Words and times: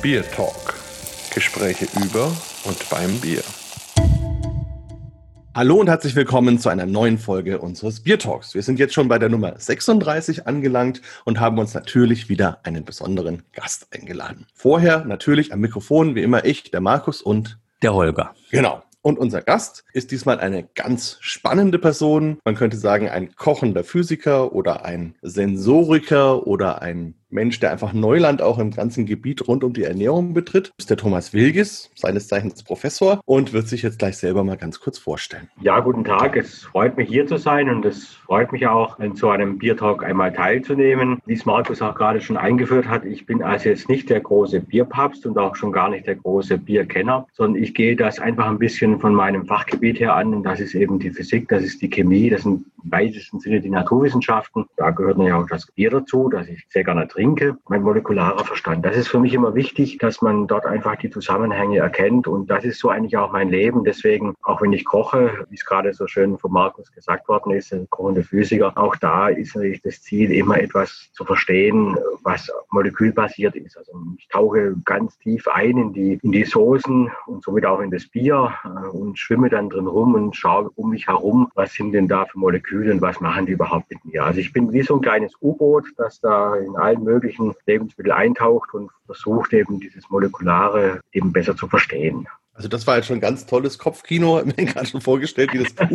Bier 0.00 0.22
Talk. 0.30 0.74
Gespräche 1.34 1.88
über 2.00 2.26
und 2.64 2.88
beim 2.88 3.18
Bier. 3.20 3.42
Hallo 5.56 5.80
und 5.80 5.88
herzlich 5.88 6.14
willkommen 6.14 6.60
zu 6.60 6.68
einer 6.68 6.86
neuen 6.86 7.18
Folge 7.18 7.58
unseres 7.58 8.04
Bier 8.04 8.16
Talks. 8.20 8.54
Wir 8.54 8.62
sind 8.62 8.78
jetzt 8.78 8.94
schon 8.94 9.08
bei 9.08 9.18
der 9.18 9.28
Nummer 9.28 9.58
36 9.58 10.46
angelangt 10.46 11.02
und 11.24 11.40
haben 11.40 11.58
uns 11.58 11.74
natürlich 11.74 12.28
wieder 12.28 12.60
einen 12.62 12.84
besonderen 12.84 13.42
Gast 13.52 13.88
eingeladen. 13.90 14.46
Vorher 14.54 15.04
natürlich 15.04 15.52
am 15.52 15.58
Mikrofon 15.58 16.14
wie 16.14 16.22
immer 16.22 16.44
ich, 16.44 16.70
der 16.70 16.80
Markus 16.80 17.20
und 17.20 17.58
der 17.82 17.92
Holger. 17.92 18.36
Genau. 18.52 18.84
Und 19.02 19.18
unser 19.18 19.42
Gast 19.42 19.84
ist 19.94 20.12
diesmal 20.12 20.38
eine 20.38 20.62
ganz 20.76 21.18
spannende 21.20 21.80
Person. 21.80 22.38
Man 22.44 22.54
könnte 22.54 22.76
sagen, 22.76 23.08
ein 23.08 23.34
kochender 23.34 23.82
Physiker 23.82 24.52
oder 24.52 24.84
ein 24.84 25.16
Sensoriker 25.22 26.46
oder 26.46 26.82
ein 26.82 27.14
Mensch, 27.30 27.60
der 27.60 27.70
einfach 27.70 27.92
Neuland 27.92 28.40
auch 28.40 28.58
im 28.58 28.70
ganzen 28.70 29.04
Gebiet 29.04 29.46
rund 29.46 29.62
um 29.62 29.74
die 29.74 29.84
Ernährung 29.84 30.32
betritt, 30.32 30.72
ist 30.78 30.88
der 30.88 30.96
Thomas 30.96 31.34
Wilgis, 31.34 31.90
seines 31.94 32.26
Zeichens 32.26 32.62
Professor 32.62 33.20
und 33.26 33.52
wird 33.52 33.68
sich 33.68 33.82
jetzt 33.82 33.98
gleich 33.98 34.16
selber 34.16 34.44
mal 34.44 34.56
ganz 34.56 34.80
kurz 34.80 34.98
vorstellen. 34.98 35.48
Ja, 35.60 35.80
guten 35.80 36.04
Tag. 36.04 36.36
Es 36.36 36.62
freut 36.62 36.96
mich 36.96 37.08
hier 37.08 37.26
zu 37.26 37.36
sein 37.36 37.68
und 37.68 37.84
es 37.84 38.06
freut 38.06 38.50
mich 38.52 38.66
auch, 38.66 38.96
zu 39.14 39.28
einem 39.28 39.58
Biertalk 39.58 40.04
einmal 40.04 40.32
teilzunehmen. 40.32 41.18
Wie 41.26 41.34
es 41.34 41.44
Markus 41.44 41.82
auch 41.82 41.94
gerade 41.94 42.20
schon 42.20 42.38
eingeführt 42.38 42.88
hat, 42.88 43.04
ich 43.04 43.26
bin 43.26 43.42
also 43.42 43.68
jetzt 43.68 43.88
nicht 43.88 44.08
der 44.08 44.20
große 44.20 44.60
Bierpapst 44.60 45.26
und 45.26 45.36
auch 45.36 45.54
schon 45.54 45.72
gar 45.72 45.90
nicht 45.90 46.06
der 46.06 46.16
große 46.16 46.56
Bierkenner, 46.56 47.26
sondern 47.32 47.62
ich 47.62 47.74
gehe 47.74 47.94
das 47.94 48.18
einfach 48.18 48.46
ein 48.46 48.58
bisschen 48.58 49.00
von 49.00 49.14
meinem 49.14 49.46
Fachgebiet 49.46 50.00
her 50.00 50.14
an 50.14 50.32
und 50.32 50.44
das 50.44 50.60
ist 50.60 50.74
eben 50.74 50.98
die 50.98 51.10
Physik, 51.10 51.48
das 51.48 51.62
ist 51.62 51.82
die 51.82 51.90
Chemie, 51.90 52.30
das 52.30 52.42
sind 52.42 52.64
im 52.84 52.92
weitesten 52.92 53.40
Sinne 53.40 53.60
die 53.60 53.70
Naturwissenschaften. 53.70 54.66
Da 54.76 54.90
gehört 54.90 55.18
ja 55.18 55.40
auch 55.40 55.46
das 55.46 55.66
Bier 55.72 55.90
dazu, 55.90 56.28
das 56.28 56.48
ich 56.48 56.64
sehr 56.68 56.84
gerne 56.84 57.06
trinke, 57.08 57.17
mein 57.68 57.82
molekularer 57.82 58.44
Verstand. 58.44 58.84
Das 58.84 58.96
ist 58.96 59.08
für 59.08 59.18
mich 59.18 59.34
immer 59.34 59.54
wichtig, 59.54 59.98
dass 59.98 60.22
man 60.22 60.46
dort 60.46 60.66
einfach 60.66 60.96
die 60.96 61.10
Zusammenhänge 61.10 61.78
erkennt. 61.78 62.26
Und 62.26 62.48
das 62.48 62.64
ist 62.64 62.78
so 62.78 62.90
eigentlich 62.90 63.16
auch 63.16 63.32
mein 63.32 63.48
Leben. 63.48 63.84
Deswegen, 63.84 64.34
auch 64.42 64.62
wenn 64.62 64.72
ich 64.72 64.84
koche, 64.84 65.46
wie 65.50 65.54
es 65.54 65.64
gerade 65.64 65.92
so 65.92 66.06
schön 66.06 66.38
von 66.38 66.52
Markus 66.52 66.92
gesagt 66.92 67.28
worden 67.28 67.52
ist, 67.52 67.72
ein 67.72 67.88
Physiker, 68.22 68.76
auch 68.76 68.96
da 68.96 69.28
ist 69.28 69.54
natürlich 69.56 69.82
das 69.82 70.02
Ziel, 70.02 70.30
immer 70.32 70.60
etwas 70.60 71.10
zu 71.12 71.24
verstehen, 71.24 71.96
was 72.28 72.52
molekülbasiert 72.70 73.56
ist. 73.56 73.78
Also 73.78 73.92
ich 74.18 74.28
tauche 74.28 74.74
ganz 74.84 75.18
tief 75.18 75.48
ein 75.48 75.78
in 75.78 75.92
die, 75.94 76.18
in 76.22 76.32
die 76.32 76.44
Soßen 76.44 77.10
und 77.26 77.42
somit 77.42 77.64
auch 77.64 77.80
in 77.80 77.90
das 77.90 78.06
Bier 78.06 78.52
äh, 78.64 78.88
und 78.88 79.18
schwimme 79.18 79.48
dann 79.48 79.70
drin 79.70 79.86
rum 79.86 80.14
und 80.14 80.36
schaue 80.36 80.70
um 80.76 80.90
mich 80.90 81.06
herum, 81.06 81.48
was 81.54 81.72
sind 81.72 81.92
denn 81.92 82.06
da 82.06 82.26
für 82.26 82.38
Moleküle 82.38 82.92
und 82.92 83.00
was 83.00 83.18
machen 83.20 83.46
die 83.46 83.52
überhaupt 83.52 83.90
mit 83.90 84.04
mir. 84.04 84.24
Also 84.24 84.40
ich 84.40 84.52
bin 84.52 84.72
wie 84.72 84.82
so 84.82 84.96
ein 84.96 85.00
kleines 85.00 85.32
U-Boot, 85.40 85.86
das 85.96 86.20
da 86.20 86.54
in 86.56 86.76
allen 86.76 87.02
möglichen 87.02 87.54
Lebensmitteln 87.66 88.14
eintaucht 88.14 88.74
und 88.74 88.90
versucht 89.06 89.54
eben 89.54 89.80
dieses 89.80 90.10
Molekulare 90.10 91.00
eben 91.12 91.32
besser 91.32 91.56
zu 91.56 91.66
verstehen. 91.66 92.28
Also 92.58 92.66
das 92.66 92.88
war 92.88 92.96
jetzt 92.96 93.06
schon 93.06 93.18
ein 93.18 93.20
ganz 93.20 93.46
tolles 93.46 93.78
Kopfkino, 93.78 94.42
mir 94.56 94.66
gerade 94.66 94.86
schon 94.86 95.00
vorgestellt, 95.00 95.50
wie 95.52 95.58
das 95.58 95.74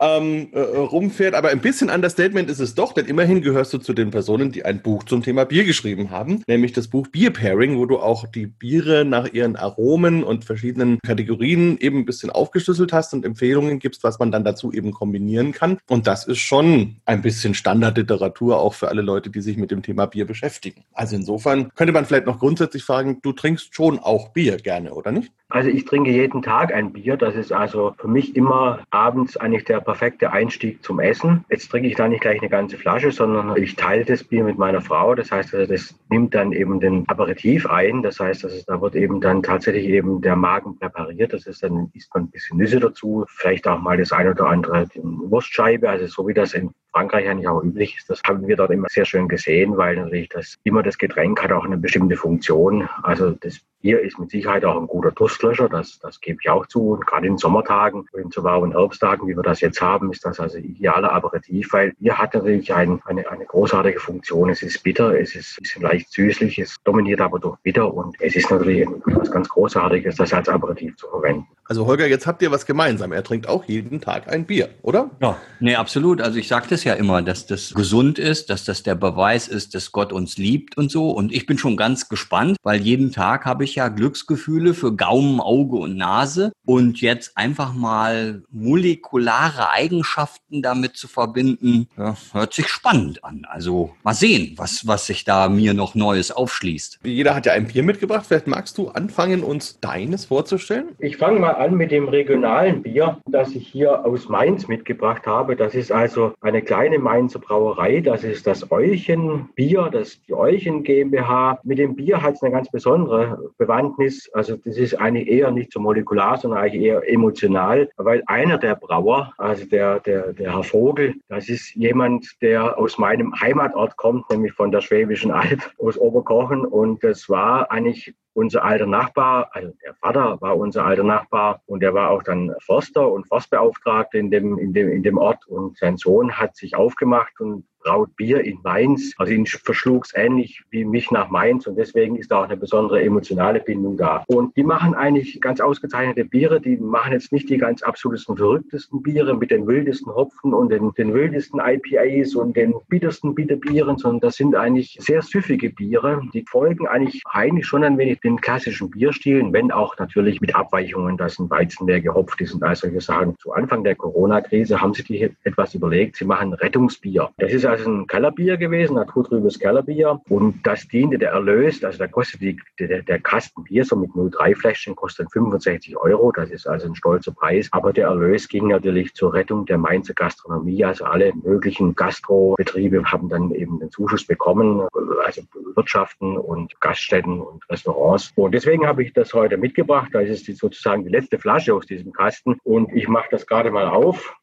ähm, 0.00 0.48
äh, 0.52 0.60
rumfährt. 0.60 1.34
Aber 1.34 1.50
ein 1.50 1.60
bisschen 1.60 1.88
Understatement 1.88 2.50
ist 2.50 2.58
es 2.58 2.74
doch, 2.74 2.92
denn 2.92 3.06
immerhin 3.06 3.42
gehörst 3.42 3.72
du 3.72 3.78
zu 3.78 3.92
den 3.92 4.10
Personen, 4.10 4.50
die 4.50 4.64
ein 4.64 4.82
Buch 4.82 5.04
zum 5.04 5.22
Thema 5.22 5.44
Bier 5.44 5.62
geschrieben 5.62 6.10
haben, 6.10 6.42
nämlich 6.48 6.72
das 6.72 6.88
Buch 6.88 7.06
Beer 7.06 7.30
Pairing, 7.30 7.78
wo 7.78 7.86
du 7.86 8.00
auch 8.00 8.26
die 8.26 8.46
Biere 8.48 9.04
nach 9.04 9.32
ihren 9.32 9.54
Aromen 9.54 10.24
und 10.24 10.44
verschiedenen 10.44 10.98
Kategorien 11.06 11.78
eben 11.78 11.98
ein 11.98 12.04
bisschen 12.04 12.30
aufgeschlüsselt 12.30 12.92
hast 12.92 13.14
und 13.14 13.24
Empfehlungen 13.24 13.78
gibst, 13.78 14.02
was 14.02 14.18
man 14.18 14.32
dann 14.32 14.42
dazu 14.42 14.72
eben 14.72 14.90
kombinieren 14.90 15.52
kann. 15.52 15.78
Und 15.88 16.08
das 16.08 16.26
ist 16.26 16.40
schon 16.40 16.96
ein 17.04 17.22
bisschen 17.22 17.54
Standardliteratur 17.54 18.58
auch 18.58 18.74
für 18.74 18.88
alle 18.88 19.02
Leute, 19.02 19.30
die 19.30 19.42
sich 19.42 19.56
mit 19.56 19.70
dem 19.70 19.84
Thema 19.84 20.06
Bier 20.06 20.26
beschäftigen. 20.26 20.82
Also 20.92 21.14
insofern 21.14 21.72
könnte 21.76 21.92
man 21.92 22.04
vielleicht 22.04 22.26
noch 22.26 22.40
grundsätzlich 22.40 22.82
fragen, 22.82 23.20
du 23.22 23.32
trinkst 23.32 23.76
schon 23.76 24.00
auch 24.00 24.30
Bier, 24.30 24.56
gell? 24.56 24.71
Gerne, 24.72 24.94
oder 24.94 25.12
nicht? 25.12 25.34
Also 25.52 25.68
ich 25.68 25.84
trinke 25.84 26.10
jeden 26.10 26.40
Tag 26.40 26.72
ein 26.72 26.94
Bier. 26.94 27.18
Das 27.18 27.34
ist 27.34 27.52
also 27.52 27.94
für 27.98 28.08
mich 28.08 28.34
immer 28.36 28.80
abends 28.88 29.36
eigentlich 29.36 29.64
der 29.64 29.80
perfekte 29.80 30.32
Einstieg 30.32 30.82
zum 30.82 30.98
Essen. 30.98 31.44
Jetzt 31.50 31.70
trinke 31.70 31.88
ich 31.88 31.94
da 31.94 32.08
nicht 32.08 32.22
gleich 32.22 32.40
eine 32.40 32.48
ganze 32.48 32.78
Flasche, 32.78 33.12
sondern 33.12 33.54
ich 33.58 33.76
teile 33.76 34.06
das 34.06 34.24
Bier 34.24 34.44
mit 34.44 34.56
meiner 34.56 34.80
Frau. 34.80 35.14
Das 35.14 35.30
heißt, 35.30 35.54
also 35.54 35.70
das 35.70 35.94
nimmt 36.08 36.34
dann 36.34 36.52
eben 36.52 36.80
den 36.80 37.06
Aperitif 37.06 37.66
ein. 37.66 38.02
Das 38.02 38.18
heißt, 38.18 38.46
also 38.46 38.64
da 38.66 38.80
wird 38.80 38.94
eben 38.94 39.20
dann 39.20 39.42
tatsächlich 39.42 39.84
eben 39.84 40.22
der 40.22 40.36
Magen 40.36 40.78
präpariert. 40.78 41.34
Das 41.34 41.46
ist 41.46 41.62
dann 41.62 41.90
isst 41.92 42.14
man 42.14 42.24
ein 42.24 42.30
bisschen 42.30 42.56
Nüsse 42.56 42.80
dazu, 42.80 43.26
vielleicht 43.28 43.68
auch 43.68 43.78
mal 43.78 43.98
das 43.98 44.10
ein 44.10 44.30
oder 44.30 44.46
andere 44.46 44.88
Wurstscheibe. 44.94 45.86
Also 45.86 46.06
so 46.06 46.26
wie 46.26 46.34
das 46.34 46.54
in 46.54 46.70
Frankreich 46.92 47.28
eigentlich 47.28 47.48
auch 47.48 47.62
üblich 47.62 47.96
ist. 47.98 48.08
Das 48.10 48.22
haben 48.26 48.46
wir 48.46 48.56
dort 48.56 48.70
immer 48.70 48.88
sehr 48.88 49.04
schön 49.04 49.28
gesehen, 49.28 49.76
weil 49.76 49.96
natürlich 49.96 50.28
das 50.28 50.56
immer 50.64 50.82
das 50.82 50.98
Getränk 50.98 51.42
hat 51.42 51.52
auch 51.52 51.64
eine 51.64 51.78
bestimmte 51.78 52.16
Funktion. 52.16 52.88
Also 53.02 53.30
das 53.30 53.60
Bier 53.80 54.00
ist 54.00 54.18
mit 54.18 54.30
Sicherheit 54.30 54.64
auch 54.64 54.80
ein 54.80 54.86
guter 54.86 55.14
Durstlöscher, 55.42 55.68
das, 55.68 55.98
das 55.98 56.20
gebe 56.20 56.38
ich 56.40 56.48
auch 56.48 56.66
zu. 56.66 56.92
Und 56.92 57.06
gerade 57.06 57.26
in 57.26 57.36
Sommertagen, 57.36 58.06
in 58.16 58.30
so 58.30 58.44
warmen 58.44 58.72
Herbsttagen, 58.72 59.26
wie 59.28 59.36
wir 59.36 59.42
das 59.42 59.60
jetzt 59.60 59.80
haben, 59.80 60.10
ist 60.12 60.24
das 60.24 60.38
also 60.38 60.58
idealer 60.58 61.12
Aperitif, 61.12 61.72
weil 61.72 61.92
Bier 61.98 62.16
hat 62.16 62.34
natürlich 62.34 62.72
ein, 62.72 63.00
eine, 63.06 63.28
eine 63.28 63.44
großartige 63.44 63.98
Funktion. 63.98 64.50
Es 64.50 64.62
ist 64.62 64.82
bitter, 64.82 65.18
es 65.18 65.34
ist 65.34 65.58
ein 65.58 65.62
bisschen 65.62 65.82
leicht 65.82 66.12
süßlich, 66.12 66.58
es 66.58 66.76
dominiert 66.84 67.20
aber 67.20 67.38
durch 67.38 67.58
bitter 67.62 67.92
und 67.92 68.16
es 68.20 68.36
ist 68.36 68.50
natürlich 68.50 68.86
etwas 68.86 69.30
ganz 69.30 69.48
Großartiges, 69.48 70.16
das 70.16 70.32
als 70.32 70.48
Aperitif 70.48 70.96
zu 70.96 71.08
verwenden. 71.08 71.46
Also 71.72 71.86
Holger, 71.86 72.06
jetzt 72.06 72.26
habt 72.26 72.42
ihr 72.42 72.50
was 72.50 72.66
gemeinsam. 72.66 73.12
Er 73.12 73.22
trinkt 73.22 73.48
auch 73.48 73.64
jeden 73.64 74.00
Tag 74.00 74.28
ein 74.30 74.44
Bier, 74.44 74.68
oder? 74.82 75.10
Ja, 75.22 75.38
nee, 75.58 75.74
absolut. 75.74 76.20
Also 76.20 76.38
ich 76.38 76.46
sagte 76.46 76.74
es 76.74 76.84
ja 76.84 76.94
immer, 76.94 77.22
dass 77.22 77.46
das 77.46 77.72
gesund 77.72 78.18
ist, 78.18 78.50
dass 78.50 78.64
das 78.64 78.82
der 78.82 78.94
Beweis 78.94 79.48
ist, 79.48 79.74
dass 79.74 79.90
Gott 79.90 80.12
uns 80.12 80.36
liebt 80.36 80.76
und 80.76 80.90
so. 80.90 81.10
Und 81.10 81.32
ich 81.32 81.46
bin 81.46 81.56
schon 81.56 81.78
ganz 81.78 82.08
gespannt, 82.08 82.58
weil 82.62 82.80
jeden 82.82 83.10
Tag 83.10 83.46
habe 83.46 83.64
ich 83.64 83.76
ja 83.76 83.88
Glücksgefühle 83.88 84.74
für 84.74 84.94
Gaumen, 84.94 85.31
Auge 85.40 85.76
und 85.76 85.96
Nase. 85.96 86.52
Und 86.64 87.00
jetzt 87.00 87.36
einfach 87.36 87.74
mal 87.74 88.42
molekulare 88.50 89.70
Eigenschaften 89.70 90.62
damit 90.62 90.96
zu 90.96 91.08
verbinden, 91.08 91.88
ja, 91.96 92.16
hört 92.32 92.54
sich 92.54 92.68
spannend 92.68 93.24
an. 93.24 93.46
Also 93.48 93.94
mal 94.04 94.14
sehen, 94.14 94.54
was, 94.56 94.86
was 94.86 95.06
sich 95.06 95.24
da 95.24 95.48
mir 95.48 95.74
noch 95.74 95.94
Neues 95.94 96.30
aufschließt. 96.30 97.00
Jeder 97.04 97.34
hat 97.34 97.46
ja 97.46 97.52
ein 97.52 97.66
Bier 97.66 97.82
mitgebracht. 97.82 98.26
Vielleicht 98.26 98.46
magst 98.46 98.78
du 98.78 98.88
anfangen, 98.88 99.42
uns 99.42 99.80
deines 99.80 100.26
vorzustellen? 100.26 100.90
Ich 100.98 101.16
fange 101.16 101.40
mal 101.40 101.52
an 101.52 101.76
mit 101.76 101.90
dem 101.90 102.08
regionalen 102.08 102.82
Bier, 102.82 103.18
das 103.26 103.54
ich 103.54 103.66
hier 103.66 104.04
aus 104.04 104.28
Mainz 104.28 104.68
mitgebracht 104.68 105.26
habe. 105.26 105.56
Das 105.56 105.74
ist 105.74 105.92
also 105.92 106.32
eine 106.40 106.62
kleine 106.62 106.98
Mainzer 106.98 107.38
Brauerei. 107.38 108.00
Das 108.00 108.24
ist 108.24 108.46
das 108.46 108.70
Euchen 108.70 109.48
Bier, 109.54 109.90
das 109.92 110.08
ist 110.08 110.28
die 110.28 110.34
Euchen 110.34 110.82
GmbH. 110.82 111.58
Mit 111.64 111.78
dem 111.78 111.96
Bier 111.96 112.22
hat 112.22 112.34
es 112.34 112.42
eine 112.42 112.52
ganz 112.52 112.70
besondere 112.70 113.50
Bewandtnis. 113.58 114.30
Also 114.32 114.56
das 114.56 114.76
ist 114.76 114.98
eigentlich 115.22 115.38
eher 115.38 115.50
nicht 115.50 115.72
so 115.72 115.80
molekular, 115.80 116.38
sondern 116.38 116.60
eigentlich 116.60 116.82
eher 116.82 117.08
emotional, 117.08 117.88
weil 117.96 118.22
einer 118.26 118.58
der 118.58 118.74
Brauer, 118.74 119.32
also 119.38 119.64
der, 119.66 120.00
der, 120.00 120.32
der 120.32 120.54
Herr 120.54 120.62
Vogel, 120.62 121.14
das 121.28 121.48
ist 121.48 121.74
jemand, 121.74 122.26
der 122.40 122.78
aus 122.78 122.98
meinem 122.98 123.32
Heimatort 123.40 123.96
kommt, 123.96 124.28
nämlich 124.30 124.52
von 124.52 124.70
der 124.70 124.80
Schwäbischen 124.80 125.30
Alb, 125.30 125.70
aus 125.78 125.98
Oberkochen. 125.98 126.64
Und 126.64 127.02
das 127.02 127.28
war 127.28 127.70
eigentlich 127.70 128.14
unser 128.34 128.64
alter 128.64 128.86
Nachbar, 128.86 129.50
also 129.52 129.72
der 129.84 129.94
Vater 129.94 130.40
war 130.40 130.56
unser 130.56 130.86
alter 130.86 131.04
Nachbar. 131.04 131.60
Und 131.66 131.82
der 131.82 131.92
war 131.94 132.10
auch 132.10 132.22
dann 132.22 132.54
Forster 132.60 133.10
und 133.10 133.28
Forstbeauftragter 133.28 134.18
in 134.18 134.30
dem, 134.30 134.58
in 134.58 134.72
dem, 134.72 134.88
in 134.90 135.02
dem 135.02 135.18
Ort. 135.18 135.46
Und 135.46 135.76
sein 135.78 135.96
Sohn 135.96 136.38
hat 136.38 136.56
sich 136.56 136.74
aufgemacht 136.74 137.40
und 137.40 137.64
braut 137.82 138.14
Bier 138.16 138.44
in 138.44 138.58
Mainz. 138.62 139.14
Also 139.18 139.32
ihn 139.32 139.46
verschlug 139.46 140.04
es 140.04 140.12
ähnlich 140.14 140.62
wie 140.70 140.84
mich 140.84 141.10
nach 141.10 141.30
Mainz 141.30 141.66
und 141.66 141.76
deswegen 141.76 142.16
ist 142.16 142.30
da 142.30 142.40
auch 142.40 142.44
eine 142.44 142.56
besondere 142.56 143.02
emotionale 143.02 143.60
Bindung 143.60 143.96
da. 143.96 144.24
Und 144.26 144.56
die 144.56 144.62
machen 144.62 144.94
eigentlich 144.94 145.40
ganz 145.40 145.60
ausgezeichnete 145.60 146.24
Biere. 146.24 146.60
Die 146.60 146.76
machen 146.76 147.12
jetzt 147.12 147.32
nicht 147.32 147.48
die 147.48 147.58
ganz 147.58 147.82
absoluten 147.82 148.36
verrücktesten 148.36 149.02
Biere 149.02 149.36
mit 149.36 149.50
den 149.50 149.66
wildesten 149.66 150.14
Hopfen 150.14 150.54
und 150.54 150.70
den, 150.70 150.92
den 150.94 151.14
wildesten 151.14 151.60
IPAs 151.60 152.34
und 152.34 152.56
den 152.56 152.74
bittersten 152.88 153.34
Bitterbieren, 153.34 153.98
sondern 153.98 154.20
das 154.20 154.36
sind 154.36 154.54
eigentlich 154.54 154.96
sehr 155.00 155.22
süffige 155.22 155.70
Biere. 155.70 156.22
Die 156.32 156.44
folgen 156.48 156.86
eigentlich 156.86 157.22
eigentlich 157.30 157.66
schon 157.66 157.84
ein 157.84 157.98
wenig 157.98 158.20
den 158.20 158.40
klassischen 158.40 158.90
Bierstilen, 158.90 159.52
wenn 159.52 159.70
auch 159.70 159.96
natürlich 159.98 160.40
mit 160.40 160.54
Abweichungen, 160.54 161.16
dass 161.16 161.38
ein 161.38 161.50
Weizen 161.50 161.86
mehr 161.86 162.00
gehopft 162.00 162.40
ist 162.40 162.54
und 162.54 162.62
all 162.62 162.76
solche 162.76 163.00
Sachen. 163.00 163.36
Zu 163.38 163.52
Anfang 163.52 163.84
der 163.84 163.96
Corona-Krise 163.96 164.80
haben 164.80 164.94
sie 164.94 165.02
sich 165.02 165.22
etwas 165.44 165.74
überlegt. 165.74 166.16
Sie 166.16 166.24
machen 166.24 166.52
Rettungsbier. 166.52 167.30
Das 167.38 167.52
ist 167.52 167.64
also 167.72 167.90
ein 167.90 168.06
Kellerbier 168.06 168.56
gewesen, 168.56 168.94
naturtrübes 168.94 169.58
Kellerbier. 169.58 170.20
Und 170.28 170.66
das 170.66 170.86
diente 170.86 171.18
der 171.18 171.32
Erlös, 171.32 171.82
also 171.82 171.98
da 171.98 172.06
kostet 172.06 172.40
die, 172.40 172.60
der, 172.78 173.02
der 173.02 173.18
Kasten 173.20 173.64
Bier 173.64 173.84
so 173.84 173.96
mit 173.96 174.10
0,3 174.10 174.56
Fläschchen 174.56 174.94
kostet 174.94 175.32
65 175.32 175.96
Euro. 175.96 176.32
Das 176.32 176.50
ist 176.50 176.66
also 176.66 176.88
ein 176.88 176.94
stolzer 176.94 177.32
Preis. 177.32 177.68
Aber 177.72 177.92
der 177.92 178.08
Erlös 178.08 178.48
ging 178.48 178.68
natürlich 178.68 179.14
zur 179.14 179.32
Rettung 179.32 179.64
der 179.66 179.78
Mainzer 179.78 180.14
Gastronomie. 180.14 180.84
Also 180.84 181.04
alle 181.04 181.32
möglichen 181.42 181.94
Gastrobetriebe 181.94 183.02
haben 183.04 183.28
dann 183.28 183.50
eben 183.52 183.80
den 183.80 183.90
Zuschuss 183.90 184.26
bekommen, 184.26 184.86
also 185.24 185.42
Wirtschaften 185.74 186.36
und 186.36 186.78
Gaststätten 186.80 187.40
und 187.40 187.68
Restaurants. 187.70 188.32
Und 188.36 188.52
deswegen 188.52 188.86
habe 188.86 189.02
ich 189.02 189.12
das 189.14 189.32
heute 189.32 189.56
mitgebracht. 189.56 190.10
Da 190.12 190.20
ist 190.20 190.48
es 190.48 190.58
sozusagen 190.58 191.04
die 191.04 191.10
letzte 191.10 191.38
Flasche 191.38 191.74
aus 191.74 191.86
diesem 191.86 192.12
Kasten. 192.12 192.58
Und 192.64 192.92
ich 192.94 193.08
mache 193.08 193.28
das 193.30 193.46
gerade 193.46 193.70
mal 193.70 193.88
auf. 193.88 194.36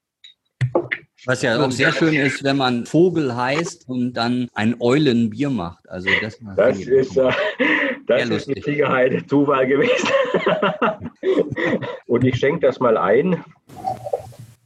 Was 1.25 1.42
ja 1.42 1.63
auch 1.63 1.71
sehr 1.71 1.92
schön 1.92 2.13
ist, 2.13 2.44
wenn 2.44 2.57
man 2.57 2.86
Vogel 2.86 3.36
heißt 3.36 3.88
und 3.89 4.13
dann 4.13 4.50
ein 4.54 4.75
Eulenbier 4.80 5.50
macht. 5.50 5.88
Also 5.89 6.10
das, 6.21 6.39
das 6.56 6.80
ist, 6.80 7.18
äh, 7.18 7.31
das 8.07 8.30
ist 8.30 8.48
mit 8.48 8.63
Sicherheit 8.63 9.30
Zufall 9.30 9.68
gewesen. 9.68 10.10
und 12.07 12.24
ich 12.24 12.38
schenke 12.38 12.68
das 12.68 12.80
mal 12.80 12.98
ein. 12.98 13.44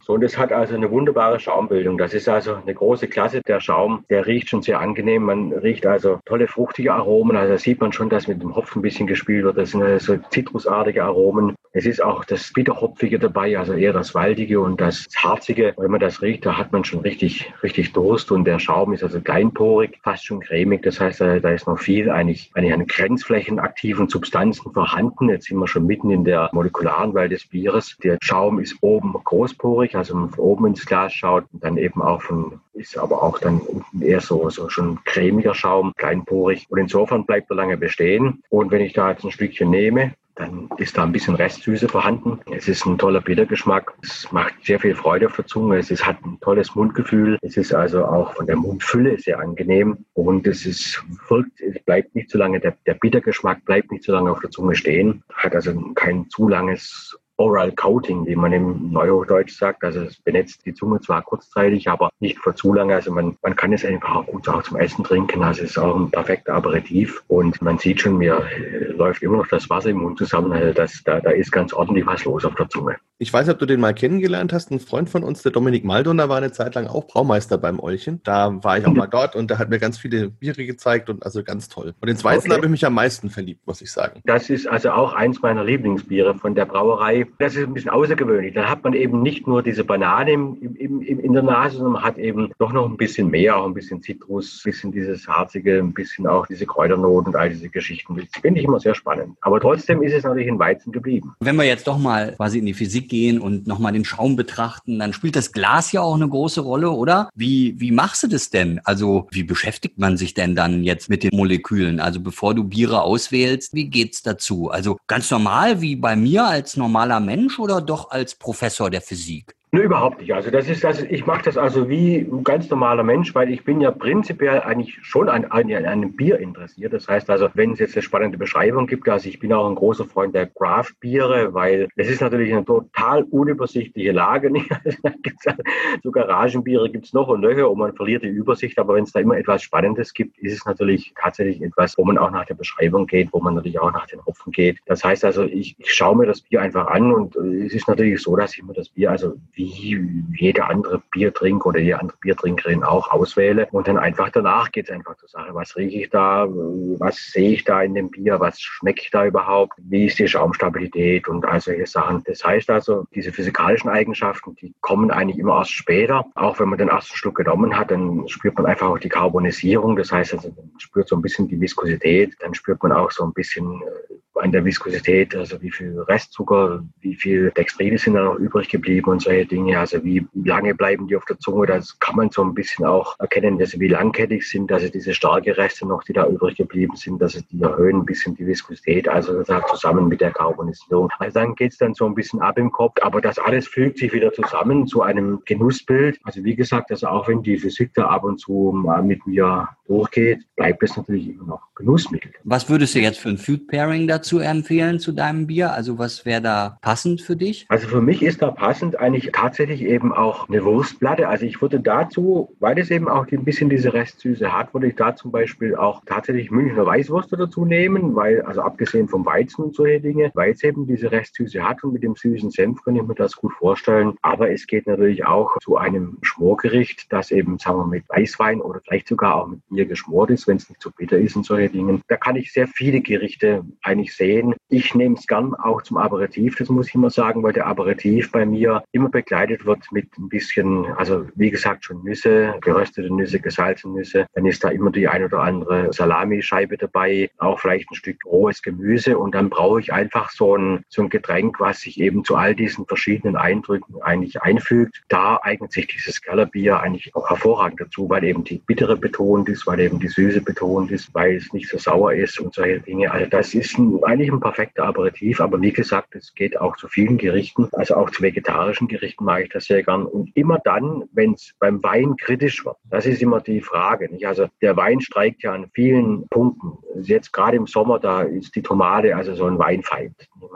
So, 0.05 0.13
und 0.13 0.23
es 0.23 0.37
hat 0.37 0.51
also 0.51 0.75
eine 0.75 0.91
wunderbare 0.91 1.39
Schaumbildung. 1.39 1.97
Das 1.97 2.13
ist 2.13 2.27
also 2.27 2.55
eine 2.55 2.73
große 2.73 3.07
Klasse. 3.07 3.41
Der 3.47 3.61
Schaum, 3.61 4.03
der 4.09 4.27
riecht 4.27 4.49
schon 4.49 4.61
sehr 4.61 4.81
angenehm. 4.81 5.23
Man 5.23 5.53
riecht 5.53 5.85
also 5.85 6.19
tolle 6.25 6.47
fruchtige 6.47 6.93
Aromen. 6.93 7.37
Also 7.37 7.53
da 7.53 7.57
sieht 7.57 7.79
man 7.79 7.93
schon, 7.93 8.09
dass 8.09 8.27
mit 8.27 8.41
dem 8.41 8.53
Hopfen 8.53 8.79
ein 8.79 8.81
bisschen 8.81 9.07
gespielt 9.07 9.45
wird. 9.45 9.57
Das 9.57 9.71
sind 9.71 9.81
also 9.81 10.17
zitrusartige 10.29 11.03
Aromen. 11.05 11.55
Es 11.75 11.87
ist 11.87 12.03
auch 12.03 12.23
das 12.23 12.53
Bitterhopfige 12.53 13.17
dabei, 13.17 13.57
also 13.57 13.73
eher 13.73 13.93
das 13.93 14.13
Waldige 14.13 14.61
und 14.61 14.79
das 14.79 15.07
Harzige. 15.15 15.73
Wenn 15.75 15.89
man 15.89 15.99
das 15.99 16.21
riecht, 16.21 16.45
da 16.45 16.55
hat 16.55 16.71
man 16.71 16.83
schon 16.83 16.99
richtig, 16.99 17.51
richtig 17.63 17.93
Durst 17.93 18.31
und 18.31 18.45
der 18.45 18.59
Schaum 18.59 18.93
ist 18.93 19.01
also 19.01 19.19
kleinporig, 19.19 19.99
fast 20.03 20.23
schon 20.23 20.41
cremig. 20.41 20.83
Das 20.83 20.99
heißt, 20.99 21.21
da 21.21 21.49
ist 21.49 21.65
noch 21.65 21.79
viel 21.79 22.11
eigentlich, 22.11 22.51
eigentlich 22.53 22.73
an 22.73 22.85
grenzflächenaktiven 22.85 24.07
Substanzen 24.07 24.71
vorhanden. 24.71 25.29
Jetzt 25.29 25.47
sind 25.47 25.57
wir 25.57 25.67
schon 25.67 25.87
mitten 25.87 26.11
in 26.11 26.23
der 26.23 26.47
molekularen 26.53 27.15
Welt 27.15 27.31
des 27.31 27.47
Bieres. 27.47 27.97
Der 28.03 28.19
Schaum 28.21 28.59
ist 28.59 28.77
oben 28.81 29.13
großporig, 29.23 29.95
also 29.95 30.13
wenn 30.13 30.21
man 30.21 30.29
von 30.29 30.43
oben 30.43 30.67
ins 30.67 30.85
Glas 30.85 31.11
schaut, 31.11 31.45
dann 31.53 31.77
eben 31.77 32.03
auch 32.03 32.21
von, 32.21 32.59
ist 32.75 32.99
aber 32.99 33.23
auch 33.23 33.39
dann 33.39 33.59
unten 33.61 34.03
eher 34.03 34.21
so, 34.21 34.47
so 34.51 34.69
schon 34.69 35.03
cremiger 35.05 35.55
Schaum, 35.55 35.91
kleinporig. 35.97 36.67
Und 36.69 36.77
insofern 36.77 37.25
bleibt 37.25 37.49
er 37.49 37.55
lange 37.55 37.77
bestehen. 37.77 38.43
Und 38.49 38.69
wenn 38.69 38.81
ich 38.81 38.93
da 38.93 39.09
jetzt 39.09 39.23
ein 39.23 39.31
Stückchen 39.31 39.71
nehme, 39.71 40.13
dann 40.35 40.69
ist 40.77 40.97
da 40.97 41.03
ein 41.03 41.11
bisschen 41.11 41.35
Restsüße 41.35 41.87
vorhanden. 41.87 42.39
Es 42.51 42.67
ist 42.67 42.85
ein 42.85 42.97
toller 42.97 43.21
Bittergeschmack. 43.21 43.93
Es 44.01 44.31
macht 44.31 44.53
sehr 44.63 44.79
viel 44.79 44.95
Freude 44.95 45.27
auf 45.27 45.35
der 45.35 45.45
Zunge. 45.45 45.77
Es 45.77 45.91
ist, 45.91 46.05
hat 46.05 46.23
ein 46.25 46.39
tolles 46.39 46.73
Mundgefühl. 46.75 47.37
Es 47.41 47.57
ist 47.57 47.73
also 47.73 48.05
auch 48.05 48.33
von 48.33 48.47
der 48.47 48.55
Mundfülle 48.55 49.19
sehr 49.19 49.39
angenehm. 49.39 50.05
Und 50.13 50.47
es 50.47 50.65
ist, 50.65 51.03
folgt, 51.25 51.61
es 51.61 51.79
bleibt 51.83 52.15
nicht 52.15 52.29
zu 52.29 52.37
lange, 52.37 52.59
der, 52.59 52.75
der 52.87 52.95
Bittergeschmack 52.95 53.63
bleibt 53.65 53.91
nicht 53.91 54.03
zu 54.03 54.11
lange 54.11 54.31
auf 54.31 54.39
der 54.39 54.49
Zunge 54.49 54.75
stehen. 54.75 55.23
Hat 55.33 55.53
also 55.53 55.73
kein 55.93 56.29
zu 56.29 56.47
langes 56.47 57.17
Oral 57.37 57.71
Coating, 57.71 58.25
wie 58.25 58.35
man 58.35 58.53
im 58.53 58.91
Neuhochdeutsch 58.91 59.57
sagt. 59.57 59.83
Also 59.83 60.01
es 60.01 60.17
benetzt 60.21 60.65
die 60.65 60.73
Zunge 60.73 60.99
zwar 61.01 61.21
kurzzeitig, 61.23 61.89
aber 61.89 62.09
nicht 62.19 62.39
für 62.39 62.53
zu 62.53 62.73
lange. 62.73 62.93
Also 62.93 63.11
man, 63.11 63.35
man 63.41 63.55
kann 63.55 63.73
es 63.73 63.83
einfach 63.83 64.15
auch 64.15 64.25
gut 64.27 64.47
auch 64.47 64.63
zum 64.63 64.77
Essen 64.77 65.03
trinken. 65.03 65.43
Also 65.43 65.63
es 65.63 65.71
ist 65.71 65.77
auch 65.77 65.95
ein 65.95 66.11
perfekter 66.11 66.53
Aperitif. 66.53 67.23
Und 67.27 67.61
man 67.61 67.77
sieht 67.79 68.01
schon, 68.01 68.17
mir 68.17 68.45
äh, 68.55 68.91
läuft 68.91 69.23
immer 69.23 69.37
noch 69.37 69.47
das 69.47 69.69
Wasser 69.69 69.89
im 69.89 69.97
Mund 69.97 70.17
zusammen. 70.17 70.51
Also 70.53 70.73
das, 70.73 71.01
da, 71.03 71.19
da 71.19 71.31
ist 71.31 71.51
ganz 71.51 71.73
ordentlich 71.73 72.05
was 72.05 72.23
los 72.25 72.45
auf 72.45 72.55
der 72.55 72.69
Zunge. 72.69 72.97
Ich 73.19 73.31
weiß 73.31 73.47
ob 73.49 73.59
du 73.59 73.65
den 73.65 73.79
mal 73.79 73.93
kennengelernt 73.93 74.51
hast. 74.53 74.71
Ein 74.71 74.79
Freund 74.79 75.09
von 75.09 75.23
uns, 75.23 75.43
der 75.43 75.51
Dominik 75.51 75.85
Maldonner, 75.85 76.29
war 76.29 76.37
eine 76.37 76.51
Zeit 76.51 76.75
lang 76.75 76.87
auch 76.87 77.07
Braumeister 77.07 77.57
beim 77.57 77.79
Eulchen. 77.79 78.21
Da 78.23 78.63
war 78.63 78.77
ich 78.77 78.85
auch 78.85 78.93
mal 78.93 79.07
dort 79.07 79.35
und 79.35 79.49
der 79.49 79.59
hat 79.59 79.69
mir 79.69 79.79
ganz 79.79 79.97
viele 79.97 80.29
Biere 80.29 80.65
gezeigt 80.65 81.09
und 81.09 81.23
also 81.23 81.43
ganz 81.43 81.69
toll. 81.69 81.93
Und 82.01 82.07
den 82.07 82.17
zweiten 82.17 82.47
okay. 82.47 82.53
habe 82.53 82.65
ich 82.65 82.71
mich 82.71 82.85
am 82.85 82.93
meisten 82.93 83.29
verliebt, 83.29 83.65
muss 83.65 83.81
ich 83.81 83.91
sagen. 83.91 84.21
Das 84.25 84.49
ist 84.49 84.67
also 84.67 84.91
auch 84.91 85.13
eins 85.13 85.41
meiner 85.41 85.63
Lieblingsbiere 85.63 86.35
von 86.35 86.55
der 86.55 86.65
Brauerei. 86.65 87.22
Das 87.39 87.55
ist 87.55 87.63
ein 87.63 87.73
bisschen 87.73 87.91
außergewöhnlich. 87.91 88.53
Da 88.53 88.69
hat 88.69 88.83
man 88.83 88.93
eben 88.93 89.21
nicht 89.21 89.47
nur 89.47 89.63
diese 89.63 89.83
Banane 89.83 90.31
im, 90.31 90.57
im, 90.61 91.01
im, 91.01 91.19
in 91.19 91.33
der 91.33 91.43
Nase, 91.43 91.77
sondern 91.77 91.93
man 91.93 92.03
hat 92.03 92.17
eben 92.17 92.51
doch 92.59 92.73
noch 92.73 92.89
ein 92.89 92.97
bisschen 92.97 93.29
mehr, 93.29 93.57
auch 93.57 93.65
ein 93.65 93.73
bisschen 93.73 94.01
Zitrus, 94.01 94.61
ein 94.63 94.71
bisschen 94.71 94.91
dieses 94.91 95.27
Harzige, 95.27 95.79
ein 95.79 95.93
bisschen 95.93 96.27
auch 96.27 96.47
diese 96.47 96.65
Kräuternoten 96.65 97.33
und 97.33 97.35
all 97.35 97.49
diese 97.49 97.69
Geschichten. 97.69 98.15
Das 98.15 98.25
finde 98.41 98.59
ich 98.59 98.65
immer 98.65 98.79
sehr 98.79 98.95
spannend. 98.95 99.37
Aber 99.41 99.59
trotzdem 99.59 100.01
ist 100.03 100.13
es 100.13 100.23
natürlich 100.23 100.47
in 100.47 100.59
Weizen 100.59 100.91
geblieben. 100.91 101.33
Wenn 101.39 101.55
wir 101.55 101.65
jetzt 101.65 101.87
doch 101.87 101.97
mal 101.97 102.33
quasi 102.35 102.59
in 102.59 102.65
die 102.65 102.73
Physik 102.73 103.09
gehen 103.09 103.39
und 103.39 103.67
nochmal 103.67 103.93
den 103.93 104.05
Schaum 104.05 104.35
betrachten, 104.35 104.99
dann 104.99 105.13
spielt 105.13 105.35
das 105.35 105.51
Glas 105.51 105.91
ja 105.91 106.01
auch 106.01 106.15
eine 106.15 106.27
große 106.27 106.61
Rolle, 106.61 106.91
oder? 106.91 107.29
Wie, 107.35 107.79
wie 107.79 107.91
machst 107.91 108.23
du 108.23 108.27
das 108.27 108.49
denn? 108.49 108.79
Also 108.83 109.27
wie 109.31 109.43
beschäftigt 109.43 109.97
man 109.99 110.17
sich 110.17 110.33
denn 110.33 110.55
dann 110.55 110.83
jetzt 110.83 111.09
mit 111.09 111.23
den 111.23 111.35
Molekülen? 111.35 111.99
Also 111.99 112.19
bevor 112.19 112.53
du 112.53 112.63
Biere 112.63 113.01
auswählst, 113.01 113.73
wie 113.73 113.89
geht's 113.89 114.21
dazu? 114.23 114.69
Also 114.69 114.97
ganz 115.07 115.29
normal 115.31 115.81
wie 115.81 115.95
bei 115.95 116.15
mir 116.15 116.45
als 116.45 116.77
normaler 116.77 117.12
Mensch 117.19 117.59
oder 117.59 117.81
doch 117.81 118.11
als 118.11 118.35
Professor 118.35 118.89
der 118.89 119.01
Physik? 119.01 119.55
Ne, 119.73 119.81
überhaupt 119.81 120.21
nicht. 120.21 120.31
Also 120.31 120.51
das 120.51 120.69
ist, 120.69 120.85
also 120.85 121.03
ich 121.09 121.25
mache 121.25 121.45
das 121.45 121.57
also 121.57 121.89
wie 121.89 122.17
ein 122.17 122.43
ganz 122.43 122.69
normaler 122.69 123.01
Mensch, 123.01 123.33
weil 123.33 123.51
ich 123.51 123.63
bin 123.63 123.81
ja 123.81 123.89
prinzipiell 123.89 124.61
eigentlich 124.61 124.99
schon 125.01 125.27
an, 125.29 125.45
an, 125.45 125.73
an 125.73 125.85
einem 125.87 126.15
Bier 126.15 126.37
interessiert. 126.37 126.93
Das 126.93 127.07
heißt 127.07 127.27
also, 127.31 127.49
wenn 127.55 127.71
es 127.71 127.79
jetzt 127.79 127.95
eine 127.95 128.03
spannende 128.03 128.37
Beschreibung 128.37 128.85
gibt, 128.85 129.09
also 129.09 129.27
ich 129.27 129.39
bin 129.39 129.51
auch 129.51 129.67
ein 129.67 129.73
großer 129.73 130.05
Freund 130.05 130.35
der 130.35 130.45
Craft-Biere, 130.45 131.55
weil 131.55 131.87
es 131.95 132.07
ist 132.07 132.21
natürlich 132.21 132.53
eine 132.53 132.63
total 132.63 133.23
unübersichtliche 133.23 134.11
Lage. 134.11 134.53
so 136.03 136.11
Garagenbiere 136.11 136.91
gibt 136.91 137.05
es 137.05 137.13
noch 137.13 137.29
und 137.29 137.41
nöcher 137.41 137.67
und 137.67 137.79
man 137.79 137.95
verliert 137.95 138.21
die 138.21 138.27
Übersicht. 138.27 138.77
Aber 138.77 138.93
wenn 138.93 139.05
es 139.05 139.11
da 139.11 139.21
immer 139.21 139.39
etwas 139.39 139.63
Spannendes 139.63 140.13
gibt, 140.13 140.37
ist 140.37 140.53
es 140.53 140.65
natürlich 140.67 141.15
tatsächlich 141.19 141.63
etwas, 141.63 141.97
wo 141.97 142.05
man 142.05 142.19
auch 142.19 142.29
nach 142.29 142.45
der 142.45 142.53
Beschreibung 142.53 143.07
geht, 143.07 143.29
wo 143.31 143.39
man 143.39 143.55
natürlich 143.55 143.79
auch 143.79 143.91
nach 143.91 144.05
den 144.05 144.23
Hopfen 144.23 144.51
geht. 144.51 144.77
Das 144.85 145.03
heißt 145.03 145.25
also, 145.25 145.41
ich, 145.41 145.75
ich 145.79 145.91
schaue 145.91 146.15
mir 146.15 146.27
das 146.27 146.41
Bier 146.41 146.61
einfach 146.61 146.85
an 146.85 147.11
und 147.11 147.35
es 147.35 147.73
ist 147.73 147.87
natürlich 147.87 148.21
so, 148.21 148.35
dass 148.35 148.55
ich 148.55 148.61
mir 148.61 148.73
das 148.73 148.89
Bier 148.89 149.09
also 149.09 149.33
wie 149.53 149.62
wie 149.63 150.23
jeder 150.37 150.69
andere 150.69 151.01
Biertrink 151.11 151.65
oder 151.65 151.79
jede 151.79 151.99
andere 151.99 152.17
Biertrinkerin 152.19 152.83
auch 152.83 153.11
auswähle. 153.11 153.67
Und 153.71 153.87
dann 153.87 153.97
einfach 153.97 154.29
danach 154.29 154.71
geht 154.71 154.89
es 154.89 154.91
einfach 154.91 155.15
zur 155.17 155.29
Sache. 155.29 155.53
Was 155.53 155.75
rieche 155.75 156.01
ich 156.01 156.09
da? 156.09 156.47
Was 156.49 157.17
sehe 157.31 157.51
ich 157.51 157.63
da 157.63 157.81
in 157.81 157.95
dem 157.95 158.09
Bier? 158.09 158.39
Was 158.39 158.59
schmecke 158.59 159.01
ich 159.03 159.11
da 159.11 159.25
überhaupt? 159.25 159.73
Wie 159.77 160.05
ist 160.05 160.19
die 160.19 160.27
Schaumstabilität 160.27 161.27
und 161.27 161.45
all 161.45 161.61
solche 161.61 161.85
Sachen? 161.85 162.23
Das 162.25 162.43
heißt 162.43 162.69
also, 162.69 163.05
diese 163.15 163.31
physikalischen 163.31 163.89
Eigenschaften, 163.89 164.55
die 164.55 164.73
kommen 164.81 165.11
eigentlich 165.11 165.39
immer 165.39 165.57
erst 165.57 165.71
später. 165.71 166.25
Auch 166.35 166.59
wenn 166.59 166.69
man 166.69 166.79
den 166.79 166.89
ersten 166.89 167.15
Schluck 167.15 167.35
genommen 167.35 167.77
hat, 167.77 167.91
dann 167.91 168.27
spürt 168.27 168.55
man 168.55 168.65
einfach 168.65 168.87
auch 168.87 168.99
die 168.99 169.09
Karbonisierung. 169.09 169.95
Das 169.95 170.11
heißt 170.11 170.33
also, 170.33 170.49
man 170.49 170.79
spürt 170.79 171.07
so 171.07 171.15
ein 171.15 171.21
bisschen 171.21 171.47
die 171.47 171.59
Viskosität. 171.59 172.35
Dann 172.39 172.53
spürt 172.53 172.81
man 172.83 172.91
auch 172.91 173.11
so 173.11 173.23
ein 173.23 173.33
bisschen 173.33 173.81
äh, 173.81 174.39
an 174.39 174.51
der 174.51 174.65
Viskosität, 174.65 175.35
also 175.35 175.61
wie 175.61 175.71
viel 175.71 175.99
Restzucker, 175.99 176.83
wie 177.01 177.15
viel 177.15 177.51
Dextrine 177.51 177.97
sind 177.97 178.15
da 178.15 178.23
noch 178.23 178.35
übrig 178.35 178.69
geblieben 178.69 179.11
und 179.11 179.21
solche 179.21 179.45
Dinge. 179.53 179.79
Also 179.79 180.03
wie 180.03 180.25
lange 180.33 180.73
bleiben 180.73 181.07
die 181.07 181.15
auf 181.15 181.25
der 181.25 181.37
Zunge, 181.39 181.67
das 181.67 181.99
kann 181.99 182.15
man 182.15 182.31
so 182.31 182.43
ein 182.43 182.53
bisschen 182.53 182.85
auch 182.85 183.15
erkennen, 183.19 183.59
dass 183.59 183.71
sie 183.71 183.79
wie 183.79 183.87
langkettig 183.87 184.49
sind, 184.49 184.71
dass 184.71 184.81
sie 184.81 184.91
diese 184.91 185.13
starke 185.13 185.55
Reste 185.55 185.87
noch, 185.87 186.03
die 186.03 186.13
da 186.13 186.27
übrig 186.27 186.57
geblieben 186.57 186.95
sind, 186.95 187.21
dass 187.21 187.33
sie 187.33 187.43
die 187.51 187.61
erhöhen 187.61 187.97
ein 187.97 188.05
bisschen 188.05 188.35
die 188.35 188.47
Viskosität, 188.47 189.07
also 189.07 189.39
das 189.39 189.49
hat 189.49 189.67
zusammen 189.69 190.07
mit 190.07 190.21
der 190.21 190.31
Karbonisierung. 190.31 191.09
Also 191.19 191.39
dann 191.39 191.55
geht 191.55 191.73
es 191.73 191.77
dann 191.77 191.93
so 191.93 192.05
ein 192.05 192.15
bisschen 192.15 192.41
ab 192.41 192.57
im 192.57 192.71
Kopf, 192.71 192.97
aber 193.01 193.21
das 193.21 193.37
alles 193.37 193.67
fügt 193.67 193.99
sich 193.99 194.11
wieder 194.13 194.33
zusammen 194.33 194.87
zu 194.87 195.01
einem 195.01 195.41
Genussbild. 195.45 196.19
Also 196.23 196.43
wie 196.43 196.55
gesagt, 196.55 196.89
also 196.91 197.07
auch 197.07 197.27
wenn 197.27 197.43
die 197.43 197.57
Physik 197.57 197.91
da 197.93 198.07
ab 198.07 198.23
und 198.23 198.39
zu 198.39 198.73
mal 198.75 199.03
mit 199.03 199.25
mir 199.27 199.69
durchgeht, 199.87 200.45
bleibt 200.55 200.81
es 200.81 200.95
natürlich 200.97 201.29
immer 201.29 201.45
noch 201.45 201.61
Genussmittel. 201.75 202.31
Was 202.43 202.69
würdest 202.69 202.95
du 202.95 202.99
jetzt 202.99 203.19
für 203.19 203.29
ein 203.29 203.37
Food 203.37 203.67
Pairing 203.67 204.07
dazu 204.07 204.39
empfehlen 204.39 204.99
zu 204.99 205.11
deinem 205.11 205.47
Bier? 205.47 205.73
Also 205.73 205.97
was 205.97 206.25
wäre 206.25 206.41
da 206.41 206.77
passend 206.81 207.21
für 207.21 207.35
dich? 207.35 207.65
Also 207.69 207.87
für 207.87 208.01
mich 208.01 208.23
ist 208.23 208.41
da 208.41 208.51
passend 208.51 208.97
eigentlich 208.99 209.32
tatsächlich 209.33 209.81
eben 209.81 210.13
auch 210.13 210.47
eine 210.47 210.63
Wurstplatte. 210.63 211.27
Also 211.27 211.45
ich 211.45 211.61
würde 211.61 211.79
dazu, 211.79 212.55
weil 212.59 212.79
es 212.79 212.91
eben 212.91 213.09
auch 213.09 213.27
ein 213.29 213.43
bisschen 213.43 213.69
diese 213.69 213.93
Restsüße 213.93 214.53
hat, 214.53 214.73
würde 214.73 214.87
ich 214.87 214.95
da 214.95 215.15
zum 215.15 215.31
Beispiel 215.31 215.75
auch 215.75 216.01
tatsächlich 216.05 216.51
Münchner 216.51 216.85
Weißwürste 216.85 217.35
dazu 217.35 217.65
nehmen, 217.65 218.15
weil, 218.15 218.41
also 218.43 218.61
abgesehen 218.61 219.07
vom 219.07 219.25
Weizen 219.25 219.65
und 219.65 219.75
solche 219.75 219.99
Dinge, 219.99 220.31
weil 220.35 220.53
es 220.53 220.63
eben 220.63 220.87
diese 220.87 221.11
Restsüße 221.11 221.61
hat 221.61 221.83
und 221.83 221.93
mit 221.93 222.03
dem 222.03 222.15
süßen 222.15 222.51
Senf 222.51 222.81
kann 222.83 222.95
ich 222.95 223.03
mir 223.03 223.15
das 223.15 223.35
gut 223.35 223.53
vorstellen. 223.53 224.13
Aber 224.21 224.51
es 224.51 224.67
geht 224.67 224.87
natürlich 224.87 225.25
auch 225.25 225.57
zu 225.61 225.77
einem 225.77 226.17
Schmorgericht, 226.21 227.11
das 227.11 227.31
eben, 227.31 227.57
sagen 227.57 227.79
wir, 227.79 227.87
mit 227.87 228.07
Weißwein 228.09 228.61
oder 228.61 228.79
vielleicht 228.81 229.07
sogar 229.07 229.35
auch 229.35 229.47
mit 229.47 229.59
Bier 229.69 229.85
geschmort 229.85 230.29
ist, 230.29 230.47
wenn 230.47 230.57
es 230.57 230.69
nicht 230.69 230.81
zu 230.81 230.89
so 230.89 230.95
bitter 230.97 231.17
ist 231.17 231.35
und 231.35 231.45
solche 231.45 231.69
Dinge. 231.69 231.99
Da 232.07 232.17
kann 232.17 232.35
ich 232.35 232.53
sehr 232.53 232.67
viele 232.67 233.01
Gerichte 233.01 233.65
eigentlich 233.81 234.15
sehen. 234.15 234.53
Ich 234.69 234.93
nehme 234.93 235.15
es 235.15 235.25
gern 235.25 235.55
auch 235.55 235.81
zum 235.81 235.97
Aperitif, 235.97 236.55
das 236.57 236.69
muss 236.69 236.87
ich 236.87 236.95
immer 236.95 237.09
sagen, 237.09 237.41
weil 237.43 237.53
der 237.53 237.67
Aperitif 237.67 238.31
bei 238.31 238.45
mir 238.45 238.83
immer 238.91 239.09
begleitet 239.23 239.65
wird 239.65 239.91
mit 239.91 240.17
ein 240.17 240.29
bisschen, 240.29 240.85
also 240.97 241.25
wie 241.35 241.49
gesagt, 241.49 241.85
schon 241.85 242.03
Nüsse, 242.03 242.55
geröstete 242.61 243.13
Nüsse, 243.13 243.39
gesalzene 243.39 243.95
Nüsse. 243.95 244.25
Dann 244.33 244.45
ist 244.45 244.63
da 244.63 244.69
immer 244.69 244.91
die 244.91 245.07
ein 245.07 245.23
oder 245.23 245.39
andere 245.39 245.91
Salamischeibe 245.93 246.77
dabei, 246.77 247.29
auch 247.37 247.59
vielleicht 247.59 247.89
ein 247.91 247.95
Stück 247.95 248.17
rohes 248.25 248.61
Gemüse 248.61 249.17
und 249.17 249.33
dann 249.33 249.49
brauche 249.49 249.79
ich 249.79 249.93
einfach 249.93 250.29
so 250.29 250.57
ein, 250.57 250.83
so 250.89 251.01
ein 251.01 251.09
Getränk, 251.09 251.59
was 251.59 251.81
sich 251.81 251.99
eben 251.99 252.23
zu 252.23 252.35
all 252.35 252.53
diesen 252.55 252.85
verschiedenen 252.85 253.35
Eindrücken 253.35 254.01
eigentlich 254.01 254.41
einfügt. 254.41 255.01
Da 255.07 255.39
eignet 255.41 255.71
sich 255.71 255.87
dieses 255.87 256.21
Kellerbier 256.21 256.79
eigentlich 256.79 257.15
auch 257.15 257.29
hervorragend 257.29 257.79
dazu, 257.79 258.09
weil 258.09 258.23
eben 258.23 258.43
die 258.43 258.61
bittere 258.65 258.97
betont 258.97 259.47
ist, 259.49 259.65
weil 259.67 259.79
eben 259.79 259.99
die 259.99 260.09
Süße 260.09 260.41
betont 260.41 260.91
ist, 260.91 261.13
weil 261.13 261.35
es 261.35 261.53
nicht 261.53 261.69
so 261.69 261.77
sauer 261.77 262.13
ist 262.13 262.39
und 262.39 262.53
solche 262.53 262.81
Dinge. 262.81 263.11
Also 263.11 263.29
das 263.29 263.53
ist 263.53 263.77
ein, 263.77 264.03
eigentlich 264.03 264.31
ein 264.31 264.39
perfekter 264.39 264.83
Aperitif, 264.85 265.39
aber 265.39 265.61
wie 265.61 265.71
gesagt, 265.71 266.15
es 266.15 266.33
geht 266.33 266.59
auch 266.59 266.75
zu 266.75 266.87
vielen 266.87 267.17
Gerichten, 267.17 267.69
also 267.71 267.95
auch 267.95 268.09
zu 268.09 268.21
vegetarischen 268.21 268.87
Gerichten 268.87 269.12
mag 269.21 269.43
ich 269.43 269.49
das 269.49 269.65
sehr 269.65 269.83
gern. 269.83 270.05
Und 270.05 270.35
immer 270.35 270.59
dann, 270.63 271.03
wenn 271.13 271.33
es 271.33 271.53
beim 271.59 271.83
Wein 271.83 272.15
kritisch 272.17 272.65
wird, 272.65 272.77
das 272.89 273.05
ist 273.05 273.21
immer 273.21 273.41
die 273.41 273.61
Frage. 273.61 274.11
Nicht? 274.11 274.27
Also 274.27 274.47
der 274.61 274.75
Wein 274.77 275.01
streikt 275.01 275.43
ja 275.43 275.53
an 275.53 275.69
vielen 275.73 276.27
Punkten. 276.29 276.77
Jetzt 277.01 277.33
gerade 277.33 277.57
im 277.57 277.67
Sommer, 277.67 277.99
da 277.99 278.21
ist 278.21 278.55
die 278.55 278.61
Tomate 278.61 279.15
also 279.15 279.35
so 279.35 279.45
ein 279.45 279.59
Weinfeind. 279.59 280.15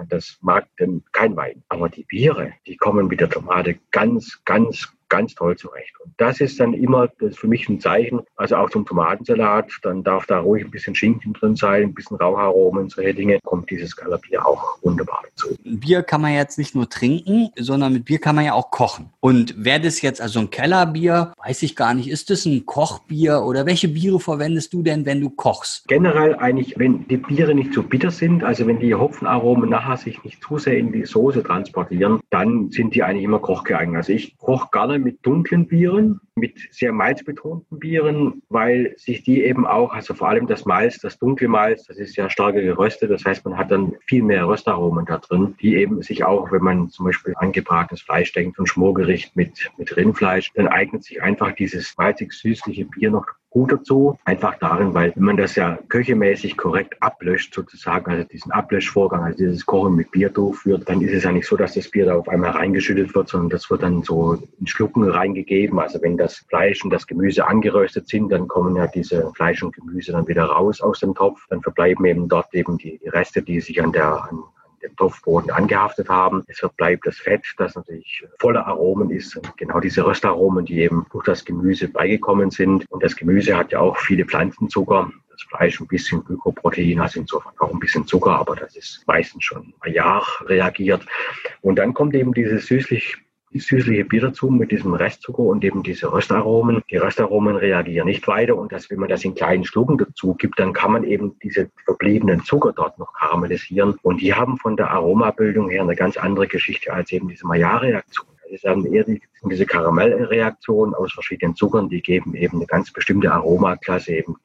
Das 0.10 0.38
mag 0.42 0.68
kein 1.12 1.36
Wein. 1.36 1.64
Aber 1.70 1.90
die 1.90 2.04
Biere, 2.04 2.54
die 2.66 2.78
kommen 2.78 3.08
mit 3.08 3.20
der 3.20 3.30
Tomate 3.30 3.78
ganz, 3.92 4.42
ganz 4.46 4.97
ganz 5.10 5.36
toll 5.36 5.58
zurecht. 5.58 5.94
Und 6.04 6.14
das 6.18 6.40
ist 6.40 6.60
dann 6.60 6.74
immer 6.74 7.08
das 7.20 7.38
für 7.38 7.48
mich 7.48 7.68
ein 7.70 7.80
Zeichen, 7.80 8.22
also 8.36 8.56
auch 8.56 8.70
zum 8.70 8.86
Tomatensalat, 8.86 9.72
dann 9.84 10.04
darf 10.04 10.26
da 10.26 10.40
ruhig 10.40 10.66
ein 10.66 10.72
bisschen 10.72 10.96
Schinken 10.96 11.34
drin 11.34 11.56
sein, 11.56 11.84
ein 11.84 11.94
bisschen 11.94 12.18
Raucharomen, 12.18 12.90
solche 12.90 13.14
Dinge, 13.14 13.40
kommt 13.44 13.70
dieses 13.70 13.96
Kellerbier 13.96 14.46
auch 14.46 14.78
wunderbar 14.82 15.24
dazu. 15.30 15.56
Bier 15.64 16.04
kann 16.04 16.22
man 16.22 16.34
jetzt 16.34 16.58
nicht 16.58 16.76
nur 16.76 16.90
trinken, 16.90 17.50
sondern 17.58 17.94
mit 17.94 18.06
Bier 18.06 18.20
kann 18.20 18.36
man 18.36 18.46
ja 18.46 18.54
auch 18.54 18.72
kochen. 18.72 19.10
Und 19.20 19.54
wäre 19.64 19.80
das 19.80 20.02
jetzt 20.02 20.22
also 20.22 20.40
ein 20.40 20.50
Kellerbier, 20.50 21.34
weiß 21.44 21.64
ich 21.64 21.76
gar 21.76 21.94
nicht, 21.94 22.10
ist 22.10 22.30
das 22.30 22.46
ein 22.46 22.66
Kochbier 22.66 23.42
oder 23.44 23.66
welche 23.66 23.88
Biere 23.88 24.20
verwendest 24.20 24.74
du 24.74 24.84
denn, 24.84 25.06
wenn 25.06 25.22
du 25.22 25.30
kochst? 25.30 25.88
Generell 25.88 26.36
eigentlich, 26.36 26.78
wenn 26.78 27.08
die 27.08 27.18
Biere 27.18 27.56
nicht 27.56 27.74
zu 27.74 27.84
bitter 27.84 28.12
sind, 28.12 28.44
also 28.44 28.68
wenn 28.68 28.80
die 28.80 28.94
Hopfenaromen 28.94 29.70
nachher 29.70 29.98
sich 29.98 30.24
nicht 30.24 30.44
zu 30.44 30.58
sehr 30.58 30.78
in 30.78 30.92
die 30.92 31.06
Soße 31.06 31.44
transportieren, 31.44 32.20
dann 32.30 32.72
sind 32.72 32.96
die 32.96 33.04
eigentlich 33.04 33.24
immer 33.24 33.40
kochgeeignet. 33.40 33.98
Also 33.98 34.14
ich 34.14 34.38
koche 34.38 34.70
gerne 34.72 34.97
mit 35.00 35.25
dunklen 35.25 35.68
Bieren, 35.68 36.20
mit 36.36 36.60
sehr 36.72 36.92
malzbetonten 36.92 37.80
Bieren, 37.80 38.42
weil 38.50 38.94
sich 38.98 39.24
die 39.24 39.44
eben 39.44 39.66
auch, 39.66 39.94
also 39.94 40.13
vor 40.13 40.30
allem 40.30 40.48
das 40.48 40.66
Malz, 40.66 41.00
das 41.00 41.18
dunkle 41.18 41.48
Malz, 41.48 41.86
das 41.86 41.98
ist 41.98 42.16
ja 42.16 42.30
stärker 42.30 42.62
geröstet. 42.62 43.12
Das 43.12 43.25
heißt, 43.25 43.46
man 43.46 43.58
hat 43.58 43.72
dann 43.72 43.96
viel 44.06 44.24
mehr 44.24 44.48
Röstaromen 44.48 45.06
da 45.06 45.18
drin, 45.18 45.56
die 45.62 45.75
eben 45.75 46.01
sich 46.01 46.24
auch, 46.24 46.51
wenn 46.51 46.63
man 46.63 46.89
zum 46.89 47.06
Beispiel 47.06 47.34
angebratenes 47.38 48.01
Fleisch 48.01 48.32
denkt, 48.34 48.60
und 48.60 48.68
Schmorgericht 48.68 49.36
mit, 49.36 49.72
mit 49.77 49.96
Rindfleisch, 49.96 50.51
dann 50.54 50.68
eignet 50.68 51.04
sich 51.04 51.22
einfach 51.22 51.54
dieses 51.54 51.96
malzig-süßliche 51.98 52.86
Bier 52.86 53.12
noch 53.12 53.25
gut 53.50 53.72
dazu. 53.72 54.18
Einfach 54.25 54.56
darin, 54.60 54.94
weil 54.94 55.13
wenn 55.16 55.24
man 55.24 55.38
das 55.38 55.56
ja 55.56 55.80
köchemäßig 55.89 56.58
korrekt 56.58 57.01
ablöscht, 57.01 57.54
sozusagen, 57.54 58.12
also 58.12 58.24
diesen 58.24 58.51
Ablöschvorgang, 58.51 59.24
also 59.24 59.38
dieses 59.38 59.66
Kochen 59.66 59.96
mit 59.96 60.12
Bier 60.12 60.30
durchführt, 60.30 60.88
dann 60.88 61.01
ist 61.01 61.13
es 61.13 61.24
ja 61.24 61.32
nicht 61.32 61.48
so, 61.48 61.56
dass 61.56 61.74
das 61.74 61.89
Bier 61.89 62.06
da 62.06 62.16
auf 62.16 62.27
einmal 62.27 62.51
reingeschüttet 62.51 63.16
wird, 63.16 63.30
sondern 63.30 63.50
das 63.50 63.70
wird 63.70 63.84
dann 63.84 64.04
so 64.04 64.38
in 64.60 64.68
Schlucken 64.68 65.10
reingegeben. 65.10 65.80
Also 65.80 66.01
wenn 66.01 66.18
das 66.18 66.46
Fleisch 66.50 66.84
und 66.84 66.92
das 66.92 67.08
Gemüse 67.08 67.48
angeröstet 67.48 68.08
sind, 68.08 68.32
dann 68.32 68.48
kommen 68.48 68.75
ja 68.75 68.88
diese 68.88 69.32
Fleisch 69.34 69.63
und 69.63 69.75
Gemüse 69.75 70.12
dann 70.12 70.27
wieder 70.27 70.46
raus 70.46 70.82
aus 70.82 71.00
dem 71.00 71.16
Topf. 71.16 71.46
Dann 71.50 71.62
verbleiben 71.62 72.06
eben 72.06 72.27
dort 72.27 72.54
eben 72.54 72.77
die, 72.77 73.00
Reste, 73.08 73.42
die 73.42 73.62
sich 73.62 73.82
an 73.82 73.92
der, 73.92 74.24
an, 74.30 74.44
Topfboden 74.98 75.51
angehaftet 75.51 76.10
haben. 76.10 76.44
Es 76.48 76.60
verbleibt 76.60 77.08
das 77.08 77.18
Fett, 77.18 77.46
das 77.58 77.75
natürlich 77.75 78.24
voller 78.39 78.68
Aromen 78.68 79.10
ist. 79.10 79.36
Und 79.38 79.56
genau 79.58 79.80
diese 79.80 80.06
Röstaromen, 80.06 80.66
die 80.66 80.80
eben 80.82 81.06
durch 81.12 81.25
das 81.25 81.46
Gemüse 81.46 81.88
beigekommen 81.88 82.51
sind. 82.51 82.86
Und 82.89 83.04
das 83.04 83.16
Gemüse 83.16 83.56
hat 83.56 83.72
ja 83.72 83.80
auch 83.80 83.98
viele 83.98 84.25
Pflanzenzucker 84.25 85.12
das 85.38 85.44
Fleisch 85.50 85.80
ein 85.80 85.88
bisschen 85.88 86.24
Glykoprotein, 86.24 87.00
also 87.00 87.20
insofern 87.20 87.54
auch 87.60 87.72
ein 87.72 87.80
bisschen 87.80 88.08
Zucker, 88.08 88.39
aber 88.39 88.56
das 88.56 88.75
ist 88.75 89.04
meistens 89.06 89.44
schon 89.44 89.74
ein 89.82 89.94
Jahr 89.94 90.25
reagiert. 90.46 91.06
Und 91.62 91.77
dann 91.77 91.94
kommt 91.94 92.16
eben 92.16 92.34
dieses 92.34 92.66
süßlich 92.66 93.18
süßliche 93.54 94.06
Bier 94.06 94.22
dazu 94.22 94.50
mit 94.50 94.72
diesem 94.72 94.94
Restzucker 94.94 95.44
und 95.44 95.63
eben 95.63 95.84
diese 95.84 96.12
Röstaromen. 96.12 96.82
Die 96.89 96.98
Röstaromen 96.98 97.56
reagieren 97.56 98.08
nicht 98.08 98.27
weiter 98.27 98.56
und 98.56 98.72
das, 98.72 98.89
wenn 98.89 99.00
man 99.00 99.10
das 99.10 99.24
in 99.24 99.36
kleinen 99.36 99.66
Schlucken 99.66 99.98
dazu 99.98 100.34
gibt, 100.36 100.60
dann 100.60 100.74
kann 100.74 100.92
man 100.92 101.04
eben 101.04 101.38
diese 101.39 101.70
verbliebenen 101.86 102.44
Zucker 102.44 102.74
dort 102.74 103.00
noch 103.00 103.13
karamellisieren. 103.13 103.96
Und 104.01 104.22
die 104.22 104.34
haben 104.34 104.58
von 104.58 104.75
der 104.75 104.92
Aromabildung 104.92 105.70
her 105.70 105.82
eine 105.82 105.96
ganz 105.96 106.18
andere 106.18 106.48
Geschichte 106.48 106.94
als 106.94 107.12
eben 107.12 107.27
diese 107.27 107.48
Maillard-Reaktion. 107.48 108.27
Ist 108.50 108.66
dann 108.66 108.86
eher 108.86 109.04
die 109.04 109.22
diese 109.50 109.66
Karamellreaktionen 109.66 110.96
aus 110.96 111.13
verschiedenen 111.13 111.56
Zuckern, 111.56 111.89
die 111.89 112.01
geben 112.01 112.36
eben 112.36 112.58
eine 112.58 112.66
ganz 112.66 112.92
bestimmte 112.92 113.32
Aromaklasse. 113.32 114.13
Eben, 114.13 114.38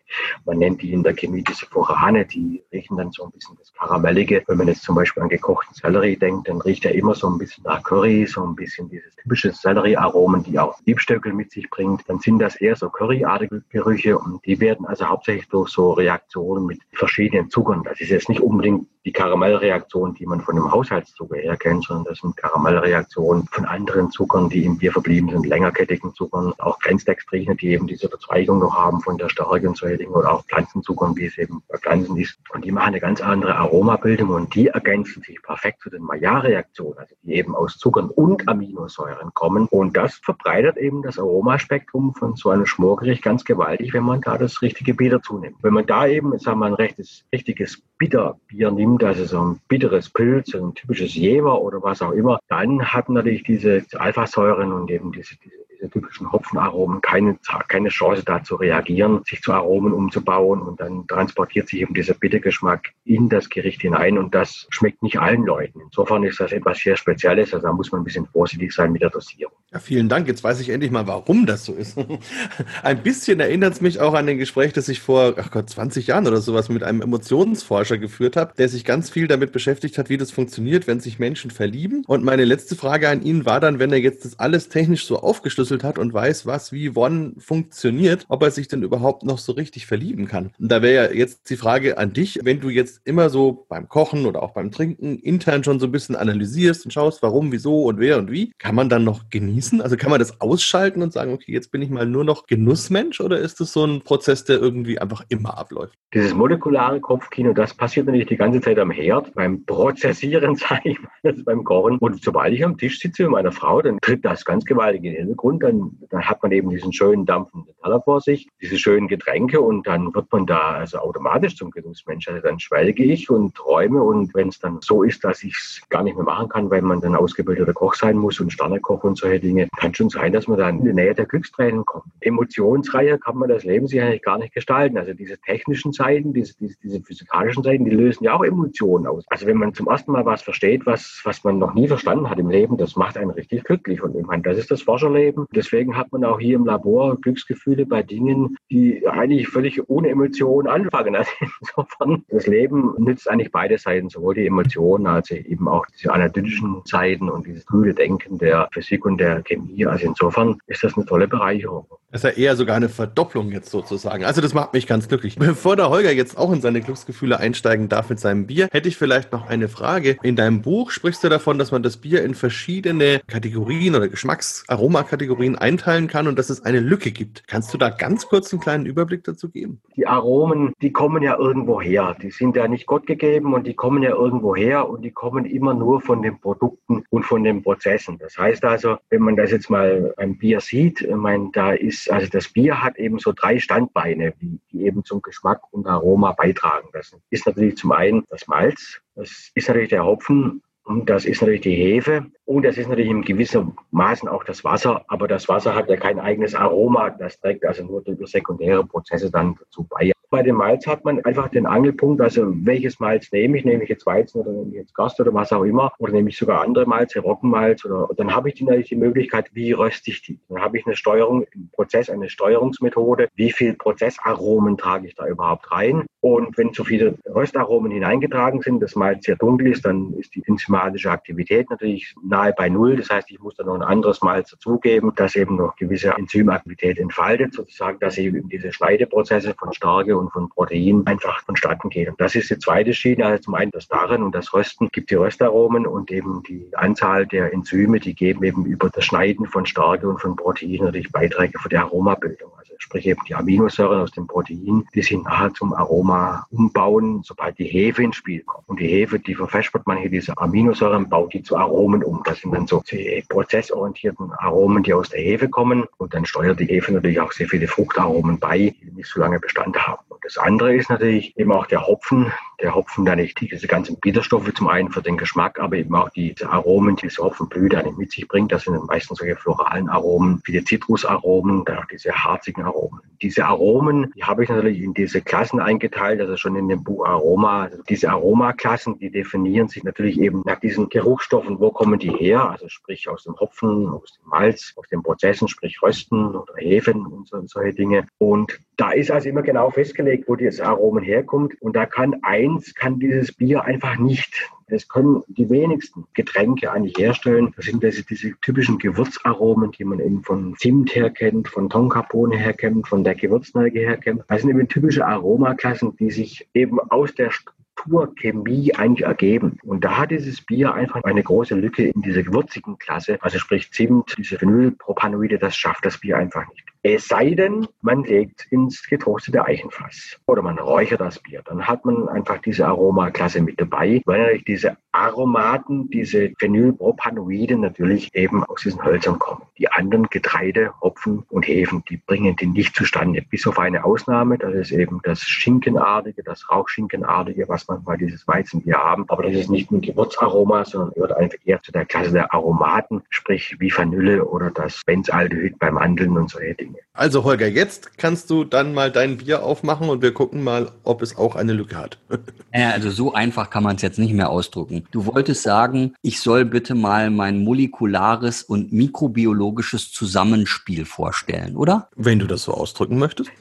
man 0.44 0.58
nennt 0.58 0.82
die 0.82 0.92
in 0.92 1.02
der 1.02 1.14
Chemie 1.14 1.42
diese 1.42 1.66
Forane, 1.66 2.26
die 2.26 2.62
riechen 2.72 2.96
dann 2.96 3.10
so 3.12 3.24
ein 3.24 3.30
bisschen 3.30 3.56
das 3.58 3.72
Karamellige. 3.72 4.42
Wenn 4.46 4.58
man 4.58 4.68
jetzt 4.68 4.82
zum 4.82 4.94
Beispiel 4.94 5.22
an 5.22 5.28
gekochten 5.28 5.74
Sellerie 5.74 6.16
denkt, 6.16 6.48
dann 6.48 6.60
riecht 6.60 6.84
er 6.84 6.94
immer 6.94 7.14
so 7.14 7.28
ein 7.28 7.38
bisschen 7.38 7.64
nach 7.64 7.82
Curry, 7.82 8.26
so 8.26 8.44
ein 8.44 8.54
bisschen 8.54 8.88
dieses 8.88 9.14
typische 9.16 9.52
Selleriearomen, 9.52 10.42
die 10.42 10.58
auch 10.58 10.78
Liebstöckel 10.84 11.32
mit 11.32 11.50
sich 11.50 11.68
bringt. 11.70 12.08
Dann 12.08 12.18
sind 12.20 12.38
das 12.38 12.56
eher 12.56 12.76
so 12.76 12.90
curryartige 12.90 13.62
Gerüche 13.70 14.18
und 14.18 14.44
die 14.44 14.60
werden 14.60 14.86
also 14.86 15.06
hauptsächlich 15.06 15.48
durch 15.48 15.70
so 15.70 15.92
Reaktionen 15.92 16.66
mit 16.66 16.80
verschiedenen 16.92 17.50
Zuckern. 17.50 17.82
Das 17.84 18.00
ist 18.00 18.10
jetzt 18.10 18.28
nicht 18.28 18.40
unbedingt 18.40 18.86
die 19.04 19.12
Karamellreaktion, 19.12 20.14
die 20.14 20.26
man 20.26 20.40
von 20.40 20.54
dem 20.54 20.70
Haushaltszucker 20.70 21.36
her 21.36 21.56
kennt, 21.56 21.84
sondern 21.84 22.04
das 22.04 22.18
sind 22.18 22.36
Karamellreaktionen 22.36 23.46
von 23.50 23.64
anderen 23.64 23.91
Zuckern, 24.10 24.48
die 24.48 24.64
im 24.64 24.78
Bier 24.78 24.92
verblieben 24.92 25.30
sind, 25.30 25.46
längerkettigen 25.46 26.14
Zuckern, 26.14 26.52
auch 26.58 26.78
Grenztextrine, 26.78 27.56
die 27.56 27.68
eben 27.68 27.86
diese 27.86 28.08
Verzweigung 28.08 28.58
noch 28.58 28.76
haben 28.76 29.00
von 29.00 29.18
der 29.18 29.28
Stärke 29.28 29.68
und 29.68 29.76
solche 29.76 29.98
Dinge 29.98 30.12
oder 30.12 30.32
auch 30.32 30.44
Pflanzenzuckern, 30.46 31.16
wie 31.16 31.26
es 31.26 31.38
eben 31.38 31.62
bei 31.68 31.78
Pflanzen 31.78 32.16
ist. 32.16 32.38
Und 32.52 32.64
die 32.64 32.72
machen 32.72 32.88
eine 32.88 33.00
ganz 33.00 33.20
andere 33.20 33.56
Aromabildung 33.56 34.30
und 34.30 34.54
die 34.54 34.68
ergänzen 34.68 35.22
sich 35.22 35.42
perfekt 35.42 35.80
zu 35.80 35.90
den 35.90 36.02
Maillard-Reaktionen, 36.02 36.98
also 36.98 37.14
die 37.22 37.34
eben 37.34 37.54
aus 37.54 37.78
Zuckern 37.78 38.10
und 38.10 38.48
Aminosäuren 38.48 39.32
kommen. 39.34 39.66
Und 39.68 39.96
das 39.96 40.14
verbreitet 40.16 40.76
eben 40.76 41.02
das 41.02 41.18
Aromaspektrum 41.18 42.14
von 42.14 42.36
so 42.36 42.50
einem 42.50 42.66
Schmorgericht 42.66 43.22
ganz 43.22 43.44
gewaltig, 43.44 43.92
wenn 43.92 44.04
man 44.04 44.20
da 44.20 44.38
das 44.38 44.62
richtige 44.62 44.94
Bier 44.94 45.10
dazu 45.10 45.38
nimmt. 45.38 45.56
Wenn 45.62 45.74
man 45.74 45.86
da 45.86 46.06
eben, 46.06 46.38
sagen 46.38 46.60
wir, 46.60 46.66
ein 46.66 46.74
rechtes, 46.74 47.24
richtiges 47.32 47.82
Bitterbier 47.98 48.70
nimmt, 48.70 49.04
also 49.04 49.24
so 49.24 49.40
ein 49.40 49.60
bitteres 49.68 50.10
Pilz, 50.10 50.54
ein 50.54 50.74
typisches 50.74 51.14
Jever 51.14 51.60
oder 51.60 51.82
was 51.82 52.02
auch 52.02 52.12
immer, 52.12 52.40
dann 52.48 52.92
hat 52.92 53.08
natürlich 53.08 53.44
diese 53.44 53.81
Alphasäuren 53.94 54.72
und 54.72 54.90
eben 54.90 55.12
diese, 55.12 55.36
diese, 55.36 55.56
typischen 55.90 56.30
Hopfenaromen 56.30 57.00
keine, 57.00 57.38
keine 57.68 57.88
Chance 57.88 58.22
da 58.24 58.42
zu 58.42 58.56
reagieren, 58.56 59.22
sich 59.26 59.42
zu 59.42 59.52
Aromen 59.52 59.92
umzubauen 59.92 60.62
und 60.62 60.80
dann 60.80 61.06
transportiert 61.06 61.68
sich 61.68 61.80
eben 61.80 61.94
dieser 61.94 62.14
Bittergeschmack 62.14 62.92
in 63.04 63.28
das 63.28 63.48
Gericht 63.48 63.82
hinein 63.82 64.18
und 64.18 64.34
das 64.34 64.66
schmeckt 64.70 65.02
nicht 65.02 65.18
allen 65.18 65.44
Leuten. 65.44 65.80
Insofern 65.80 66.22
ist 66.24 66.40
das 66.40 66.52
etwas 66.52 66.78
sehr 66.78 66.96
Spezielles, 66.96 67.52
also 67.54 67.66
da 67.66 67.72
muss 67.72 67.92
man 67.92 68.02
ein 68.02 68.04
bisschen 68.04 68.26
vorsichtig 68.26 68.72
sein 68.72 68.92
mit 68.92 69.02
der 69.02 69.10
Dosierung. 69.10 69.52
Ja, 69.72 69.78
vielen 69.78 70.10
Dank. 70.10 70.28
Jetzt 70.28 70.44
weiß 70.44 70.60
ich 70.60 70.68
endlich 70.68 70.90
mal, 70.90 71.06
warum 71.06 71.46
das 71.46 71.64
so 71.64 71.72
ist. 71.72 71.98
ein 72.82 73.02
bisschen 73.02 73.40
erinnert 73.40 73.72
es 73.72 73.80
mich 73.80 74.00
auch 74.00 74.12
an 74.12 74.28
ein 74.28 74.36
Gespräch, 74.36 74.74
das 74.74 74.88
ich 74.88 75.00
vor, 75.00 75.34
ach 75.38 75.50
Gott, 75.50 75.70
20 75.70 76.08
Jahren 76.08 76.26
oder 76.26 76.42
sowas 76.42 76.68
mit 76.68 76.82
einem 76.82 77.00
Emotionsforscher 77.00 77.96
geführt 77.96 78.36
habe, 78.36 78.52
der 78.58 78.68
sich 78.68 78.84
ganz 78.84 79.08
viel 79.08 79.28
damit 79.28 79.50
beschäftigt 79.52 79.96
hat, 79.96 80.10
wie 80.10 80.18
das 80.18 80.30
funktioniert, 80.30 80.86
wenn 80.86 81.00
sich 81.00 81.18
Menschen 81.18 81.50
verlieben. 81.50 82.04
Und 82.06 82.22
meine 82.22 82.44
letzte 82.44 82.76
Frage 82.76 83.08
an 83.08 83.22
ihn 83.22 83.46
war 83.46 83.60
dann, 83.60 83.78
wenn 83.78 83.92
er 83.92 83.98
jetzt 83.98 84.26
das 84.26 84.38
alles 84.38 84.68
technisch 84.68 85.06
so 85.06 85.20
aufgeschlüsselt 85.20 85.71
hat 85.80 85.98
und 85.98 86.12
weiß, 86.12 86.46
was 86.46 86.72
wie 86.72 86.94
wann 86.94 87.34
funktioniert, 87.38 88.26
ob 88.28 88.42
er 88.42 88.50
sich 88.50 88.68
denn 88.68 88.82
überhaupt 88.82 89.24
noch 89.24 89.38
so 89.38 89.52
richtig 89.52 89.86
verlieben 89.86 90.26
kann. 90.26 90.52
Und 90.58 90.70
da 90.70 90.82
wäre 90.82 91.06
ja 91.06 91.12
jetzt 91.12 91.48
die 91.50 91.56
Frage 91.56 91.98
an 91.98 92.12
dich, 92.12 92.40
wenn 92.42 92.60
du 92.60 92.68
jetzt 92.68 93.00
immer 93.04 93.30
so 93.30 93.66
beim 93.68 93.88
Kochen 93.88 94.26
oder 94.26 94.42
auch 94.42 94.52
beim 94.52 94.70
Trinken 94.70 95.18
intern 95.18 95.64
schon 95.64 95.80
so 95.80 95.86
ein 95.86 95.92
bisschen 95.92 96.16
analysierst 96.16 96.84
und 96.84 96.90
schaust, 96.90 97.22
warum, 97.22 97.52
wieso 97.52 97.84
und 97.84 97.98
wer 97.98 98.18
und 98.18 98.30
wie, 98.30 98.52
kann 98.58 98.74
man 98.74 98.88
dann 98.88 99.04
noch 99.04 99.30
genießen? 99.30 99.62
genießen? 99.62 99.80
Also 99.80 99.96
kann 99.96 100.10
man 100.10 100.18
das 100.18 100.40
ausschalten 100.40 101.02
und 101.02 101.12
sagen, 101.12 101.32
okay, 101.32 101.52
jetzt 101.52 101.70
bin 101.70 101.82
ich 101.82 101.90
mal 101.90 102.06
nur 102.06 102.24
noch 102.24 102.46
Genussmensch 102.46 103.20
oder 103.20 103.38
ist 103.38 103.60
das 103.60 103.72
so 103.72 103.84
ein 103.84 104.02
Prozess, 104.02 104.44
der 104.44 104.58
irgendwie 104.58 104.98
einfach 104.98 105.24
immer 105.28 105.58
abläuft? 105.58 105.94
Dieses 106.14 106.34
molekulare 106.34 107.00
Kopfkino, 107.00 107.52
das 107.52 107.74
passiert 107.74 108.06
natürlich 108.06 108.28
die 108.28 108.36
ganze 108.36 108.60
Zeit 108.60 108.78
am 108.78 108.90
Herd, 108.90 109.34
beim 109.34 109.64
Prozessieren, 109.64 110.56
sage 110.56 110.90
ich 110.90 110.98
mal, 111.00 111.32
beim 111.44 111.64
Kochen. 111.64 111.98
Und 111.98 112.22
sobald 112.22 112.54
ich 112.54 112.64
am 112.64 112.76
Tisch 112.76 113.00
sitze 113.00 113.22
mit 113.24 113.32
meiner 113.32 113.52
Frau, 113.52 113.82
dann 113.82 113.98
tritt 114.00 114.24
das 114.24 114.44
ganz 114.44 114.64
gewaltig 114.64 115.04
in 115.04 115.12
den 115.12 115.20
Hintergrund. 115.20 115.61
Dann, 115.62 115.98
dann 116.10 116.28
hat 116.28 116.42
man 116.42 116.52
eben 116.52 116.70
diesen 116.70 116.92
schönen 116.92 117.26
dampfenden 117.26 117.74
Teller 117.82 118.00
vor 118.00 118.20
sich, 118.20 118.48
diese 118.60 118.78
schönen 118.78 119.08
Getränke 119.08 119.60
und 119.60 119.86
dann 119.86 120.14
wird 120.14 120.30
man 120.32 120.46
da 120.46 120.72
also 120.72 120.98
automatisch 120.98 121.56
zum 121.56 121.70
Genussmensch. 121.70 122.28
Also 122.28 122.40
dann 122.42 122.58
schwelge 122.58 123.04
ich 123.04 123.30
und 123.30 123.54
träume 123.54 124.02
und 124.02 124.34
wenn 124.34 124.48
es 124.48 124.58
dann 124.58 124.80
so 124.80 125.02
ist, 125.02 125.24
dass 125.24 125.42
ich 125.42 125.54
es 125.54 125.80
gar 125.88 126.02
nicht 126.02 126.16
mehr 126.16 126.24
machen 126.24 126.48
kann, 126.48 126.70
weil 126.70 126.82
man 126.82 127.00
dann 127.00 127.14
ausgebildeter 127.14 127.72
Koch 127.72 127.94
sein 127.94 128.16
muss 128.16 128.40
und 128.40 128.52
Sternekoch 128.52 129.04
und 129.04 129.18
solche 129.18 129.40
Dinge, 129.40 129.68
kann 129.76 129.94
schon 129.94 130.10
sein, 130.10 130.32
dass 130.32 130.48
man 130.48 130.58
dann 130.58 130.78
in 130.78 130.84
die 130.84 130.92
Nähe 130.92 131.14
der 131.14 131.26
Glückstränen 131.26 131.84
kommt. 131.84 132.06
Emotionsreicher 132.20 133.18
kann 133.18 133.36
man 133.36 133.48
das 133.48 133.64
Leben 133.64 133.86
sich 133.86 134.00
eigentlich 134.00 134.22
gar 134.22 134.38
nicht 134.38 134.54
gestalten. 134.54 134.98
Also 134.98 135.12
diese 135.14 135.38
technischen 135.38 135.92
Seiten, 135.92 136.32
diese, 136.32 136.54
diese, 136.58 136.76
diese 136.82 137.00
physikalischen 137.00 137.62
Seiten, 137.62 137.84
die 137.84 137.90
lösen 137.90 138.24
ja 138.24 138.34
auch 138.34 138.44
Emotionen 138.44 139.06
aus. 139.06 139.24
Also 139.28 139.46
wenn 139.46 139.56
man 139.56 139.74
zum 139.74 139.88
ersten 139.88 140.12
Mal 140.12 140.24
was 140.26 140.42
versteht, 140.42 140.86
was, 140.86 141.20
was 141.24 141.44
man 141.44 141.58
noch 141.58 141.74
nie 141.74 141.88
verstanden 141.88 142.28
hat 142.28 142.38
im 142.38 142.50
Leben, 142.50 142.76
das 142.76 142.96
macht 142.96 143.16
einen 143.16 143.30
richtig 143.30 143.64
glücklich. 143.64 144.02
Und 144.02 144.16
ich 144.16 144.26
meine, 144.26 144.42
das 144.42 144.58
ist 144.58 144.70
das 144.70 144.82
Forscherleben. 144.82 145.46
Deswegen 145.54 145.96
hat 145.96 146.12
man 146.12 146.24
auch 146.24 146.40
hier 146.40 146.56
im 146.56 146.66
Labor 146.66 147.20
Glücksgefühle 147.20 147.86
bei 147.86 148.02
Dingen, 148.02 148.56
die 148.70 149.06
eigentlich 149.06 149.48
völlig 149.48 149.88
ohne 149.88 150.08
Emotionen 150.08 150.68
anfangen. 150.68 151.16
Also 151.22 151.30
insofern, 151.60 152.24
das 152.28 152.46
Leben 152.46 152.94
nützt 152.98 153.30
eigentlich 153.30 153.52
beide 153.52 153.78
Seiten, 153.78 154.08
sowohl 154.08 154.34
die 154.34 154.46
Emotionen 154.46 155.06
als 155.06 155.30
eben 155.30 155.68
auch 155.68 155.86
diese 155.86 156.12
analytischen 156.12 156.82
Seiten 156.84 157.28
und 157.28 157.46
dieses 157.46 157.64
kühle 157.66 157.94
Denken 157.94 158.38
der 158.38 158.68
Physik 158.72 159.04
und 159.04 159.18
der 159.18 159.42
Chemie. 159.42 159.86
Also 159.86 160.06
insofern 160.06 160.58
ist 160.66 160.82
das 160.82 160.96
eine 160.96 161.06
tolle 161.06 161.28
Bereicherung. 161.28 161.86
Das 162.12 162.24
ist 162.24 162.36
ja 162.36 162.42
eher 162.42 162.56
sogar 162.56 162.76
eine 162.76 162.90
Verdopplung 162.90 163.50
jetzt 163.52 163.70
sozusagen. 163.70 164.24
Also 164.26 164.42
das 164.42 164.52
macht 164.52 164.74
mich 164.74 164.86
ganz 164.86 165.08
glücklich. 165.08 165.36
Bevor 165.36 165.76
der 165.76 165.88
Holger 165.88 166.12
jetzt 166.12 166.36
auch 166.36 166.52
in 166.52 166.60
seine 166.60 166.82
Glücksgefühle 166.82 167.38
einsteigen 167.38 167.88
darf 167.88 168.10
mit 168.10 168.20
seinem 168.20 168.46
Bier, 168.46 168.68
hätte 168.70 168.86
ich 168.88 168.98
vielleicht 168.98 169.32
noch 169.32 169.48
eine 169.48 169.68
Frage. 169.68 170.18
In 170.22 170.36
deinem 170.36 170.60
Buch 170.60 170.90
sprichst 170.90 171.24
du 171.24 171.30
davon, 171.30 171.58
dass 171.58 171.72
man 171.72 171.82
das 171.82 171.96
Bier 171.96 172.22
in 172.22 172.34
verschiedene 172.34 173.22
Kategorien 173.26 173.94
oder 173.94 174.08
Geschmacks-Aromakategorien 174.08 175.31
einteilen 175.40 176.08
kann 176.08 176.26
und 176.26 176.38
dass 176.38 176.50
es 176.50 176.64
eine 176.64 176.80
Lücke 176.80 177.10
gibt. 177.10 177.46
Kannst 177.48 177.72
du 177.72 177.78
da 177.78 177.90
ganz 177.90 178.26
kurz 178.26 178.52
einen 178.52 178.60
kleinen 178.60 178.86
Überblick 178.86 179.24
dazu 179.24 179.48
geben? 179.48 179.80
Die 179.96 180.06
Aromen, 180.06 180.72
die 180.82 180.92
kommen 180.92 181.22
ja 181.22 181.38
irgendwo 181.38 181.80
her. 181.80 182.16
Die 182.20 182.30
sind 182.30 182.56
ja 182.56 182.68
nicht 182.68 182.86
Gott 182.86 183.06
gegeben 183.06 183.54
und 183.54 183.66
die 183.66 183.74
kommen 183.74 184.02
ja 184.02 184.10
irgendwo 184.10 184.54
her 184.54 184.88
und 184.88 185.02
die 185.02 185.10
kommen 185.10 185.44
immer 185.44 185.74
nur 185.74 186.00
von 186.00 186.22
den 186.22 186.40
Produkten 186.40 187.04
und 187.10 187.24
von 187.24 187.44
den 187.44 187.62
Prozessen. 187.62 188.18
Das 188.18 188.38
heißt 188.38 188.64
also, 188.64 188.96
wenn 189.10 189.22
man 189.22 189.36
das 189.36 189.50
jetzt 189.50 189.70
mal 189.70 190.14
beim 190.16 190.36
Bier 190.38 190.60
sieht, 190.60 191.00
ich 191.00 191.14
meine, 191.14 191.50
da 191.52 191.72
ist 191.72 192.10
also 192.10 192.26
das 192.28 192.48
Bier 192.48 192.82
hat 192.82 192.98
eben 192.98 193.18
so 193.18 193.32
drei 193.32 193.58
Standbeine, 193.58 194.34
die, 194.40 194.60
die 194.70 194.84
eben 194.84 195.04
zum 195.04 195.22
Geschmack 195.22 195.60
und 195.70 195.86
Aroma 195.86 196.32
beitragen. 196.32 196.88
Das 196.92 197.14
ist 197.30 197.46
natürlich 197.46 197.76
zum 197.76 197.92
einen 197.92 198.24
das 198.28 198.46
Malz, 198.48 199.00
das 199.14 199.50
ist 199.54 199.68
natürlich 199.68 199.90
der 199.90 200.04
Hopfen 200.04 200.62
das 201.06 201.24
ist 201.24 201.40
natürlich 201.40 201.60
die 201.60 201.76
Hefe 201.76 202.26
und 202.44 202.64
das 202.64 202.76
ist 202.76 202.88
natürlich 202.88 203.10
in 203.10 203.22
gewissem 203.22 203.76
Maßen 203.90 204.28
auch 204.28 204.44
das 204.44 204.64
Wasser. 204.64 205.04
Aber 205.08 205.28
das 205.28 205.48
Wasser 205.48 205.74
hat 205.74 205.88
ja 205.88 205.96
kein 205.96 206.18
eigenes 206.18 206.54
Aroma. 206.54 207.10
Das 207.10 207.38
trägt 207.38 207.64
also 207.64 207.84
nur 207.84 208.02
durch 208.02 208.30
sekundäre 208.30 208.84
Prozesse 208.84 209.30
dann 209.30 209.56
dazu 209.58 209.84
bei. 209.84 210.12
Bei 210.32 210.42
dem 210.42 210.56
Malz 210.56 210.86
hat 210.86 211.04
man 211.04 211.22
einfach 211.26 211.50
den 211.50 211.66
Angelpunkt, 211.66 212.22
also 212.22 212.54
welches 212.64 212.98
Malz 213.00 213.30
nehme 213.32 213.58
ich? 213.58 213.66
Nehme 213.66 213.82
ich 213.82 213.90
jetzt 213.90 214.06
Weizen 214.06 214.40
oder 214.40 214.50
nehme 214.50 214.70
ich 214.70 214.76
jetzt 214.76 214.94
Gast 214.94 215.20
oder 215.20 215.34
was 215.34 215.52
auch 215.52 215.62
immer? 215.62 215.92
Oder 215.98 216.14
nehme 216.14 216.30
ich 216.30 216.38
sogar 216.38 216.62
andere 216.62 216.86
Malze, 216.86 217.20
Roggenmalz? 217.20 217.84
Oder, 217.84 218.08
dann 218.16 218.34
habe 218.34 218.48
ich 218.48 218.54
die 218.54 218.64
natürlich 218.64 218.88
die 218.88 218.96
Möglichkeit, 218.96 219.50
wie 219.52 219.72
röste 219.72 220.10
ich 220.10 220.22
die? 220.22 220.40
Dann 220.48 220.62
habe 220.62 220.78
ich 220.78 220.86
eine 220.86 220.96
Steuerung 220.96 221.44
im 221.52 221.68
Prozess, 221.70 222.08
eine 222.08 222.30
Steuerungsmethode. 222.30 223.28
Wie 223.34 223.52
viel 223.52 223.74
Prozessaromen 223.74 224.78
trage 224.78 225.06
ich 225.06 225.14
da 225.14 225.26
überhaupt 225.26 225.70
rein? 225.70 226.06
Und 226.22 226.56
wenn 226.56 226.72
zu 226.72 226.84
viele 226.84 227.18
Röstaromen 227.26 227.90
hineingetragen 227.90 228.62
sind, 228.62 228.80
das 228.80 228.94
Malz 228.94 229.26
sehr 229.26 229.36
dunkel 229.36 229.66
ist, 229.66 229.84
dann 229.84 230.14
ist 230.14 230.34
die 230.34 230.42
enzymatische 230.46 231.10
Aktivität 231.10 231.68
natürlich 231.68 232.14
nahe 232.24 232.54
bei 232.56 232.70
Null. 232.70 232.96
Das 232.96 233.10
heißt, 233.10 233.30
ich 233.30 233.40
muss 233.40 233.56
dann 233.56 233.66
noch 233.66 233.74
ein 233.74 233.82
anderes 233.82 234.22
Malz 234.22 234.52
dazugeben, 234.52 235.12
das 235.16 235.34
eben 235.34 235.56
noch 235.56 235.76
gewisse 235.76 236.10
Enzymaktivität 236.16 236.98
entfaltet, 236.98 237.52
sozusagen, 237.52 237.98
dass 237.98 238.16
eben 238.16 238.48
diese 238.48 238.72
Schneideprozesse 238.72 239.52
von 239.58 239.74
Starke 239.74 240.16
und 240.22 240.32
von 240.32 240.48
Protein 240.48 241.02
einfach 241.06 241.42
vonstatten 241.44 241.90
geht. 241.90 242.08
Und 242.08 242.20
das 242.20 242.34
ist 242.34 242.50
die 242.50 242.58
zweite 242.58 242.94
Schiene. 242.94 243.26
Also 243.26 243.42
zum 243.42 243.54
einen 243.54 243.70
das 243.70 243.88
Darren 243.88 244.22
und 244.22 244.34
das 244.34 244.52
Rösten 244.54 244.88
gibt 244.92 245.10
die 245.10 245.16
Röstaromen 245.16 245.86
und 245.86 246.10
eben 246.10 246.42
die 246.48 246.68
Anzahl 246.74 247.26
der 247.26 247.52
Enzyme, 247.52 248.00
die 248.00 248.14
geben 248.14 248.42
eben 248.44 248.64
über 248.64 248.88
das 248.90 249.04
Schneiden 249.04 249.46
von 249.46 249.66
Starke 249.66 250.08
und 250.08 250.20
von 250.20 250.36
Protein 250.36 250.84
natürlich 250.84 251.12
Beiträge 251.12 251.58
für 251.58 251.68
die 251.68 251.76
Aromabildung. 251.76 252.50
Also 252.58 252.74
sprich 252.78 253.06
eben 253.06 253.20
die 253.28 253.34
Aminosäuren 253.34 254.00
aus 254.00 254.12
dem 254.12 254.26
Protein, 254.26 254.86
die 254.94 255.02
sind 255.02 255.24
nachher 255.24 255.52
zum 255.54 255.72
Aroma 255.72 256.46
umbauen, 256.50 257.22
sobald 257.24 257.58
die 257.58 257.64
Hefe 257.64 258.02
ins 258.02 258.16
Spiel 258.16 258.42
kommt. 258.42 258.68
Und 258.68 258.80
die 258.80 258.88
Hefe, 258.88 259.18
die 259.18 259.34
verfespert 259.34 259.86
man 259.86 259.98
hier 259.98 260.10
diese 260.10 260.36
Aminosäuren, 260.38 261.08
baut 261.08 261.32
die 261.34 261.42
zu 261.42 261.56
Aromen 261.56 262.02
um. 262.02 262.22
Das 262.24 262.40
sind 262.40 262.54
dann 262.54 262.66
so 262.66 262.82
die 262.90 263.24
prozessorientierten 263.28 264.32
Aromen, 264.32 264.82
die 264.82 264.94
aus 264.94 265.10
der 265.10 265.20
Hefe 265.20 265.48
kommen. 265.48 265.84
Und 265.98 266.14
dann 266.14 266.24
steuert 266.24 266.60
die 266.60 266.66
Hefe 266.66 266.92
natürlich 266.92 267.20
auch 267.20 267.32
sehr 267.32 267.48
viele 267.48 267.68
Fruchtaromen 267.68 268.38
bei, 268.38 268.74
die 268.80 268.90
nicht 268.92 269.08
so 269.08 269.20
lange 269.20 269.40
Bestand 269.40 269.76
haben. 269.86 270.02
Das 270.22 270.38
andere 270.38 270.74
ist 270.74 270.90
natürlich 270.90 271.36
eben 271.36 271.52
auch 271.52 271.66
der 271.66 271.86
Hopfen. 271.86 272.32
Der 272.60 272.74
Hopfen, 272.74 273.04
der 273.04 273.16
nicht 273.16 273.40
diese 273.40 273.66
ganzen 273.66 273.98
Bitterstoffe 273.98 274.52
zum 274.54 274.68
einen 274.68 274.90
für 274.92 275.02
den 275.02 275.16
Geschmack, 275.16 275.58
aber 275.58 275.76
eben 275.76 275.94
auch 275.96 276.10
diese 276.10 276.48
Aromen, 276.48 276.94
die 276.94 277.08
diese 277.08 277.22
Hopfenblüte 277.22 277.82
mit 277.96 278.12
sich 278.12 278.26
bringt. 278.28 278.52
Das 278.52 278.62
sind 278.62 278.86
meistens 278.86 279.18
solche 279.18 279.36
floralen 279.36 279.88
Aromen, 279.88 280.40
viele 280.44 280.64
Zitrusaromen, 280.64 281.64
dann 281.64 281.78
auch 281.78 281.86
diese 281.86 282.12
harzigen 282.12 282.62
Aromen. 282.62 283.00
Diese 283.20 283.44
Aromen, 283.44 284.12
die 284.16 284.24
habe 284.24 284.44
ich 284.44 284.48
natürlich 284.48 284.80
in 284.80 284.94
diese 284.94 285.20
Klassen 285.20 285.60
eingeteilt, 285.60 286.20
also 286.20 286.36
schon 286.36 286.56
in 286.56 286.68
dem 286.68 286.82
Buch 286.82 287.04
Aroma. 287.06 287.64
Also 287.64 287.82
diese 287.88 288.10
Aromaklassen, 288.10 288.98
die 288.98 289.10
definieren 289.10 289.68
sich 289.68 289.84
natürlich 289.84 290.18
eben 290.20 290.42
nach 290.44 290.60
diesen 290.60 290.88
Geruchsstoffen, 290.88 291.60
wo 291.60 291.70
kommen 291.70 291.98
die 291.98 292.10
her? 292.10 292.48
Also 292.48 292.68
sprich 292.68 293.08
aus 293.08 293.24
dem 293.24 293.38
Hopfen, 293.38 293.88
aus 293.88 294.18
dem 294.18 294.28
Malz, 294.28 294.72
aus 294.76 294.88
den 294.88 295.02
Prozessen, 295.02 295.48
sprich 295.48 295.82
Rösten 295.82 296.34
oder 296.34 296.54
Hefen 296.56 297.06
und 297.06 297.28
so, 297.28 297.40
solche 297.46 297.74
Dinge. 297.74 298.06
Und 298.18 298.60
da 298.76 298.90
ist 298.90 299.10
also 299.10 299.28
immer 299.28 299.42
genau 299.42 299.70
festgelegt, 299.92 300.28
wo 300.28 300.36
das 300.36 300.60
Aromen 300.60 301.04
herkommt. 301.04 301.60
Und 301.60 301.76
da 301.76 301.86
kann 301.86 302.16
eins, 302.22 302.74
kann 302.74 302.98
dieses 302.98 303.32
Bier 303.32 303.64
einfach 303.64 303.98
nicht. 303.98 304.50
Das 304.68 304.88
können 304.88 305.22
die 305.28 305.50
wenigsten 305.50 306.04
Getränke 306.14 306.72
eigentlich 306.72 306.96
herstellen. 306.96 307.52
Das 307.56 307.66
sind 307.66 307.82
diese, 307.82 308.04
diese 308.04 308.32
typischen 308.40 308.78
Gewürzaromen, 308.78 309.70
die 309.72 309.84
man 309.84 310.00
eben 310.00 310.22
von 310.22 310.54
Zimt 310.56 310.94
herkennt, 310.94 311.48
von 311.48 311.68
Tonkabohne 311.68 312.36
herkennt, 312.36 312.88
von 312.88 313.04
der 313.04 313.14
Gewürznelke 313.14 313.80
herkennt. 313.80 314.22
Das 314.28 314.40
sind 314.40 314.50
eben 314.50 314.68
typische 314.68 315.06
Aromaklassen, 315.06 315.96
die 315.96 316.10
sich 316.10 316.48
eben 316.54 316.80
aus 316.80 317.14
der 317.14 317.30
Strukturchemie 317.30 318.74
eigentlich 318.74 319.06
ergeben. 319.06 319.58
Und 319.64 319.84
da 319.84 319.98
hat 319.98 320.10
dieses 320.10 320.40
Bier 320.40 320.72
einfach 320.72 321.04
eine 321.04 321.22
große 321.22 321.54
Lücke 321.54 321.88
in 321.88 322.00
dieser 322.00 322.22
gewürzigen 322.22 322.78
Klasse. 322.78 323.18
Also 323.20 323.38
sprich 323.38 323.70
Zimt, 323.72 324.14
diese 324.16 324.38
Phenylpropanoide, 324.38 325.38
das 325.38 325.54
schafft 325.54 325.84
das 325.84 325.98
Bier 325.98 326.16
einfach 326.16 326.48
nicht. 326.48 326.71
Es 326.84 327.06
sei 327.06 327.30
denn, 327.30 327.68
man 327.82 328.02
legt 328.02 328.48
ins 328.50 328.82
getoastete 328.82 329.44
Eichenfass 329.44 330.18
oder 330.26 330.42
man 330.42 330.58
räuchert 330.58 331.00
das 331.00 331.20
Bier. 331.20 331.40
Dann 331.44 331.68
hat 331.68 331.84
man 331.84 332.08
einfach 332.08 332.38
diese 332.38 332.66
Aromaklasse 332.66 333.40
mit 333.40 333.60
dabei, 333.60 334.02
weil 334.04 334.20
natürlich 334.22 334.44
diese 334.46 334.76
Aromaten, 334.90 335.88
diese 335.90 336.32
Phenylpropanoide 336.40 337.56
natürlich 337.56 338.12
eben 338.14 338.42
aus 338.42 338.62
diesen 338.62 338.84
Hölzern 338.84 339.20
kommen. 339.20 339.42
Die 339.58 339.70
anderen 339.70 340.08
Getreide, 340.10 340.72
Hopfen 340.80 341.22
und 341.28 341.46
Hefen, 341.46 341.84
die 341.88 341.98
bringen 341.98 342.34
die 342.34 342.48
nicht 342.48 342.74
zustande. 342.74 343.22
Bis 343.22 343.46
auf 343.46 343.60
eine 343.60 343.84
Ausnahme, 343.84 344.36
das 344.36 344.52
ist 344.52 344.72
eben 344.72 345.00
das 345.04 345.22
Schinkenartige, 345.22 346.24
das 346.24 346.50
Rauchschinkenartige, 346.50 347.48
was 347.48 347.68
man 347.68 347.84
bei 347.84 347.96
dieses 347.96 348.26
Weizenbier 348.26 348.78
haben. 348.78 349.04
Aber 349.08 349.22
das 349.22 349.34
ist 349.34 349.50
nicht 349.50 349.70
nur 349.70 349.80
Gewürzaroma, 349.80 350.64
sondern 350.64 350.94
gehört 350.94 351.12
einfach 351.12 351.38
eher 351.44 351.62
zu 351.62 351.70
der 351.70 351.84
Klasse 351.84 352.10
der 352.10 352.34
Aromaten, 352.34 353.02
sprich 353.08 353.56
wie 353.60 353.72
Vanille 353.72 354.24
oder 354.24 354.50
das 354.50 354.82
Benzaldehyd 354.84 355.60
bei 355.60 355.70
Mandeln 355.70 356.18
und 356.18 356.28
solche 356.28 356.54
Dinge. 356.54 356.71
Also 356.94 357.24
Holger, 357.24 357.48
jetzt 357.48 357.96
kannst 357.96 358.28
du 358.30 358.44
dann 358.44 358.74
mal 358.74 358.90
dein 358.90 359.16
Bier 359.16 359.42
aufmachen 359.42 359.88
und 359.88 360.02
wir 360.02 360.12
gucken 360.12 360.44
mal, 360.44 360.70
ob 360.84 361.00
es 361.02 361.16
auch 361.16 361.36
eine 361.36 361.52
Lücke 361.52 361.76
hat. 361.76 361.98
Ja, 362.54 362.72
also 362.72 362.90
so 362.90 363.14
einfach 363.14 363.48
kann 363.48 363.62
man 363.62 363.76
es 363.76 363.82
jetzt 363.82 363.98
nicht 363.98 364.12
mehr 364.12 364.28
ausdrücken. 364.28 364.84
Du 364.90 365.06
wolltest 365.06 365.42
sagen, 365.42 365.94
ich 366.02 366.20
soll 366.20 366.44
bitte 366.44 366.74
mal 366.74 367.08
mein 367.08 367.42
molekulares 367.42 368.42
und 368.42 368.74
mikrobiologisches 368.74 369.90
Zusammenspiel 369.90 370.84
vorstellen, 370.84 371.56
oder? 371.56 371.88
Wenn 371.96 372.18
du 372.18 372.26
das 372.26 372.42
so 372.42 372.52
ausdrücken 372.52 372.98
möchtest. 372.98 373.30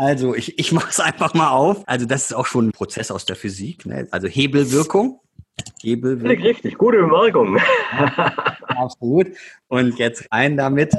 Also 0.00 0.36
ich, 0.36 0.56
ich 0.60 0.70
mache 0.70 0.90
es 0.90 1.00
einfach 1.00 1.34
mal 1.34 1.50
auf. 1.50 1.82
Also 1.86 2.06
das 2.06 2.26
ist 2.26 2.32
auch 2.32 2.46
schon 2.46 2.68
ein 2.68 2.72
Prozess 2.72 3.10
aus 3.10 3.24
der 3.24 3.34
Physik. 3.34 3.84
Ne? 3.84 4.06
Also 4.12 4.28
Hebelwirkung. 4.28 5.20
Hebelwirkung. 5.82 6.46
Richtig, 6.46 6.78
gute 6.78 6.98
Bemerkung. 6.98 7.58
Absolut. 8.68 9.28
Und 9.68 9.98
jetzt 9.98 10.26
rein 10.32 10.56
damit. 10.56 10.94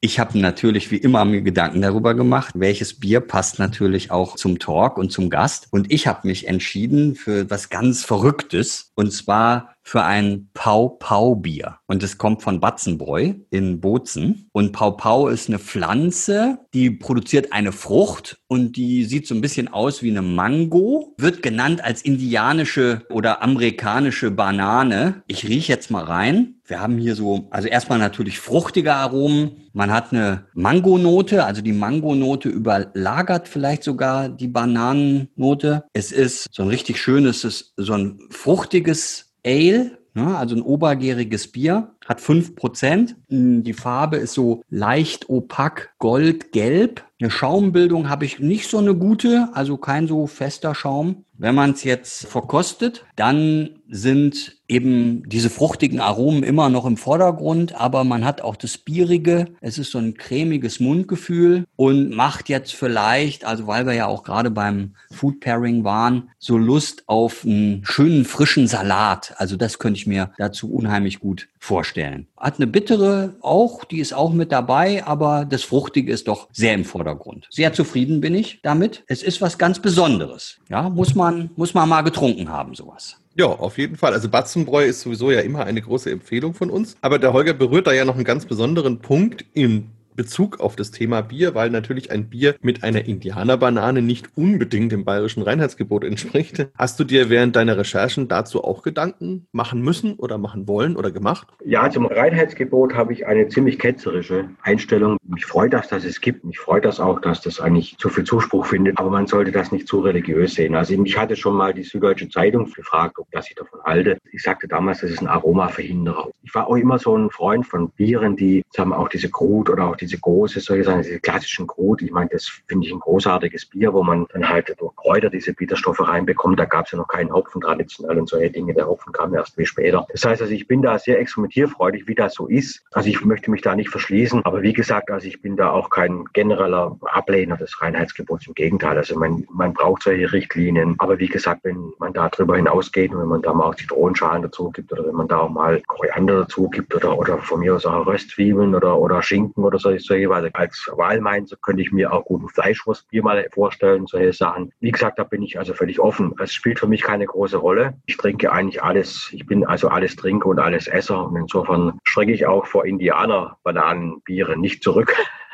Ich 0.00 0.20
habe 0.20 0.38
natürlich 0.38 0.92
wie 0.92 0.96
immer 0.96 1.24
mir 1.24 1.42
Gedanken 1.42 1.82
darüber 1.82 2.14
gemacht, 2.14 2.54
welches 2.54 3.00
Bier 3.00 3.18
passt 3.18 3.58
natürlich 3.58 4.12
auch 4.12 4.36
zum 4.36 4.60
Talk 4.60 4.96
und 4.96 5.10
zum 5.10 5.28
Gast. 5.28 5.66
Und 5.72 5.90
ich 5.92 6.06
habe 6.06 6.28
mich 6.28 6.46
entschieden 6.46 7.16
für 7.16 7.50
was 7.50 7.68
ganz 7.68 8.04
Verrücktes. 8.04 8.92
Und 8.94 9.12
zwar 9.12 9.74
für 9.88 10.04
ein 10.04 10.50
Pau-Pau-Bier. 10.52 11.78
Und 11.86 12.02
es 12.02 12.18
kommt 12.18 12.42
von 12.42 12.60
Batzenbräu 12.60 13.32
in 13.48 13.80
Bozen. 13.80 14.50
Und 14.52 14.72
Pau-Pau 14.72 15.28
ist 15.28 15.48
eine 15.48 15.58
Pflanze, 15.58 16.58
die 16.74 16.90
produziert 16.90 17.54
eine 17.54 17.72
Frucht 17.72 18.36
und 18.48 18.76
die 18.76 19.06
sieht 19.06 19.26
so 19.26 19.34
ein 19.34 19.40
bisschen 19.40 19.68
aus 19.68 20.02
wie 20.02 20.10
eine 20.10 20.20
Mango, 20.20 21.14
wird 21.16 21.42
genannt 21.42 21.82
als 21.82 22.02
indianische 22.02 23.06
oder 23.08 23.40
amerikanische 23.42 24.30
Banane. 24.30 25.22
Ich 25.26 25.48
rieche 25.48 25.72
jetzt 25.72 25.90
mal 25.90 26.04
rein. 26.04 26.56
Wir 26.66 26.80
haben 26.80 26.98
hier 26.98 27.14
so, 27.14 27.48
also 27.50 27.66
erstmal 27.66 27.98
natürlich 27.98 28.40
fruchtige 28.40 28.92
Aromen. 28.92 29.70
Man 29.72 29.90
hat 29.90 30.12
eine 30.12 30.48
Mangonote, 30.52 31.46
also 31.46 31.62
die 31.62 31.72
Mangonote 31.72 32.50
überlagert 32.50 33.48
vielleicht 33.48 33.84
sogar 33.84 34.28
die 34.28 34.48
Bananennote. 34.48 35.84
Es 35.94 36.12
ist 36.12 36.46
so 36.52 36.62
ein 36.62 36.68
richtig 36.68 37.00
schönes, 37.00 37.72
so 37.74 37.92
ein 37.94 38.18
fruchtiges 38.30 39.27
Ale, 39.44 39.98
ne, 40.14 40.36
also 40.36 40.56
ein 40.56 40.62
obergäriges 40.62 41.50
Bier, 41.50 41.94
hat 42.08 42.20
fünf 42.22 42.56
Prozent. 42.56 43.16
Die 43.28 43.74
Farbe 43.74 44.16
ist 44.16 44.32
so 44.32 44.62
leicht 44.70 45.28
opak 45.28 45.90
goldgelb. 45.98 47.04
Eine 47.20 47.30
Schaumbildung 47.30 48.08
habe 48.08 48.24
ich 48.24 48.38
nicht 48.38 48.70
so 48.70 48.78
eine 48.78 48.94
gute, 48.94 49.48
also 49.52 49.76
kein 49.76 50.06
so 50.06 50.26
fester 50.26 50.74
Schaum. 50.74 51.24
Wenn 51.40 51.54
man 51.54 51.72
es 51.72 51.84
jetzt 51.84 52.26
verkostet, 52.26 53.04
dann 53.16 53.70
sind 53.88 54.56
eben 54.68 55.22
diese 55.28 55.50
fruchtigen 55.50 56.00
Aromen 56.00 56.42
immer 56.42 56.68
noch 56.68 56.84
im 56.84 56.96
Vordergrund, 56.96 57.74
aber 57.74 58.04
man 58.04 58.24
hat 58.24 58.40
auch 58.40 58.56
das 58.56 58.78
Bierige. 58.78 59.46
Es 59.60 59.78
ist 59.78 59.90
so 59.90 59.98
ein 59.98 60.14
cremiges 60.14 60.78
Mundgefühl 60.78 61.64
und 61.76 62.10
macht 62.10 62.48
jetzt 62.48 62.74
vielleicht, 62.74 63.44
also 63.44 63.66
weil 63.66 63.86
wir 63.86 63.94
ja 63.94 64.06
auch 64.06 64.22
gerade 64.22 64.50
beim 64.50 64.94
Food 65.10 65.40
Pairing 65.40 65.84
waren, 65.84 66.30
so 66.38 66.56
Lust 66.56 67.04
auf 67.06 67.44
einen 67.44 67.84
schönen 67.84 68.24
frischen 68.24 68.66
Salat. 68.66 69.34
Also 69.38 69.56
das 69.56 69.78
könnte 69.78 69.98
ich 69.98 70.06
mir 70.06 70.32
dazu 70.38 70.72
unheimlich 70.72 71.18
gut 71.18 71.48
vorstellen. 71.58 71.97
Vorstellen. 71.98 72.26
Hat 72.36 72.56
eine 72.56 72.66
bittere 72.66 73.34
auch, 73.40 73.84
die 73.84 73.98
ist 73.98 74.12
auch 74.12 74.32
mit 74.32 74.52
dabei, 74.52 75.04
aber 75.04 75.44
das 75.44 75.62
Fruchtige 75.62 76.12
ist 76.12 76.28
doch 76.28 76.48
sehr 76.52 76.74
im 76.74 76.84
Vordergrund. 76.84 77.46
Sehr 77.50 77.72
zufrieden 77.72 78.20
bin 78.20 78.34
ich 78.34 78.60
damit. 78.62 79.04
Es 79.06 79.22
ist 79.22 79.40
was 79.40 79.58
ganz 79.58 79.80
Besonderes. 79.80 80.58
Ja, 80.68 80.88
muss 80.88 81.14
man, 81.14 81.50
muss 81.56 81.74
man 81.74 81.88
mal 81.88 82.02
getrunken 82.02 82.48
haben, 82.48 82.74
sowas. 82.74 83.16
Ja, 83.36 83.46
auf 83.46 83.78
jeden 83.78 83.96
Fall. 83.96 84.12
Also 84.12 84.28
Batzenbräu 84.28 84.84
ist 84.84 85.00
sowieso 85.00 85.30
ja 85.30 85.40
immer 85.40 85.64
eine 85.64 85.80
große 85.80 86.10
Empfehlung 86.10 86.54
von 86.54 86.70
uns. 86.70 86.96
Aber 87.00 87.18
der 87.18 87.32
Holger 87.32 87.54
berührt 87.54 87.86
da 87.86 87.92
ja 87.92 88.04
noch 88.04 88.16
einen 88.16 88.24
ganz 88.24 88.46
besonderen 88.46 88.98
Punkt 88.98 89.44
im 89.54 89.90
Bezug 90.18 90.58
auf 90.58 90.74
das 90.74 90.90
Thema 90.90 91.20
Bier, 91.20 91.54
weil 91.54 91.70
natürlich 91.70 92.10
ein 92.10 92.28
Bier 92.28 92.56
mit 92.60 92.82
einer 92.82 93.06
Indianerbanane 93.06 94.02
nicht 94.02 94.36
unbedingt 94.36 94.90
dem 94.90 95.04
bayerischen 95.04 95.44
Reinheitsgebot 95.44 96.02
entspricht. 96.02 96.66
Hast 96.76 96.98
du 96.98 97.04
dir 97.04 97.30
während 97.30 97.54
deiner 97.54 97.78
Recherchen 97.78 98.26
dazu 98.26 98.64
auch 98.64 98.82
Gedanken 98.82 99.46
machen 99.52 99.80
müssen 99.80 100.14
oder 100.14 100.36
machen 100.36 100.66
wollen 100.66 100.96
oder 100.96 101.12
gemacht? 101.12 101.46
Ja, 101.64 101.88
zum 101.88 102.06
Reinheitsgebot 102.06 102.94
habe 102.94 103.12
ich 103.12 103.28
eine 103.28 103.46
ziemlich 103.46 103.78
ketzerische 103.78 104.48
Einstellung. 104.60 105.18
Mich 105.22 105.46
freut 105.46 105.72
das, 105.72 105.86
dass 105.86 106.04
es 106.04 106.20
gibt. 106.20 106.44
Mich 106.44 106.58
freut 106.58 106.84
das 106.84 106.98
auch, 106.98 107.20
dass 107.20 107.40
das 107.40 107.60
eigentlich 107.60 107.94
so 108.00 108.08
viel 108.08 108.24
Zuspruch 108.24 108.66
findet. 108.66 108.98
Aber 108.98 109.10
man 109.10 109.28
sollte 109.28 109.52
das 109.52 109.70
nicht 109.70 109.86
zu 109.86 110.00
religiös 110.00 110.54
sehen. 110.54 110.74
Also 110.74 110.98
mich 110.98 111.16
hatte 111.16 111.36
schon 111.36 111.54
mal 111.54 111.72
die 111.72 111.84
Süddeutsche 111.84 112.28
Zeitung 112.28 112.68
gefragt, 112.72 113.20
ob 113.20 113.30
das 113.30 113.48
ich 113.48 113.54
davon 113.54 113.80
halte. 113.84 114.18
Ich 114.32 114.42
sagte 114.42 114.66
damals, 114.66 115.00
das 115.00 115.12
ist 115.12 115.20
ein 115.20 115.28
Aromaverhinderer. 115.28 116.28
Ich 116.42 116.52
war 116.56 116.66
auch 116.66 116.76
immer 116.76 116.98
so 116.98 117.16
ein 117.16 117.30
Freund 117.30 117.64
von 117.64 117.90
Bieren, 117.90 118.34
die 118.34 118.64
sagen 118.74 118.92
auch 118.92 119.08
diese 119.08 119.30
Grut 119.30 119.70
oder 119.70 119.84
auch 119.86 119.96
diese 119.96 120.07
diese 120.08 120.20
große, 120.20 120.60
solche 120.60 120.84
Sachen, 120.84 121.02
diese 121.02 121.20
klassischen 121.20 121.66
Grut. 121.66 122.02
Ich 122.02 122.10
meine, 122.10 122.30
das 122.30 122.46
finde 122.66 122.86
ich 122.86 122.92
ein 122.92 123.00
großartiges 123.00 123.66
Bier, 123.66 123.92
wo 123.92 124.02
man 124.02 124.26
dann 124.32 124.48
halt 124.48 124.74
durch 124.78 124.94
Kräuter 124.96 125.30
diese 125.30 125.52
Bitterstoffe 125.52 126.00
reinbekommt. 126.00 126.58
Da 126.58 126.64
gab 126.64 126.86
es 126.86 126.92
ja 126.92 126.98
noch 126.98 127.08
keinen 127.08 127.32
Hopfen 127.32 127.60
traditionell 127.60 128.18
und 128.18 128.28
solche 128.28 128.50
Dinge. 128.50 128.74
Der 128.74 128.86
Hopfen 128.86 129.12
kam 129.12 129.34
erst 129.34 129.54
viel 129.54 129.66
später. 129.66 130.06
Das 130.12 130.24
heißt 130.24 130.40
also, 130.42 130.52
ich 130.52 130.66
bin 130.66 130.82
da 130.82 130.98
sehr 130.98 131.20
experimentierfreudig, 131.20 132.06
wie 132.06 132.14
das 132.14 132.34
so 132.34 132.46
ist. 132.46 132.82
Also 132.92 133.08
ich 133.08 133.24
möchte 133.24 133.50
mich 133.50 133.62
da 133.62 133.74
nicht 133.74 133.90
verschließen. 133.90 134.44
Aber 134.44 134.62
wie 134.62 134.72
gesagt, 134.72 135.10
also 135.10 135.26
ich 135.26 135.42
bin 135.42 135.56
da 135.56 135.70
auch 135.70 135.90
kein 135.90 136.24
genereller 136.32 136.96
Ablehner 137.02 137.56
des 137.56 137.80
Reinheitsgebots. 137.80 138.46
Im 138.46 138.54
Gegenteil. 138.54 138.96
Also 138.96 139.18
man, 139.18 139.46
man 139.52 139.74
braucht 139.74 140.02
solche 140.02 140.32
Richtlinien. 140.32 140.94
Aber 140.98 141.18
wie 141.18 141.28
gesagt, 141.28 141.64
wenn 141.64 141.92
man 141.98 142.12
da 142.12 142.28
drüber 142.28 142.56
hinausgeht 142.56 143.12
und 143.12 143.20
wenn 143.20 143.28
man 143.28 143.42
da 143.42 143.52
mal 143.52 143.64
auch 143.64 143.74
Zitronenschalen 143.74 144.42
dazu 144.42 144.70
gibt 144.70 144.92
oder 144.92 145.06
wenn 145.06 145.14
man 145.14 145.28
da 145.28 145.40
auch 145.40 145.50
mal 145.50 145.80
Koriander 145.86 146.40
dazu 146.40 146.68
gibt 146.68 146.94
oder, 146.94 147.18
oder 147.18 147.38
von 147.38 147.60
mir 147.60 147.74
aus 147.74 147.86
auch 147.86 148.06
Röstzwiebeln 148.06 148.74
oder, 148.74 148.98
oder 148.98 149.22
Schinken 149.22 149.64
oder 149.64 149.78
so, 149.78 149.87
solche, 149.96 150.28
weil 150.28 150.50
als 150.52 150.90
Wahlmainzer 150.92 151.56
könnte 151.62 151.82
ich 151.82 151.92
mir 151.92 152.12
auch 152.12 152.24
guten 152.24 152.48
Fleischwurstbier 152.48 153.22
mal 153.22 153.48
vorstellen, 153.52 154.06
solche 154.06 154.32
Sachen. 154.32 154.72
Wie 154.80 154.90
gesagt, 154.90 155.18
da 155.18 155.24
bin 155.24 155.42
ich 155.42 155.58
also 155.58 155.72
völlig 155.72 156.00
offen. 156.00 156.34
Es 156.38 156.52
spielt 156.52 156.78
für 156.78 156.86
mich 156.86 157.02
keine 157.02 157.26
große 157.26 157.56
Rolle. 157.56 157.94
Ich 158.06 158.16
trinke 158.16 158.52
eigentlich 158.52 158.82
alles. 158.82 159.30
Ich 159.32 159.46
bin 159.46 159.64
also 159.64 159.88
alles 159.88 160.16
Trinker 160.16 160.48
und 160.48 160.58
alles 160.58 160.88
Esser. 160.88 161.26
Und 161.26 161.36
insofern 161.36 161.98
strecke 162.04 162.32
ich 162.32 162.46
auch 162.46 162.66
vor 162.66 162.84
Indianer 162.84 163.56
Bananenbiere 163.62 164.58
nicht 164.58 164.82
zurück. 164.82 165.14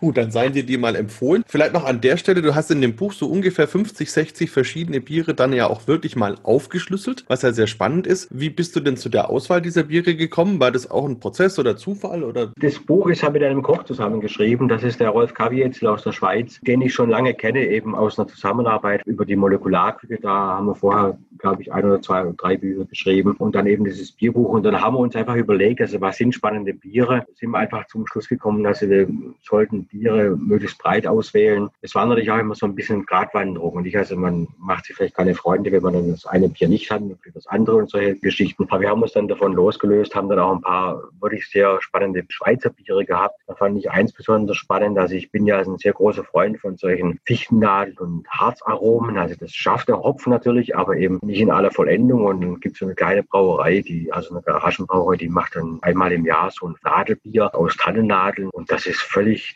Gut, 0.00 0.16
dann 0.16 0.30
seien 0.30 0.52
dir 0.52 0.64
die 0.64 0.78
mal 0.78 0.96
empfohlen. 0.96 1.44
Vielleicht 1.46 1.72
noch 1.72 1.84
an 1.84 2.00
der 2.00 2.16
Stelle, 2.16 2.42
du 2.42 2.54
hast 2.54 2.70
in 2.70 2.80
dem 2.80 2.96
Buch 2.96 3.12
so 3.12 3.26
ungefähr 3.26 3.68
50, 3.68 4.10
60 4.10 4.50
verschiedene 4.50 5.00
Biere 5.00 5.34
dann 5.34 5.52
ja 5.52 5.68
auch 5.68 5.86
wirklich 5.86 6.16
mal 6.16 6.36
aufgeschlüsselt, 6.42 7.24
was 7.28 7.42
ja 7.42 7.52
sehr 7.52 7.66
spannend 7.66 8.06
ist. 8.06 8.28
Wie 8.30 8.50
bist 8.50 8.76
du 8.76 8.80
denn 8.80 8.96
zu 8.96 9.08
der 9.08 9.30
Auswahl 9.30 9.60
dieser 9.60 9.84
Biere 9.84 10.14
gekommen? 10.14 10.60
War 10.60 10.70
das 10.70 10.90
auch 10.90 11.06
ein 11.06 11.20
Prozess 11.20 11.58
oder 11.58 11.76
Zufall? 11.76 12.22
Oder? 12.22 12.52
Das 12.58 12.78
Buch 12.78 13.08
ist 13.08 13.26
mit 13.30 13.42
einem 13.42 13.62
Koch 13.62 13.84
zusammengeschrieben. 13.84 14.68
Das 14.68 14.82
ist 14.82 15.00
der 15.00 15.10
Rolf 15.10 15.34
Kavietzel 15.34 15.88
aus 15.88 16.02
der 16.02 16.12
Schweiz, 16.12 16.60
den 16.62 16.80
ich 16.80 16.94
schon 16.94 17.10
lange 17.10 17.34
kenne, 17.34 17.66
eben 17.66 17.94
aus 17.94 18.18
einer 18.18 18.28
Zusammenarbeit 18.28 19.02
über 19.04 19.24
die 19.24 19.36
Molekularküche. 19.36 20.18
Da 20.20 20.30
haben 20.30 20.66
wir 20.66 20.74
vorher, 20.74 21.18
glaube 21.38 21.62
ich, 21.62 21.72
ein 21.72 21.84
oder 21.84 22.00
zwei 22.00 22.22
oder 22.22 22.32
drei 22.32 22.56
Bücher 22.56 22.84
geschrieben 22.84 23.32
und 23.36 23.54
dann 23.54 23.66
eben 23.66 23.84
dieses 23.84 24.12
Bierbuch. 24.12 24.48
Und 24.48 24.64
dann 24.64 24.80
haben 24.80 24.94
wir 24.94 25.00
uns 25.00 25.16
einfach 25.16 25.36
überlegt, 25.36 25.80
also 25.80 26.00
was 26.00 26.16
sind 26.16 26.34
spannende 26.34 26.72
Biere? 26.72 27.26
Sind 27.34 27.50
wir 27.50 27.58
einfach 27.58 27.86
zum 27.88 28.06
Schluss 28.06 28.28
gekommen, 28.28 28.62
dass 28.62 28.82
wir 28.88 29.08
sollten 29.42 29.84
Biere 29.86 30.36
möglichst 30.36 30.78
breit 30.78 31.06
auswählen. 31.06 31.68
Es 31.82 31.94
war 31.94 32.06
natürlich 32.06 32.30
auch 32.30 32.38
immer 32.38 32.54
so 32.54 32.66
ein 32.66 32.74
bisschen 32.74 33.06
Gratwanderung. 33.06 33.74
Und 33.74 33.86
ich, 33.86 33.96
also 33.96 34.16
man 34.16 34.48
macht 34.58 34.86
sich 34.86 34.96
vielleicht 34.96 35.16
keine 35.16 35.34
Freunde, 35.34 35.72
wenn 35.72 35.82
man 35.82 35.94
dann 35.94 36.10
das 36.10 36.26
eine 36.26 36.48
Bier 36.48 36.68
nicht 36.68 36.90
hat, 36.90 37.02
das 37.34 37.46
andere 37.46 37.76
und 37.76 37.90
solche 37.90 38.16
Geschichten. 38.16 38.66
Aber 38.68 38.80
wir 38.80 38.88
haben 38.88 39.02
uns 39.02 39.12
dann 39.12 39.28
davon 39.28 39.52
losgelöst, 39.52 40.14
haben 40.14 40.28
dann 40.28 40.38
auch 40.38 40.52
ein 40.52 40.60
paar 40.60 41.02
wirklich 41.20 41.48
sehr 41.48 41.78
spannende 41.80 42.24
Schweizer 42.28 42.70
Biere 42.70 43.04
gehabt. 43.04 43.40
Da 43.46 43.54
fand 43.54 43.78
ich 43.78 43.90
eins 43.90 44.12
besonders 44.12 44.56
spannend. 44.56 44.98
Also 44.98 45.14
ich 45.14 45.30
bin 45.30 45.46
ja 45.46 45.58
ein 45.58 45.78
sehr 45.78 45.92
großer 45.92 46.24
Freund 46.24 46.58
von 46.58 46.76
solchen 46.76 47.20
Fichtennadel- 47.24 47.98
und 47.98 48.26
Harzaromen. 48.28 49.18
Also 49.18 49.34
das 49.38 49.52
schafft 49.52 49.88
der 49.88 50.02
Hopfen 50.02 50.30
natürlich, 50.30 50.76
aber 50.76 50.96
eben 50.96 51.18
nicht 51.22 51.40
in 51.40 51.50
aller 51.50 51.70
Vollendung. 51.70 52.24
Und 52.24 52.40
dann 52.40 52.60
gibt 52.60 52.76
es 52.76 52.80
so 52.80 52.86
eine 52.86 52.94
kleine 52.94 53.22
Brauerei, 53.22 53.80
die, 53.80 54.12
also 54.12 54.34
eine 54.34 54.42
Garagenbrauerei, 54.42 55.16
die 55.16 55.28
macht 55.28 55.56
dann 55.56 55.78
einmal 55.82 56.12
im 56.12 56.24
Jahr 56.24 56.50
so 56.50 56.66
ein 56.66 56.74
Nadelbier 56.84 57.54
aus 57.54 57.76
Tannennadeln. 57.76 58.50
Und 58.50 58.70
das 58.76 58.84
ist 58.84 59.00
völlig, 59.00 59.54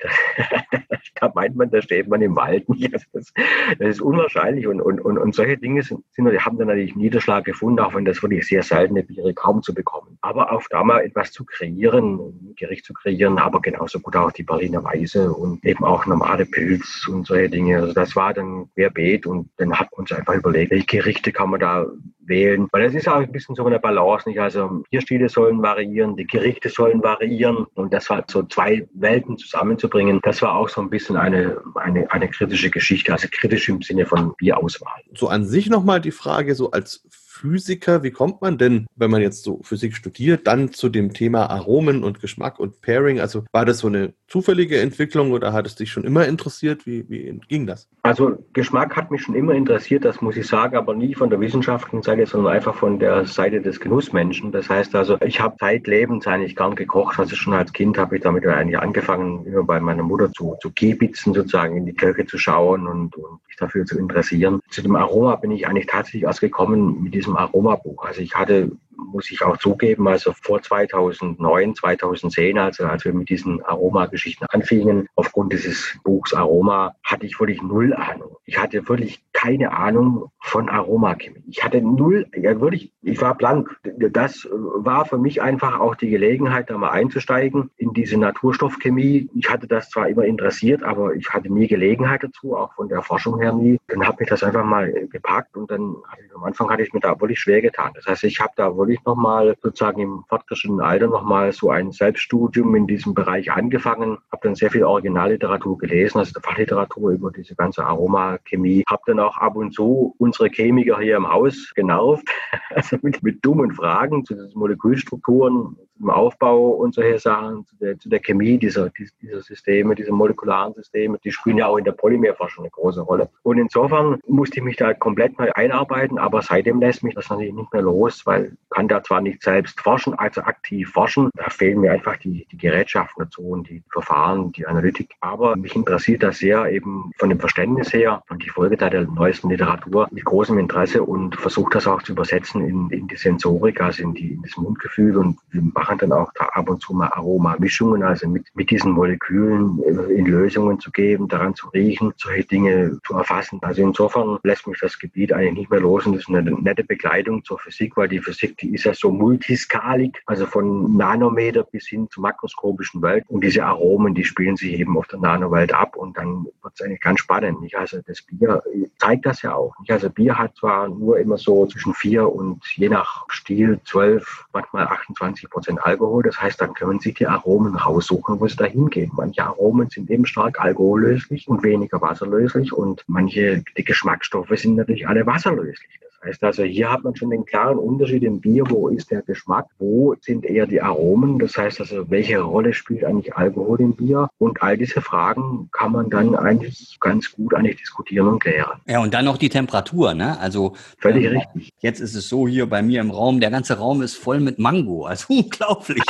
da 1.20 1.30
meint 1.34 1.54
man, 1.54 1.70
da 1.70 1.82
steht 1.82 2.08
man 2.08 2.22
im 2.22 2.36
Wald 2.36 2.66
nicht. 2.70 2.90
Also 2.94 3.04
das, 3.12 3.32
das, 3.78 3.88
ist 3.88 4.00
unwahrscheinlich 4.00 4.66
und, 4.66 4.80
und, 4.80 4.98
und, 4.98 5.18
und 5.18 5.34
solche 5.34 5.58
Dinge 5.58 5.82
sind, 5.82 6.02
sind, 6.12 6.26
haben 6.42 6.56
dann 6.56 6.68
natürlich 6.68 6.96
Niederschlag 6.96 7.44
gefunden, 7.44 7.80
auch 7.80 7.94
wenn 7.94 8.06
das 8.06 8.22
wirklich 8.22 8.46
sehr 8.46 8.62
seltene 8.62 9.02
Biere 9.02 9.34
kaum 9.34 9.62
zu 9.62 9.74
bekommen. 9.74 10.16
Aber 10.22 10.52
auch 10.52 10.62
da 10.70 10.82
mal 10.82 11.00
etwas 11.00 11.32
zu 11.32 11.44
kreieren, 11.44 12.18
ein 12.18 12.54
Gericht 12.56 12.86
zu 12.86 12.94
kreieren, 12.94 13.38
aber 13.38 13.60
genauso 13.60 14.00
gut 14.00 14.16
auch 14.16 14.32
die 14.32 14.42
Berliner 14.42 14.82
Weise 14.84 15.30
und 15.34 15.62
eben 15.66 15.84
auch 15.84 16.06
normale 16.06 16.46
Pilz 16.46 17.06
und 17.06 17.26
solche 17.26 17.50
Dinge. 17.50 17.76
Also 17.76 17.92
das 17.92 18.16
war 18.16 18.32
dann 18.32 18.70
querbeet 18.74 19.26
und 19.26 19.50
dann 19.58 19.78
hat 19.78 19.90
man 19.92 20.00
uns 20.00 20.12
einfach 20.12 20.34
überlegt, 20.34 20.70
welche 20.70 20.86
Gerichte 20.86 21.30
kann 21.30 21.50
man 21.50 21.60
da 21.60 21.86
wählen. 22.30 22.66
Weil 22.72 22.84
es 22.84 22.94
ist 22.94 23.06
auch 23.06 23.16
ein 23.16 23.30
bisschen 23.30 23.54
so 23.54 23.66
eine 23.66 23.78
Balance, 23.78 24.26
nicht? 24.26 24.40
Also 24.40 24.82
Bierstile 24.90 25.28
sollen 25.28 25.60
variieren, 25.60 26.16
die 26.16 26.26
Gerichte 26.26 26.70
sollen 26.70 27.02
variieren 27.02 27.66
und 27.74 27.92
das 27.92 28.08
war 28.08 28.24
so 28.26 28.42
zwei 28.44 28.88
Welten 28.94 29.36
zusammenzubringen, 29.36 30.20
das 30.22 30.40
war 30.40 30.54
auch 30.54 30.70
so 30.70 30.80
ein 30.80 30.88
bisschen 30.88 31.18
eine, 31.18 31.58
eine, 31.74 32.10
eine 32.10 32.28
kritische 32.28 32.70
Geschichte, 32.70 33.12
also 33.12 33.28
kritisch 33.30 33.68
im 33.68 33.82
Sinne 33.82 34.06
von 34.06 34.34
Bierauswahl. 34.38 35.02
So 35.14 35.28
an 35.28 35.44
sich 35.44 35.68
nochmal 35.68 36.00
die 36.00 36.12
Frage, 36.12 36.54
so 36.54 36.70
als 36.70 37.02
Physiker, 37.40 38.02
wie 38.02 38.10
kommt 38.10 38.42
man 38.42 38.58
denn, 38.58 38.86
wenn 38.96 39.10
man 39.10 39.22
jetzt 39.22 39.44
so 39.44 39.60
Physik 39.62 39.96
studiert, 39.96 40.46
dann 40.46 40.72
zu 40.72 40.90
dem 40.90 41.14
Thema 41.14 41.48
Aromen 41.48 42.04
und 42.04 42.20
Geschmack 42.20 42.58
und 42.58 42.82
Pairing? 42.82 43.18
Also 43.18 43.44
war 43.50 43.64
das 43.64 43.78
so 43.78 43.86
eine 43.86 44.12
zufällige 44.28 44.78
Entwicklung 44.78 45.32
oder 45.32 45.54
hat 45.54 45.66
es 45.66 45.74
dich 45.74 45.90
schon 45.90 46.04
immer 46.04 46.26
interessiert? 46.26 46.86
Wie, 46.86 47.08
wie 47.08 47.40
ging 47.48 47.66
das? 47.66 47.88
Also 48.02 48.44
Geschmack 48.52 48.94
hat 48.94 49.10
mich 49.10 49.22
schon 49.22 49.34
immer 49.34 49.54
interessiert, 49.54 50.04
das 50.04 50.20
muss 50.20 50.36
ich 50.36 50.46
sagen, 50.46 50.76
aber 50.76 50.94
nie 50.94 51.14
von 51.14 51.30
der 51.30 51.40
wissenschaftlichen 51.40 52.02
Seite, 52.02 52.26
sondern 52.26 52.52
einfach 52.52 52.74
von 52.74 52.98
der 52.98 53.26
Seite 53.26 53.62
des 53.62 53.80
Genussmenschen. 53.80 54.52
Das 54.52 54.68
heißt 54.68 54.94
also, 54.94 55.16
ich 55.24 55.40
habe 55.40 55.56
zeitlebens 55.58 56.26
eigentlich 56.26 56.56
gern 56.56 56.74
gekocht. 56.74 57.18
Also 57.18 57.36
schon 57.36 57.54
als 57.54 57.72
Kind 57.72 57.96
habe 57.96 58.16
ich 58.16 58.22
damit 58.22 58.46
eigentlich 58.46 58.78
angefangen, 58.78 59.46
immer 59.46 59.64
bei 59.64 59.80
meiner 59.80 60.02
Mutter 60.02 60.30
zu, 60.32 60.56
zu 60.60 60.70
kibitzen, 60.70 61.32
sozusagen 61.32 61.76
in 61.76 61.86
die 61.86 61.94
Köche 61.94 62.26
zu 62.26 62.36
schauen 62.36 62.86
und, 62.86 63.16
und 63.16 63.40
mich 63.48 63.56
dafür 63.56 63.86
zu 63.86 63.98
interessieren. 63.98 64.60
Zu 64.68 64.82
dem 64.82 64.94
Aroma 64.94 65.36
bin 65.36 65.50
ich 65.50 65.66
eigentlich 65.66 65.86
tatsächlich 65.86 66.24
erst 66.24 66.40
gekommen 66.40 67.02
mit 67.02 67.14
diesem 67.14 67.29
diesem 67.30 67.36
Aromabuch. 67.36 68.04
Also 68.04 68.20
ich 68.20 68.34
hatte 68.34 68.72
muss 69.12 69.30
ich 69.30 69.42
auch 69.42 69.56
zugeben, 69.56 70.08
also 70.08 70.32
vor 70.32 70.62
2009, 70.62 71.74
2010, 71.74 72.58
also 72.58 72.84
als 72.84 73.04
wir 73.04 73.12
mit 73.12 73.28
diesen 73.28 73.62
Aromageschichten 73.64 74.46
anfingen, 74.50 75.08
aufgrund 75.16 75.52
dieses 75.52 75.98
Buchs 76.04 76.34
Aroma, 76.34 76.94
hatte 77.02 77.26
ich 77.26 77.38
wirklich 77.38 77.62
null 77.62 77.94
Ahnung. 77.94 78.36
Ich 78.44 78.58
hatte 78.58 78.88
wirklich 78.88 79.22
keine 79.32 79.72
Ahnung 79.72 80.30
von 80.40 80.68
Aromachemie. 80.68 81.42
Ich 81.48 81.64
hatte 81.64 81.80
null, 81.80 82.26
ja 82.34 82.60
wirklich, 82.60 82.92
ich 83.02 83.20
war 83.20 83.36
blank. 83.36 83.78
Das 83.82 84.48
war 84.50 85.04
für 85.04 85.18
mich 85.18 85.42
einfach 85.42 85.78
auch 85.78 85.94
die 85.94 86.10
Gelegenheit, 86.10 86.70
da 86.70 86.78
mal 86.78 86.90
einzusteigen 86.90 87.70
in 87.76 87.92
diese 87.92 88.16
Naturstoffchemie. 88.18 89.28
Ich 89.34 89.50
hatte 89.50 89.66
das 89.66 89.90
zwar 89.90 90.08
immer 90.08 90.24
interessiert, 90.24 90.82
aber 90.82 91.14
ich 91.14 91.28
hatte 91.30 91.52
nie 91.52 91.66
Gelegenheit 91.66 92.22
dazu, 92.22 92.56
auch 92.56 92.74
von 92.74 92.88
der 92.88 93.02
Forschung 93.02 93.40
her 93.40 93.52
nie. 93.52 93.78
Dann 93.88 94.06
habe 94.06 94.22
ich 94.22 94.28
das 94.28 94.42
einfach 94.42 94.64
mal 94.64 94.90
gepackt 95.08 95.56
und 95.56 95.70
dann 95.70 95.96
am 96.34 96.44
Anfang 96.44 96.70
hatte 96.70 96.82
ich 96.82 96.92
mir 96.92 97.00
da 97.00 97.18
wirklich 97.20 97.40
schwer 97.40 97.60
getan. 97.60 97.92
Das 97.94 98.06
heißt, 98.06 98.24
ich 98.24 98.40
habe 98.40 98.52
da 98.56 98.76
wirklich 98.76 98.99
ich 99.00 99.06
nochmal 99.06 99.56
sozusagen 99.62 100.00
im 100.00 100.24
fortgeschrittenen 100.28 100.84
Alter 100.84 101.08
nochmal 101.08 101.52
so 101.52 101.70
ein 101.70 101.92
Selbststudium 101.92 102.74
in 102.74 102.86
diesem 102.86 103.14
Bereich 103.14 103.50
angefangen, 103.50 104.18
habe 104.30 104.42
dann 104.42 104.54
sehr 104.54 104.70
viel 104.70 104.84
Originalliteratur 104.84 105.78
gelesen, 105.78 106.18
also 106.18 106.38
Fachliteratur 106.40 107.12
über 107.12 107.30
diese 107.30 107.54
ganze 107.54 107.84
Aromachemie, 107.84 108.84
habe 108.88 109.02
dann 109.06 109.20
auch 109.20 109.36
ab 109.38 109.56
und 109.56 109.72
zu 109.72 110.14
unsere 110.18 110.48
Chemiker 110.48 110.98
hier 110.98 111.16
im 111.16 111.30
Haus 111.30 111.72
genervt, 111.74 112.28
also 112.70 112.96
mit, 113.02 113.22
mit 113.22 113.44
dummen 113.44 113.72
Fragen 113.72 114.24
zu 114.24 114.34
diesen 114.34 114.58
Molekülstrukturen, 114.58 115.76
im 116.00 116.10
Aufbau 116.10 116.70
und 116.70 116.94
solche 116.94 117.18
Sachen, 117.18 117.66
zu 117.66 117.76
der, 117.76 117.98
zu 117.98 118.08
der 118.08 118.20
Chemie 118.20 118.58
dieser, 118.58 118.90
dieser 119.20 119.40
Systeme, 119.42 119.94
dieser 119.94 120.12
molekularen 120.12 120.74
Systeme. 120.74 121.18
Die 121.22 121.30
spielen 121.30 121.58
ja 121.58 121.66
auch 121.66 121.76
in 121.76 121.84
der 121.84 121.92
Polymerforschung 121.92 122.64
eine 122.64 122.70
große 122.70 123.02
Rolle. 123.02 123.28
Und 123.42 123.58
insofern 123.58 124.18
musste 124.26 124.58
ich 124.58 124.62
mich 124.62 124.76
da 124.76 124.94
komplett 124.94 125.38
neu 125.38 125.50
einarbeiten, 125.52 126.18
aber 126.18 126.42
seitdem 126.42 126.80
lässt 126.80 127.02
mich 127.02 127.14
das 127.14 127.28
natürlich 127.28 127.54
nicht 127.54 127.72
mehr 127.72 127.82
los, 127.82 128.26
weil 128.26 128.46
ich 128.46 128.70
kann 128.70 128.88
da 128.88 129.02
zwar 129.02 129.20
nicht 129.20 129.42
selbst 129.42 129.80
forschen, 129.80 130.14
also 130.14 130.42
aktiv 130.42 130.90
forschen, 130.90 131.30
da 131.34 131.48
fehlen 131.50 131.80
mir 131.80 131.92
einfach 131.92 132.16
die, 132.16 132.46
die 132.50 132.58
Gerätschaften 132.58 133.24
dazu 133.24 133.42
und 133.42 133.68
die 133.68 133.82
Verfahren, 133.92 134.52
die 134.52 134.66
Analytik. 134.66 135.14
Aber 135.20 135.56
mich 135.56 135.76
interessiert 135.76 136.22
das 136.22 136.38
sehr 136.38 136.70
eben 136.70 137.10
von 137.18 137.28
dem 137.28 137.40
Verständnis 137.40 137.92
her 137.92 138.22
und 138.30 138.42
ich 138.42 138.52
folge 138.52 138.76
da 138.76 138.88
der 138.90 139.02
neuesten 139.02 139.50
Literatur 139.50 140.08
mit 140.10 140.24
großem 140.24 140.58
Interesse 140.58 141.02
und 141.02 141.36
versuche 141.36 141.70
das 141.72 141.86
auch 141.86 142.02
zu 142.02 142.12
übersetzen 142.12 142.66
in, 142.66 142.90
in 142.90 143.08
die 143.08 143.16
Sensorik, 143.16 143.80
also 143.80 144.02
in, 144.02 144.14
die, 144.14 144.32
in 144.32 144.42
das 144.42 144.56
Mundgefühl 144.56 145.16
und 145.16 145.38
wir 145.50 145.62
machen 145.62 145.89
dann 145.98 146.12
auch 146.12 146.32
da 146.34 146.46
ab 146.46 146.68
und 146.68 146.80
zu 146.80 146.92
mal 146.94 147.08
Aromamischungen, 147.08 148.02
also 148.02 148.28
mit, 148.28 148.46
mit 148.54 148.70
diesen 148.70 148.92
Molekülen 148.92 149.82
in 149.82 150.26
Lösungen 150.26 150.80
zu 150.80 150.90
geben, 150.90 151.28
daran 151.28 151.54
zu 151.54 151.68
riechen, 151.68 152.12
solche 152.16 152.44
Dinge 152.44 152.98
zu 153.06 153.14
erfassen. 153.14 153.58
Also 153.62 153.82
insofern 153.82 154.38
lässt 154.42 154.66
mich 154.66 154.78
das 154.80 154.98
Gebiet 154.98 155.32
eigentlich 155.32 155.54
nicht 155.54 155.70
mehr 155.70 155.80
los 155.80 156.06
und 156.06 156.14
das 156.14 156.22
ist 156.22 156.28
eine 156.28 156.42
nette 156.42 156.84
Begleitung 156.84 157.44
zur 157.44 157.58
Physik, 157.58 157.96
weil 157.96 158.08
die 158.08 158.20
Physik, 158.20 158.56
die 158.58 158.74
ist 158.74 158.84
ja 158.84 158.94
so 158.94 159.10
multiskalig, 159.10 160.22
also 160.26 160.46
von 160.46 160.96
Nanometer 160.96 161.64
bis 161.64 161.86
hin 161.86 162.08
zur 162.10 162.22
makroskopischen 162.22 163.02
Welt 163.02 163.24
und 163.28 163.42
diese 163.42 163.64
Aromen, 163.64 164.14
die 164.14 164.24
spielen 164.24 164.56
sich 164.56 164.72
eben 164.72 164.96
auf 164.96 165.06
der 165.08 165.18
Nanowelt 165.18 165.72
ab 165.72 165.96
und 165.96 166.16
dann 166.16 166.46
wird 166.62 166.74
es 166.74 166.82
eigentlich 166.82 167.00
ganz 167.00 167.20
spannend. 167.20 167.60
Nicht? 167.60 167.76
Also 167.76 168.00
das 168.06 168.22
Bier 168.22 168.62
zeigt 168.98 169.26
das 169.26 169.42
ja 169.42 169.54
auch. 169.54 169.78
Nicht? 169.80 169.90
Also 169.90 170.10
Bier 170.10 170.38
hat 170.38 170.56
zwar 170.56 170.88
nur 170.88 171.18
immer 171.18 171.38
so 171.38 171.66
zwischen 171.66 171.94
vier 171.94 172.30
und 172.30 172.64
je 172.74 172.88
nach 172.88 173.26
Stil 173.30 173.80
zwölf, 173.84 174.46
manchmal 174.52 174.86
28 174.86 175.48
Prozent 175.50 175.79
Alkohol. 175.84 176.22
Das 176.22 176.40
heißt, 176.40 176.60
dann 176.60 176.74
können 176.74 177.00
Sie 177.00 177.12
die 177.12 177.26
Aromen 177.26 177.74
raussuchen, 177.74 178.40
wo 178.40 178.46
es 178.46 178.56
dahin 178.56 178.88
geht. 178.88 179.12
Manche 179.12 179.44
Aromen 179.44 179.88
sind 179.90 180.10
eben 180.10 180.26
stark 180.26 180.60
alkohollöslich 180.60 181.48
und 181.48 181.62
weniger 181.62 182.00
wasserlöslich 182.00 182.72
und 182.72 183.04
manche 183.06 183.62
die 183.76 183.84
Geschmacksstoffe 183.84 184.52
sind 184.56 184.76
natürlich 184.76 185.08
alle 185.08 185.26
wasserlöslich. 185.26 186.00
Heißt 186.22 186.44
also, 186.44 186.64
hier 186.64 186.92
hat 186.92 187.02
man 187.02 187.16
schon 187.16 187.30
den 187.30 187.46
klaren 187.46 187.78
Unterschied 187.78 188.22
im 188.24 188.40
Bier, 188.40 188.64
wo 188.68 188.88
ist 188.88 189.10
der 189.10 189.22
Geschmack, 189.22 189.66
wo 189.78 190.14
sind 190.20 190.44
eher 190.44 190.66
die 190.66 190.82
Aromen, 190.82 191.38
das 191.38 191.56
heißt 191.56 191.80
also, 191.80 192.10
welche 192.10 192.40
Rolle 192.40 192.74
spielt 192.74 193.04
eigentlich 193.04 193.34
Alkohol 193.34 193.80
im 193.80 193.94
Bier 193.94 194.28
und 194.38 194.62
all 194.62 194.76
diese 194.76 195.00
Fragen 195.00 195.70
kann 195.72 195.92
man 195.92 196.10
dann 196.10 196.34
eigentlich 196.34 196.98
ganz 197.00 197.32
gut 197.32 197.54
eigentlich 197.54 197.76
diskutieren 197.76 198.28
und 198.28 198.40
klären. 198.40 198.80
Ja, 198.86 199.00
und 199.00 199.14
dann 199.14 199.24
noch 199.24 199.38
die 199.38 199.48
Temperatur, 199.48 200.12
ne? 200.12 200.38
Also 200.38 200.74
völlig 200.98 201.24
ähm, 201.24 201.38
richtig. 201.38 201.72
Jetzt 201.80 202.00
ist 202.00 202.14
es 202.14 202.28
so 202.28 202.46
hier 202.46 202.68
bei 202.68 202.82
mir 202.82 203.00
im 203.00 203.10
Raum, 203.10 203.40
der 203.40 203.50
ganze 203.50 203.78
Raum 203.78 204.02
ist 204.02 204.16
voll 204.16 204.40
mit 204.40 204.58
Mango, 204.58 205.06
also 205.06 205.26
unglaublich. 205.34 206.02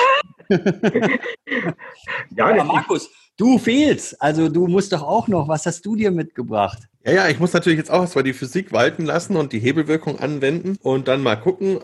ja, 2.31 2.57
ja 2.57 2.65
Markus, 2.65 3.09
Du 3.41 3.57
fehlst. 3.57 4.21
Also 4.21 4.51
du 4.51 4.67
musst 4.67 4.93
doch 4.93 5.01
auch 5.01 5.27
noch. 5.27 5.49
Was 5.49 5.65
hast 5.65 5.87
du 5.87 5.97
dir 5.97 6.11
mitgebracht? 6.11 6.90
Ja, 7.05 7.13
ja, 7.13 7.29
ich 7.29 7.41
muss 7.41 7.55
natürlich 7.55 7.79
jetzt 7.79 7.91
auch 7.91 8.03
erstmal 8.03 8.25
die 8.25 8.35
Physik 8.35 8.73
walten 8.73 9.07
lassen 9.07 9.37
und 9.37 9.53
die 9.53 9.59
Hebelwirkung 9.59 10.19
anwenden 10.19 10.77
und 10.83 11.09
dann 11.09 11.23
mal 11.23 11.37
gucken. 11.37 11.81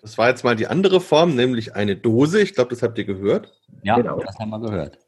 Das 0.00 0.18
war 0.18 0.28
jetzt 0.28 0.44
mal 0.44 0.54
die 0.54 0.68
andere 0.68 1.00
Form, 1.00 1.34
nämlich 1.34 1.74
eine 1.74 1.96
Dose. 1.96 2.40
Ich 2.40 2.54
glaube, 2.54 2.70
das 2.70 2.82
habt 2.82 2.96
ihr 2.98 3.04
gehört. 3.04 3.52
Ja, 3.82 3.96
genau. 3.96 4.20
das 4.20 4.38
haben 4.38 4.50
wir 4.50 4.60
gehört. 4.60 4.98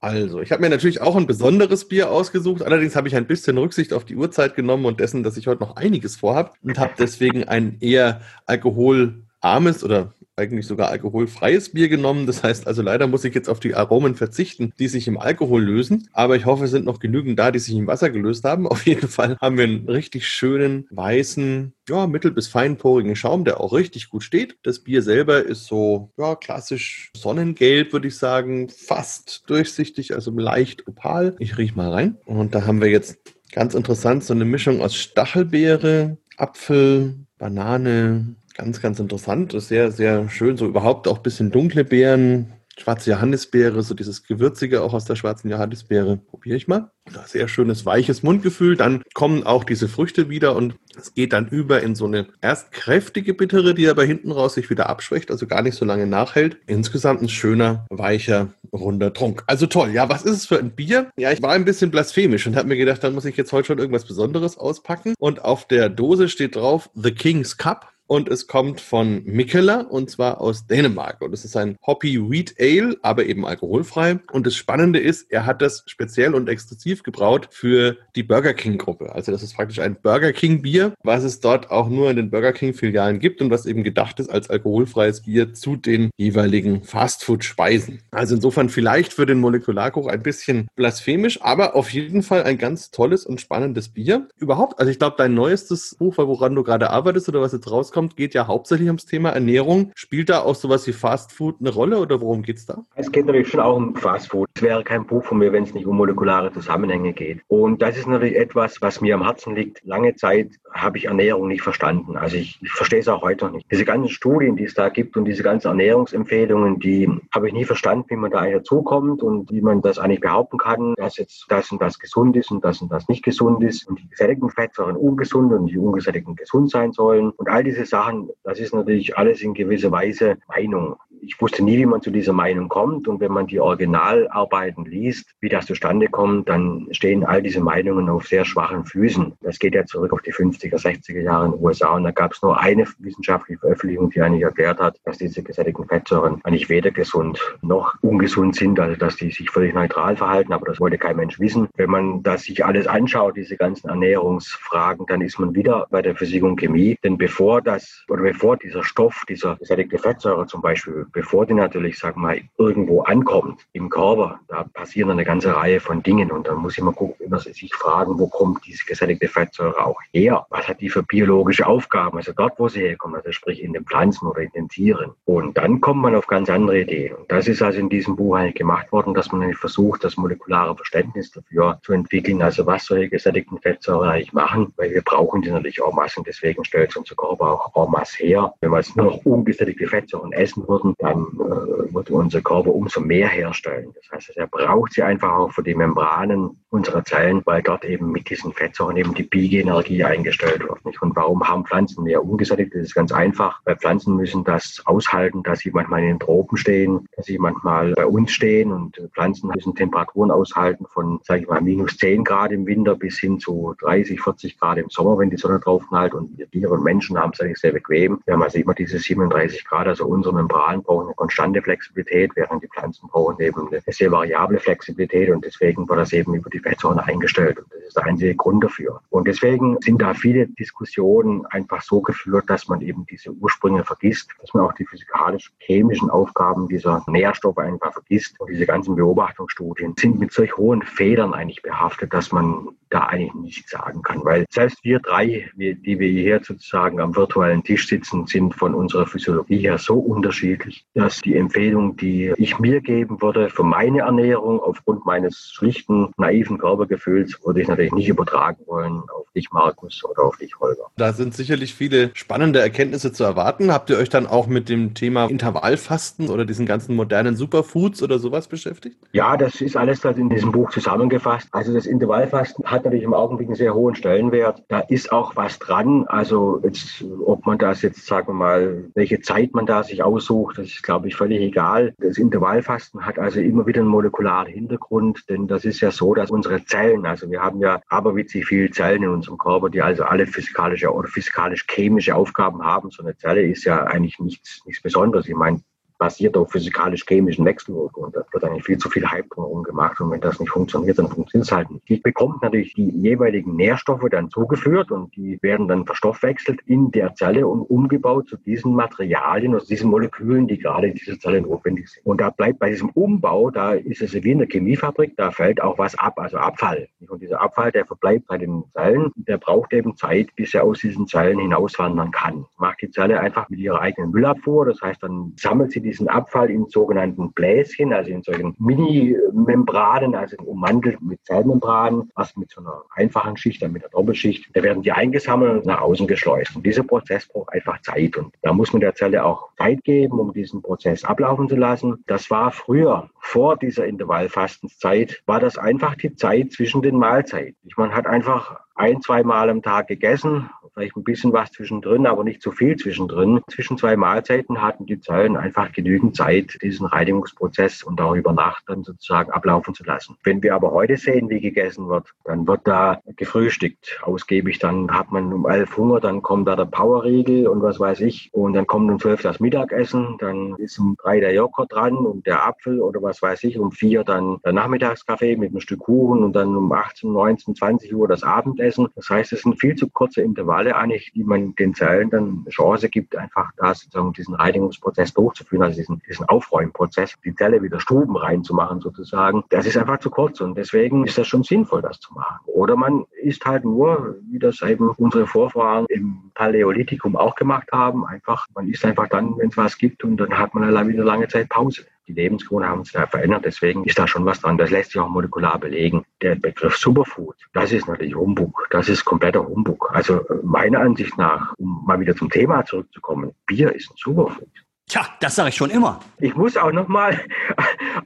Also, 0.00 0.40
ich 0.40 0.52
habe 0.52 0.62
mir 0.62 0.70
natürlich 0.70 1.00
auch 1.00 1.16
ein 1.16 1.26
besonderes 1.26 1.88
Bier 1.88 2.10
ausgesucht. 2.10 2.62
Allerdings 2.62 2.94
habe 2.94 3.08
ich 3.08 3.16
ein 3.16 3.26
bisschen 3.26 3.58
Rücksicht 3.58 3.92
auf 3.92 4.04
die 4.04 4.14
Uhrzeit 4.14 4.54
genommen 4.54 4.84
und 4.84 5.00
dessen, 5.00 5.24
dass 5.24 5.36
ich 5.36 5.48
heute 5.48 5.60
noch 5.60 5.74
einiges 5.74 6.14
vorhabe 6.14 6.52
und 6.62 6.78
habe 6.78 6.92
deswegen 6.96 7.44
ein 7.44 7.78
eher 7.80 8.20
alkoholarmes 8.46 9.82
oder 9.82 10.12
eigentlich 10.38 10.66
sogar 10.66 10.88
alkoholfreies 10.88 11.70
Bier 11.70 11.88
genommen. 11.88 12.26
Das 12.26 12.42
heißt 12.42 12.66
also, 12.66 12.80
leider 12.80 13.06
muss 13.06 13.24
ich 13.24 13.34
jetzt 13.34 13.48
auf 13.48 13.60
die 13.60 13.74
Aromen 13.74 14.14
verzichten, 14.14 14.72
die 14.78 14.88
sich 14.88 15.08
im 15.08 15.18
Alkohol 15.18 15.62
lösen. 15.62 16.08
Aber 16.12 16.36
ich 16.36 16.46
hoffe, 16.46 16.64
es 16.64 16.70
sind 16.70 16.84
noch 16.84 17.00
genügend 17.00 17.38
da, 17.38 17.50
die 17.50 17.58
sich 17.58 17.74
im 17.74 17.86
Wasser 17.86 18.10
gelöst 18.10 18.44
haben. 18.44 18.66
Auf 18.78 18.86
jeden 18.86 19.08
Fall 19.08 19.36
haben 19.40 19.56
wir 19.58 19.64
einen 19.64 19.88
richtig 19.88 20.28
schönen, 20.28 20.86
weißen, 20.90 21.72
ja, 21.88 22.06
mittel- 22.06 22.30
bis 22.30 22.48
feinporigen 22.48 23.16
Schaum, 23.16 23.44
der 23.44 23.60
auch 23.60 23.72
richtig 23.72 24.08
gut 24.08 24.22
steht. 24.22 24.56
Das 24.62 24.80
Bier 24.80 25.02
selber 25.02 25.42
ist 25.42 25.66
so, 25.66 26.12
ja, 26.16 26.36
klassisch 26.36 27.10
Sonnengelb, 27.16 27.92
würde 27.92 28.08
ich 28.08 28.16
sagen. 28.16 28.68
Fast 28.68 29.44
durchsichtig, 29.48 30.14
also 30.14 30.30
leicht 30.30 30.86
opal. 30.86 31.34
Ich 31.38 31.58
rieche 31.58 31.74
mal 31.74 31.90
rein. 31.90 32.16
Und 32.26 32.54
da 32.54 32.66
haben 32.66 32.80
wir 32.80 32.88
jetzt 32.88 33.18
ganz 33.52 33.74
interessant 33.74 34.24
so 34.24 34.34
eine 34.34 34.44
Mischung 34.44 34.80
aus 34.80 34.94
Stachelbeere, 34.94 36.18
Apfel, 36.36 37.14
Banane, 37.38 38.36
Ganz, 38.58 38.80
ganz 38.80 38.98
interessant. 38.98 39.54
Sehr, 39.56 39.92
sehr 39.92 40.28
schön. 40.28 40.56
So 40.56 40.66
überhaupt 40.66 41.06
auch 41.06 41.18
ein 41.18 41.22
bisschen 41.22 41.52
dunkle 41.52 41.84
Beeren, 41.84 42.52
schwarze 42.76 43.12
Johannisbeere, 43.12 43.84
so 43.84 43.94
dieses 43.94 44.24
Gewürzige 44.24 44.82
auch 44.82 44.94
aus 44.94 45.04
der 45.04 45.14
schwarzen 45.14 45.48
Johannisbeere. 45.48 46.16
Probiere 46.16 46.56
ich 46.56 46.66
mal. 46.66 46.90
Sehr 47.26 47.46
schönes, 47.46 47.86
weiches 47.86 48.24
Mundgefühl. 48.24 48.76
Dann 48.76 49.04
kommen 49.14 49.44
auch 49.44 49.62
diese 49.62 49.88
Früchte 49.88 50.28
wieder 50.28 50.56
und 50.56 50.74
es 50.98 51.14
geht 51.14 51.34
dann 51.34 51.46
über 51.46 51.82
in 51.84 51.94
so 51.94 52.06
eine 52.06 52.26
erst 52.42 52.72
kräftige 52.72 53.32
Bittere, 53.32 53.74
die 53.74 53.88
aber 53.88 54.02
hinten 54.04 54.32
raus 54.32 54.54
sich 54.54 54.68
wieder 54.70 54.88
abschwächt, 54.88 55.30
also 55.30 55.46
gar 55.46 55.62
nicht 55.62 55.76
so 55.76 55.84
lange 55.84 56.08
nachhält. 56.08 56.56
Insgesamt 56.66 57.22
ein 57.22 57.28
schöner, 57.28 57.86
weicher, 57.90 58.54
runder 58.72 59.12
Trunk. 59.12 59.44
Also 59.46 59.66
toll. 59.66 59.90
Ja, 59.90 60.08
was 60.08 60.24
ist 60.24 60.36
es 60.36 60.46
für 60.46 60.58
ein 60.58 60.72
Bier? 60.72 61.12
Ja, 61.16 61.30
ich 61.30 61.40
war 61.42 61.52
ein 61.52 61.64
bisschen 61.64 61.92
blasphemisch 61.92 62.48
und 62.48 62.56
habe 62.56 62.66
mir 62.66 62.76
gedacht, 62.76 63.04
dann 63.04 63.14
muss 63.14 63.24
ich 63.24 63.36
jetzt 63.36 63.52
heute 63.52 63.68
schon 63.68 63.78
irgendwas 63.78 64.04
Besonderes 64.04 64.58
auspacken. 64.58 65.14
Und 65.20 65.44
auf 65.44 65.68
der 65.68 65.88
Dose 65.88 66.28
steht 66.28 66.56
drauf 66.56 66.90
The 66.94 67.12
King's 67.12 67.56
Cup 67.56 67.92
und 68.08 68.28
es 68.28 68.46
kommt 68.46 68.80
von 68.80 69.22
Mikkeler 69.24 69.90
und 69.90 70.10
zwar 70.10 70.40
aus 70.40 70.66
Dänemark. 70.66 71.20
Und 71.20 71.32
es 71.32 71.44
ist 71.44 71.56
ein 71.56 71.76
Hoppy 71.86 72.18
Wheat 72.28 72.54
Ale, 72.58 72.96
aber 73.02 73.26
eben 73.26 73.46
alkoholfrei. 73.46 74.18
Und 74.32 74.46
das 74.46 74.56
Spannende 74.56 74.98
ist, 74.98 75.30
er 75.30 75.46
hat 75.46 75.62
das 75.62 75.84
speziell 75.86 76.34
und 76.34 76.48
exklusiv 76.48 77.02
gebraut 77.02 77.48
für 77.50 77.98
die 78.16 78.22
Burger 78.22 78.54
King 78.54 78.78
Gruppe. 78.78 79.14
Also 79.14 79.30
das 79.30 79.42
ist 79.42 79.54
praktisch 79.54 79.78
ein 79.78 79.98
Burger 80.00 80.32
King 80.32 80.62
Bier, 80.62 80.94
was 81.02 81.22
es 81.22 81.40
dort 81.40 81.70
auch 81.70 81.88
nur 81.88 82.10
in 82.10 82.16
den 82.16 82.30
Burger 82.30 82.52
King 82.52 82.72
Filialen 82.72 83.20
gibt 83.20 83.42
und 83.42 83.50
was 83.50 83.66
eben 83.66 83.84
gedacht 83.84 84.18
ist 84.20 84.30
als 84.30 84.48
alkoholfreies 84.48 85.22
Bier 85.22 85.52
zu 85.52 85.76
den 85.76 86.10
jeweiligen 86.16 86.82
Fastfood 86.84 87.44
Speisen. 87.44 88.00
Also 88.10 88.34
insofern 88.34 88.70
vielleicht 88.70 89.12
für 89.12 89.26
den 89.26 89.38
Molekularkoch 89.38 90.06
ein 90.06 90.22
bisschen 90.22 90.68
blasphemisch, 90.76 91.42
aber 91.42 91.76
auf 91.76 91.90
jeden 91.90 92.22
Fall 92.22 92.44
ein 92.44 92.56
ganz 92.56 92.90
tolles 92.90 93.26
und 93.26 93.40
spannendes 93.40 93.90
Bier. 93.90 94.28
Überhaupt, 94.38 94.80
also 94.80 94.90
ich 94.90 94.98
glaube, 94.98 95.16
dein 95.18 95.34
neuestes 95.34 95.94
Buch, 95.98 96.16
woran 96.16 96.54
du 96.54 96.62
gerade 96.62 96.88
arbeitest 96.88 97.28
oder 97.28 97.42
was 97.42 97.52
jetzt 97.52 97.70
rauskommt, 97.70 97.97
rauskommt, 97.98 98.16
geht 98.16 98.34
ja 98.34 98.46
hauptsächlich 98.46 98.88
ums 98.88 99.06
Thema 99.06 99.30
Ernährung. 99.30 99.92
Spielt 99.94 100.28
da 100.28 100.40
auch 100.40 100.54
sowas 100.54 100.86
wie 100.86 100.92
Fast 100.92 101.32
Food 101.32 101.56
eine 101.60 101.70
Rolle 101.70 101.98
oder 101.98 102.20
worum 102.20 102.42
geht 102.42 102.58
es 102.58 102.66
da? 102.66 102.84
Es 102.94 103.10
geht 103.10 103.26
natürlich 103.26 103.48
schon 103.48 103.60
auch 103.60 103.76
um 103.76 103.94
Fast 103.96 104.30
Food. 104.30 104.48
Es 104.54 104.62
wäre 104.62 104.84
kein 104.84 105.06
Buch 105.06 105.24
von 105.24 105.38
mir, 105.38 105.52
wenn 105.52 105.64
es 105.64 105.74
nicht 105.74 105.86
um 105.86 105.96
molekulare 105.96 106.52
Zusammenhänge 106.52 107.12
geht. 107.12 107.40
Und 107.48 107.82
das 107.82 107.96
ist 107.96 108.06
natürlich 108.06 108.36
etwas, 108.36 108.80
was 108.80 109.00
mir 109.00 109.14
am 109.14 109.24
Herzen 109.24 109.54
liegt. 109.54 109.84
Lange 109.84 110.14
Zeit 110.14 110.50
habe 110.72 110.98
ich 110.98 111.06
Ernährung 111.06 111.48
nicht 111.48 111.62
verstanden. 111.62 112.16
Also 112.16 112.36
ich, 112.36 112.58
ich 112.62 112.70
verstehe 112.70 113.00
es 113.00 113.08
auch 113.08 113.22
heute 113.22 113.46
noch 113.46 113.52
nicht. 113.52 113.66
Diese 113.70 113.84
ganzen 113.84 114.08
Studien, 114.08 114.56
die 114.56 114.64
es 114.64 114.74
da 114.74 114.88
gibt 114.88 115.16
und 115.16 115.24
diese 115.24 115.42
ganzen 115.42 115.68
Ernährungsempfehlungen, 115.68 116.78
die 116.78 117.08
habe 117.34 117.48
ich 117.48 117.54
nie 117.54 117.64
verstanden, 117.64 118.06
wie 118.08 118.16
man 118.16 118.30
da 118.30 118.38
eigentlich 118.38 118.58
dazukommt 118.58 119.22
und 119.22 119.50
wie 119.50 119.60
man 119.60 119.82
das 119.82 119.98
eigentlich 119.98 120.20
behaupten 120.20 120.58
kann, 120.58 120.94
dass 120.96 121.16
jetzt 121.16 121.46
das 121.48 121.70
und 121.72 121.82
das 121.82 121.98
gesund 121.98 122.36
ist 122.36 122.50
und 122.50 122.64
das 122.64 122.80
und 122.80 122.92
das 122.92 123.08
nicht 123.08 123.24
gesund 123.24 123.62
ist 123.62 123.88
und 123.88 123.98
die 123.98 124.08
gesättigten 124.08 124.50
Fettsäuren 124.50 124.96
ungesund 124.96 125.52
und 125.52 125.66
die 125.66 125.78
ungesättigten 125.78 126.36
gesund 126.36 126.70
sein 126.70 126.92
sollen. 126.92 127.30
Und 127.30 127.48
all 127.48 127.64
diese 127.64 127.86
Sachen, 127.88 128.30
das 128.44 128.58
ist 128.60 128.74
natürlich 128.74 129.16
alles 129.16 129.42
in 129.42 129.54
gewisser 129.54 129.90
Weise 129.90 130.38
Meinung 130.48 130.96
ich 131.22 131.40
wusste 131.40 131.62
nie, 131.62 131.78
wie 131.78 131.86
man 131.86 132.02
zu 132.02 132.10
dieser 132.10 132.32
Meinung 132.32 132.68
kommt. 132.68 133.08
Und 133.08 133.20
wenn 133.20 133.32
man 133.32 133.46
die 133.46 133.60
Originalarbeiten 133.60 134.84
liest, 134.84 135.34
wie 135.40 135.48
das 135.48 135.66
zustande 135.66 136.08
kommt, 136.08 136.48
dann 136.48 136.88
stehen 136.90 137.24
all 137.24 137.42
diese 137.42 137.60
Meinungen 137.60 138.08
auf 138.08 138.26
sehr 138.26 138.44
schwachen 138.44 138.84
Füßen. 138.84 139.34
Das 139.40 139.58
geht 139.58 139.74
ja 139.74 139.84
zurück 139.84 140.12
auf 140.12 140.22
die 140.22 140.32
50er, 140.32 140.76
60er 140.76 141.20
Jahre 141.20 141.46
in 141.46 141.52
den 141.52 141.60
USA. 141.62 141.94
Und 141.94 142.04
da 142.04 142.10
gab 142.10 142.32
es 142.32 142.42
nur 142.42 142.58
eine 142.58 142.86
wissenschaftliche 142.98 143.60
Veröffentlichung, 143.60 144.10
die 144.10 144.20
eigentlich 144.20 144.42
erklärt 144.42 144.80
hat, 144.80 144.98
dass 145.04 145.18
diese 145.18 145.42
gesättigten 145.42 145.86
Fettsäuren 145.86 146.40
eigentlich 146.44 146.68
weder 146.68 146.90
gesund 146.90 147.40
noch 147.62 147.94
ungesund 148.02 148.56
sind, 148.56 148.78
also 148.80 148.96
dass 148.96 149.16
die 149.16 149.30
sich 149.30 149.50
völlig 149.50 149.74
neutral 149.74 150.16
verhalten. 150.16 150.52
Aber 150.52 150.66
das 150.66 150.80
wollte 150.80 150.98
kein 150.98 151.16
Mensch 151.16 151.38
wissen. 151.40 151.68
Wenn 151.76 151.90
man 151.90 152.22
das 152.22 152.44
sich 152.44 152.64
alles 152.64 152.86
anschaut, 152.86 153.36
diese 153.36 153.56
ganzen 153.56 153.88
Ernährungsfragen, 153.88 155.06
dann 155.06 155.20
ist 155.20 155.38
man 155.38 155.54
wieder 155.54 155.86
bei 155.90 156.02
der 156.02 156.14
Physik 156.14 156.42
und 156.42 156.56
Chemie. 156.56 156.96
Denn 157.04 157.18
bevor 157.18 157.62
das 157.62 158.04
oder 158.08 158.22
bevor 158.22 158.56
dieser 158.56 158.84
Stoff, 158.84 159.24
dieser 159.28 159.56
gesättigte 159.56 159.98
Fettsäure 159.98 160.46
zum 160.46 160.62
Beispiel 160.62 161.06
bevor 161.12 161.46
die 161.46 161.54
natürlich, 161.54 161.98
sag 161.98 162.16
mal, 162.16 162.40
irgendwo 162.56 163.02
ankommt 163.02 163.66
im 163.72 163.88
Körper, 163.88 164.40
da 164.48 164.64
passieren 164.64 165.10
eine 165.10 165.24
ganze 165.24 165.54
Reihe 165.54 165.80
von 165.80 166.02
Dingen 166.02 166.30
und 166.30 166.46
dann 166.46 166.56
muss 166.56 166.76
ich 166.76 166.84
mal 166.84 166.92
gucken, 166.92 167.26
immer 167.26 167.38
sich 167.38 167.74
fragen, 167.74 168.18
wo 168.18 168.28
kommt 168.28 168.64
diese 168.66 168.84
gesättigte 168.84 169.28
Fettsäure 169.28 169.84
auch 169.84 170.00
her? 170.12 170.46
Was 170.50 170.68
hat 170.68 170.80
die 170.80 170.90
für 170.90 171.02
biologische 171.02 171.66
Aufgaben? 171.66 172.18
Also 172.18 172.32
dort, 172.32 172.58
wo 172.58 172.68
sie 172.68 172.80
herkommt, 172.80 173.16
also 173.16 173.32
sprich 173.32 173.62
in 173.62 173.72
den 173.72 173.84
Pflanzen 173.84 174.26
oder 174.26 174.42
in 174.42 174.50
den 174.52 174.68
Tieren. 174.68 175.12
Und 175.24 175.56
dann 175.56 175.80
kommt 175.80 176.02
man 176.02 176.14
auf 176.14 176.26
ganz 176.26 176.50
andere 176.50 176.80
Ideen. 176.80 177.14
Und 177.14 177.30
das 177.30 177.48
ist 177.48 177.62
also 177.62 177.78
in 177.78 177.88
diesem 177.88 178.16
Buch 178.16 178.36
eigentlich 178.36 178.54
gemacht 178.54 178.90
worden, 178.92 179.14
dass 179.14 179.32
man 179.32 179.52
versucht, 179.54 180.04
das 180.04 180.16
molekulare 180.16 180.76
Verständnis 180.76 181.30
dafür 181.30 181.78
zu 181.82 181.92
entwickeln, 181.92 182.42
also 182.42 182.66
was 182.66 182.86
solche 182.86 183.08
gesättigten 183.08 183.58
Fettsäuren 183.58 184.08
eigentlich 184.08 184.32
machen, 184.32 184.72
weil 184.76 184.90
wir 184.90 185.02
brauchen 185.02 185.42
die 185.42 185.50
natürlich 185.50 185.82
auch 185.82 185.92
Massen, 185.92 186.24
deswegen 186.24 186.64
stellt 186.64 186.96
unser 186.96 187.14
Körper 187.14 187.52
auch 187.74 187.86
en 187.86 187.92
masse 187.92 188.18
her. 188.18 188.54
Wenn 188.60 188.70
wir 188.70 188.78
jetzt 188.78 188.96
nur 188.96 189.06
noch 189.06 189.24
ungesättigte 189.24 189.86
Fettsäuren 189.86 190.32
essen 190.32 190.66
würden, 190.68 190.94
dann 190.98 191.26
äh, 191.34 191.94
würde 191.94 192.12
unser 192.12 192.40
Körper 192.40 192.74
umso 192.74 193.00
mehr 193.00 193.28
herstellen. 193.28 193.94
Das 193.94 194.10
heißt, 194.12 194.36
er 194.36 194.46
braucht 194.48 194.92
sie 194.92 195.02
einfach 195.02 195.32
auch 195.32 195.52
für 195.52 195.62
die 195.62 195.74
Membranen 195.74 196.58
unserer 196.70 197.04
Zellen, 197.04 197.40
weil 197.44 197.62
dort 197.62 197.84
eben 197.84 198.10
mit 198.10 198.28
diesen 198.28 198.52
Fettsäuren 198.52 198.96
eben 198.96 199.14
die 199.14 199.22
Biegenergie 199.22 200.04
eingestellt 200.04 200.60
wird. 200.60 200.80
Und 201.00 201.16
warum 201.16 201.46
haben 201.46 201.64
Pflanzen 201.64 202.04
mehr 202.04 202.22
ungesättigt? 202.22 202.74
Das 202.74 202.82
ist 202.82 202.94
ganz 202.94 203.12
einfach, 203.12 203.60
weil 203.64 203.76
Pflanzen 203.76 204.16
müssen 204.16 204.44
das 204.44 204.82
aushalten, 204.84 205.42
dass 205.44 205.60
sie 205.60 205.70
manchmal 205.70 206.02
in 206.02 206.08
den 206.08 206.18
Tropen 206.18 206.56
stehen, 206.56 207.06
dass 207.16 207.26
sie 207.26 207.38
manchmal 207.38 207.92
bei 207.94 208.06
uns 208.06 208.32
stehen 208.32 208.72
und 208.72 209.00
Pflanzen 209.14 209.50
müssen 209.54 209.74
Temperaturen 209.74 210.30
aushalten 210.30 210.86
von, 210.86 211.20
sage 211.22 211.42
ich 211.42 211.48
mal, 211.48 211.60
minus 211.60 211.96
10 211.96 212.24
Grad 212.24 212.50
im 212.52 212.66
Winter 212.66 212.96
bis 212.96 213.18
hin 213.18 213.38
zu 213.38 213.74
30, 213.80 214.20
40 214.20 214.58
Grad 214.58 214.78
im 214.78 214.90
Sommer, 214.90 215.18
wenn 215.18 215.30
die 215.30 215.36
Sonne 215.36 215.60
drauf 215.60 215.84
knallt. 215.88 216.12
Und 216.12 216.36
wir 216.36 216.50
Tiere 216.50 216.72
und 216.72 216.82
Menschen 216.82 217.18
haben 217.18 217.32
es 217.32 217.40
eigentlich 217.40 217.58
sehr 217.58 217.72
bequem. 217.72 218.20
Wir 218.24 218.34
haben 218.34 218.42
also 218.42 218.58
immer 218.58 218.74
diese 218.74 218.98
37 218.98 219.64
Grad, 219.64 219.86
also 219.86 220.06
unsere 220.06 220.34
Membranen 220.34 220.82
brauchen 220.88 221.06
eine 221.06 221.14
konstante 221.14 221.60
Flexibilität, 221.60 222.32
während 222.34 222.62
die 222.62 222.68
Pflanzen 222.68 223.08
brauchen 223.08 223.38
eben 223.40 223.68
eine 223.68 223.82
sehr 223.86 224.10
variable 224.10 224.58
Flexibilität 224.58 225.30
und 225.30 225.44
deswegen 225.44 225.86
wird 225.88 225.98
das 225.98 226.12
eben 226.12 226.34
über 226.34 226.48
die 226.48 226.60
Fettzone 226.60 227.04
eingestellt. 227.04 227.58
Und 227.58 227.66
das 227.72 227.82
ist 227.88 227.96
der 227.96 228.04
einzige 228.04 228.34
Grund 228.34 228.64
dafür. 228.64 229.00
Und 229.10 229.28
deswegen 229.28 229.76
sind 229.82 230.00
da 230.00 230.14
viele 230.14 230.46
Diskussionen 230.46 231.44
einfach 231.46 231.82
so 231.82 232.00
geführt, 232.00 232.44
dass 232.48 232.68
man 232.68 232.80
eben 232.80 233.04
diese 233.06 233.30
Ursprünge 233.32 233.84
vergisst, 233.84 234.30
dass 234.40 234.54
man 234.54 234.64
auch 234.64 234.72
die 234.72 234.86
physikalisch-chemischen 234.86 236.08
Aufgaben 236.08 236.68
dieser 236.68 237.04
Nährstoffe 237.06 237.58
einfach 237.58 237.92
vergisst. 237.92 238.40
Und 238.40 238.50
diese 238.50 238.64
ganzen 238.64 238.96
Beobachtungsstudien 238.96 239.94
sind 239.98 240.18
mit 240.18 240.32
solch 240.32 240.56
hohen 240.56 240.82
Federn 240.82 241.34
eigentlich 241.34 241.60
behaftet, 241.60 242.14
dass 242.14 242.32
man 242.32 242.68
da 242.90 243.06
eigentlich 243.06 243.34
nichts 243.34 243.70
sagen 243.70 244.02
kann. 244.02 244.24
Weil 244.24 244.46
selbst 244.50 244.82
wir 244.82 245.00
drei, 245.00 245.50
die 245.54 245.98
wir 245.98 246.08
hier 246.08 246.40
sozusagen 246.42 247.00
am 247.00 247.14
virtuellen 247.14 247.62
Tisch 247.62 247.86
sitzen, 247.86 248.26
sind 248.26 248.54
von 248.54 248.74
unserer 248.74 249.06
Physiologie 249.06 249.58
her 249.58 249.78
so 249.78 249.98
unterschiedlich, 249.98 250.77
dass 250.94 251.20
die 251.20 251.36
Empfehlung, 251.36 251.96
die 251.96 252.32
ich 252.36 252.58
mir 252.58 252.80
geben 252.80 253.20
würde 253.22 253.50
für 253.50 253.62
meine 253.62 254.00
Ernährung 254.00 254.60
aufgrund 254.60 255.06
meines 255.06 255.52
schlichten, 255.52 256.12
naiven 256.16 256.58
Körpergefühls, 256.58 257.38
würde 257.44 257.62
ich 257.62 257.68
natürlich 257.68 257.92
nicht 257.92 258.08
übertragen 258.08 258.64
wollen 258.66 259.02
auf 259.14 259.30
dich, 259.34 259.50
Markus, 259.52 260.02
oder 260.04 260.24
auf 260.24 260.36
dich, 260.36 260.58
Holger. 260.58 260.86
Da 260.96 261.12
sind 261.12 261.34
sicherlich 261.34 261.74
viele 261.74 262.10
spannende 262.14 262.60
Erkenntnisse 262.60 263.12
zu 263.12 263.24
erwarten. 263.24 263.72
Habt 263.72 263.90
ihr 263.90 263.98
euch 263.98 264.08
dann 264.08 264.26
auch 264.26 264.46
mit 264.46 264.68
dem 264.68 264.94
Thema 264.94 265.26
Intervallfasten 265.26 266.28
oder 266.28 266.44
diesen 266.44 266.66
ganzen 266.66 266.96
modernen 266.96 267.36
Superfoods 267.36 268.02
oder 268.02 268.18
sowas 268.18 268.48
beschäftigt? 268.48 268.96
Ja, 269.12 269.36
das 269.36 269.60
ist 269.60 269.76
alles 269.76 270.04
halt 270.04 270.18
in 270.18 270.28
diesem 270.28 270.52
Buch 270.52 270.70
zusammengefasst. 270.70 271.48
Also 271.52 271.72
das 271.72 271.86
Intervallfasten 271.86 272.64
hat 272.64 272.84
natürlich 272.84 273.04
im 273.04 273.14
Augenblick 273.14 273.48
einen 273.48 273.56
sehr 273.56 273.74
hohen 273.74 273.94
Stellenwert. 273.94 274.62
Da 274.68 274.80
ist 274.80 275.12
auch 275.12 275.36
was 275.36 275.58
dran. 275.58 276.04
Also 276.08 276.60
jetzt, 276.64 277.04
ob 277.24 277.46
man 277.46 277.58
das 277.58 277.82
jetzt, 277.82 278.06
sagen 278.06 278.28
wir 278.28 278.34
mal, 278.34 278.84
welche 278.94 279.20
Zeit 279.20 279.54
man 279.54 279.66
da 279.66 279.82
sich 279.82 280.02
aussucht, 280.02 280.58
das 280.68 280.74
ist, 280.74 280.82
glaube 280.82 281.08
ich, 281.08 281.16
völlig 281.16 281.40
egal. 281.40 281.94
Das 281.98 282.18
Intervallfasten 282.18 283.06
hat 283.06 283.18
also 283.18 283.40
immer 283.40 283.66
wieder 283.66 283.80
einen 283.80 283.88
molekularen 283.88 284.52
Hintergrund, 284.52 285.24
denn 285.30 285.46
das 285.46 285.64
ist 285.64 285.80
ja 285.80 285.90
so, 285.90 286.14
dass 286.14 286.30
unsere 286.30 286.62
Zellen, 286.64 287.06
also 287.06 287.30
wir 287.30 287.40
haben 287.40 287.60
ja 287.60 287.80
aberwitzig 287.88 288.44
viele 288.46 288.70
Zellen 288.70 289.02
in 289.02 289.08
unserem 289.08 289.38
Körper, 289.38 289.70
die 289.70 289.80
also 289.80 290.04
alle 290.04 290.26
physikalische 290.26 290.92
oder 290.92 291.08
physikalisch-chemische 291.08 292.14
Aufgaben 292.14 292.62
haben. 292.62 292.90
So 292.90 293.02
eine 293.02 293.16
Zelle 293.16 293.42
ist 293.42 293.64
ja 293.64 293.84
eigentlich 293.84 294.18
nichts, 294.18 294.60
nichts 294.66 294.82
Besonderes. 294.82 295.26
Ich 295.26 295.34
meine, 295.34 295.62
basiert 295.98 296.36
auf 296.36 296.50
physikalisch-chemischen 296.50 297.44
Wechselwirkungen. 297.44 298.12
Da 298.12 298.22
wird 298.32 298.44
eigentlich 298.44 298.64
viel 298.64 298.78
zu 298.78 298.88
viel 298.88 299.06
Hype 299.06 299.28
drumherum 299.30 299.62
gemacht. 299.64 300.00
Und 300.00 300.10
wenn 300.10 300.20
das 300.20 300.40
nicht 300.40 300.50
funktioniert, 300.50 300.98
dann 300.98 301.08
funktioniert 301.08 301.46
es 301.46 301.52
halt 301.52 301.70
nicht. 301.70 301.88
Die 301.88 301.96
bekommt 301.96 302.42
natürlich 302.42 302.74
die 302.74 302.88
jeweiligen 302.90 303.56
Nährstoffe 303.56 304.06
dann 304.10 304.30
zugeführt 304.30 304.90
und 304.90 305.14
die 305.16 305.38
werden 305.42 305.68
dann 305.68 305.84
verstoffwechselt 305.84 306.60
in 306.66 306.90
der 306.90 307.14
Zelle 307.14 307.46
und 307.46 307.62
umgebaut 307.62 308.28
zu 308.28 308.36
diesen 308.36 308.74
Materialien, 308.74 309.54
also 309.54 309.66
diesen 309.66 309.90
Molekülen, 309.90 310.46
die 310.46 310.58
gerade 310.58 310.88
in 310.88 310.94
dieser 310.94 311.18
Zelle 311.18 311.40
notwendig 311.40 311.88
sind. 311.90 312.06
Und 312.06 312.20
da 312.20 312.30
bleibt 312.30 312.58
bei 312.58 312.70
diesem 312.70 312.90
Umbau, 312.90 313.50
da 313.50 313.74
ist 313.74 314.02
es 314.02 314.14
wie 314.14 314.30
in 314.30 314.38
der 314.38 314.48
Chemiefabrik, 314.48 315.16
da 315.16 315.30
fällt 315.30 315.60
auch 315.60 315.78
was 315.78 315.98
ab, 315.98 316.18
also 316.18 316.38
Abfall. 316.38 316.88
Und 317.08 317.22
dieser 317.22 317.40
Abfall, 317.40 317.72
der 317.72 317.84
verbleibt 317.84 318.26
bei 318.26 318.38
den 318.38 318.64
Zellen, 318.72 319.12
der 319.16 319.38
braucht 319.38 319.72
eben 319.72 319.96
Zeit, 319.96 320.34
bis 320.36 320.54
er 320.54 320.64
aus 320.64 320.80
diesen 320.80 321.06
Zellen 321.06 321.38
hinauswandern 321.38 322.10
kann. 322.10 322.46
Macht 322.56 322.82
die 322.82 322.90
Zelle 322.90 323.20
einfach 323.20 323.48
mit 323.48 323.60
ihrer 323.60 323.80
eigenen 323.80 324.10
Müllabfuhr, 324.10 324.66
das 324.66 324.80
heißt, 324.80 325.02
dann 325.02 325.32
sammelt 325.36 325.72
sie 325.72 325.80
diesen 325.88 326.08
Abfall 326.08 326.50
in 326.50 326.66
sogenannten 326.68 327.32
Bläschen, 327.32 327.92
also 327.92 328.10
in 328.10 328.22
solchen 328.22 328.54
Mini-Membranen, 328.58 330.14
also 330.14 330.36
ummantelt 330.44 331.00
mit 331.00 331.24
Zellmembranen, 331.24 332.10
erst 332.16 332.36
mit 332.36 332.50
so 332.50 332.60
einer 332.60 332.82
einfachen 332.94 333.36
Schicht, 333.36 333.62
dann 333.62 333.72
mit 333.72 333.82
einer 333.82 333.90
Doppelschicht. 333.90 334.50
Da 334.54 334.62
werden 334.62 334.82
die 334.82 334.92
eingesammelt 334.92 335.52
und 335.52 335.66
nach 335.66 335.80
außen 335.80 336.06
geschleust. 336.06 336.54
Und 336.54 336.66
dieser 336.66 336.82
Prozess 336.82 337.26
braucht 337.26 337.52
einfach 337.52 337.80
Zeit. 337.82 338.16
Und 338.16 338.34
da 338.42 338.52
muss 338.52 338.72
man 338.72 338.80
der 338.80 338.94
Zelle 338.94 339.24
auch 339.24 339.48
Zeit 339.56 339.82
geben, 339.84 340.18
um 340.18 340.32
diesen 340.32 340.62
Prozess 340.62 341.04
ablaufen 341.04 341.48
zu 341.48 341.56
lassen. 341.56 342.04
Das 342.06 342.30
war 342.30 342.50
früher, 342.50 343.08
vor 343.20 343.56
dieser 343.56 343.86
Intervallfastenszeit, 343.86 345.22
war 345.26 345.40
das 345.40 345.56
einfach 345.56 345.94
die 345.96 346.14
Zeit 346.14 346.52
zwischen 346.52 346.82
den 346.82 346.96
Mahlzeiten. 346.96 347.56
Man 347.76 347.94
hat 347.94 348.06
einfach 348.06 348.60
ein, 348.74 349.00
zwei 349.02 349.22
Mal 349.22 349.50
am 349.50 349.62
Tag 349.62 349.88
gegessen, 349.88 350.50
vielleicht 350.72 350.96
ein 350.96 351.04
bisschen 351.04 351.32
was 351.32 351.50
zwischendrin, 351.50 352.06
aber 352.06 352.24
nicht 352.24 352.42
zu 352.42 352.52
viel 352.52 352.76
zwischendrin. 352.76 353.40
Zwischen 353.50 353.78
zwei 353.78 353.96
Mahlzeiten 353.96 354.62
hatten 354.62 354.86
die 354.86 355.00
Zellen 355.00 355.36
einfach 355.36 355.72
genügend 355.72 356.16
Zeit, 356.16 356.58
diesen 356.62 356.86
Reinigungsprozess 356.86 357.82
und 357.82 358.00
auch 358.00 358.14
über 358.14 358.32
Nacht 358.32 358.64
dann 358.66 358.84
sozusagen 358.84 359.30
ablaufen 359.32 359.74
zu 359.74 359.84
lassen. 359.84 360.16
Wenn 360.22 360.42
wir 360.42 360.54
aber 360.54 360.72
heute 360.72 360.96
sehen, 360.96 361.30
wie 361.30 361.40
gegessen 361.40 361.88
wird, 361.88 362.12
dann 362.24 362.46
wird 362.46 362.60
da 362.64 363.00
gefrühstückt 363.16 364.00
ausgiebig, 364.02 364.58
dann 364.58 364.90
hat 364.90 365.10
man 365.10 365.32
um 365.32 365.48
elf 365.48 365.76
Hunger, 365.76 366.00
dann 366.00 366.22
kommt 366.22 366.48
da 366.48 366.56
der 366.56 366.66
Powerriegel 366.66 367.48
und 367.48 367.62
was 367.62 367.80
weiß 367.80 368.00
ich 368.00 368.30
und 368.32 368.52
dann 368.52 368.66
kommt 368.66 368.90
um 368.90 368.98
zwölf 368.98 369.22
das 369.22 369.40
Mittagessen, 369.40 370.16
dann 370.18 370.54
ist 370.56 370.78
um 370.78 370.96
drei 371.02 371.20
der 371.20 371.32
Joghurt 371.32 371.72
dran 371.72 371.96
und 371.96 372.26
der 372.26 372.46
Apfel 372.46 372.80
oder 372.80 373.02
was 373.02 373.22
weiß 373.22 373.44
ich, 373.44 373.58
um 373.58 373.72
vier 373.72 374.04
dann 374.04 374.38
der 374.44 374.52
Nachmittagskaffee 374.52 375.36
mit 375.36 375.50
einem 375.50 375.60
Stück 375.60 375.78
Kuchen 375.78 376.22
und 376.22 376.34
dann 376.34 376.54
um 376.54 376.70
18, 376.70 377.12
19, 377.12 377.54
20 377.54 377.94
Uhr 377.94 378.08
das 378.08 378.22
Abendessen. 378.22 378.88
Das 378.94 379.08
heißt, 379.08 379.32
es 379.32 379.42
sind 379.42 379.58
viel 379.58 379.74
zu 379.74 379.88
kurze 379.88 380.20
Intervalle 380.20 380.57
Signale 380.58 380.76
eigentlich, 380.76 381.12
die 381.14 381.24
man 381.24 381.54
den 381.54 381.74
Zellen 381.74 382.10
dann 382.10 382.44
Chance 382.48 382.88
gibt, 382.88 383.16
einfach 383.16 383.50
da 383.56 383.74
sozusagen 383.74 384.12
diesen 384.12 384.34
Reinigungsprozess 384.34 385.14
durchzuführen, 385.14 385.62
also 385.62 385.76
diesen, 385.76 386.02
diesen 386.08 386.28
Aufräumprozess, 386.28 387.14
die 387.24 387.34
Zelle 387.34 387.62
wieder 387.62 387.80
Stuben 387.80 388.16
reinzumachen 388.16 388.80
sozusagen. 388.80 389.44
Das 389.50 389.66
ist 389.66 389.76
einfach 389.76 390.00
zu 390.00 390.10
kurz 390.10 390.40
und 390.40 390.56
deswegen 390.56 391.06
ist 391.06 391.18
das 391.18 391.26
schon 391.26 391.44
sinnvoll, 391.44 391.82
das 391.82 392.00
zu 392.00 392.12
machen. 392.14 392.38
Oder 392.46 392.76
man 392.76 393.04
isst 393.22 393.44
halt 393.44 393.64
nur, 393.64 394.16
wie 394.30 394.38
das 394.38 394.60
eben 394.62 394.90
unsere 394.90 395.26
Vorfahren 395.26 395.86
im 395.88 396.30
Paläolithikum 396.34 397.16
auch 397.16 397.34
gemacht 397.34 397.68
haben, 397.72 398.04
einfach, 398.04 398.46
man 398.54 398.68
isst 398.68 398.84
einfach 398.84 399.08
dann, 399.08 399.36
wenn 399.38 399.48
es 399.48 399.56
was 399.56 399.78
gibt 399.78 400.04
und 400.04 400.16
dann 400.16 400.36
hat 400.36 400.54
man 400.54 400.88
wieder 400.88 401.04
lange 401.04 401.28
Zeit 401.28 401.48
Pause. 401.48 401.84
Die 402.08 402.14
Lebensgründe 402.14 402.66
haben 402.66 402.84
sich 402.84 402.94
da 402.94 403.06
verändert, 403.06 403.44
deswegen 403.44 403.84
ist 403.84 403.98
da 403.98 404.08
schon 404.08 404.24
was 404.24 404.40
dran. 404.40 404.56
Das 404.56 404.70
lässt 404.70 404.92
sich 404.92 405.00
auch 405.00 405.10
molekular 405.10 405.58
belegen. 405.58 406.04
Der 406.22 406.36
Begriff 406.36 406.76
Superfood, 406.76 407.36
das 407.52 407.70
ist 407.70 407.86
natürlich 407.86 408.14
Humbug. 408.14 408.66
Das 408.70 408.88
ist 408.88 409.04
kompletter 409.04 409.46
Humbug. 409.46 409.90
Also 409.92 410.24
meiner 410.42 410.80
Ansicht 410.80 411.18
nach, 411.18 411.52
um 411.58 411.84
mal 411.86 412.00
wieder 412.00 412.16
zum 412.16 412.30
Thema 412.30 412.64
zurückzukommen, 412.64 413.32
Bier 413.46 413.74
ist 413.74 413.90
ein 413.90 413.96
Superfood. 413.98 414.48
Tja, 414.88 415.06
das 415.20 415.36
sage 415.36 415.50
ich 415.50 415.54
schon 415.54 415.68
immer. 415.68 416.00
Ich 416.18 416.34
muss 416.34 416.56
auch 416.56 416.72
nochmal, 416.72 417.20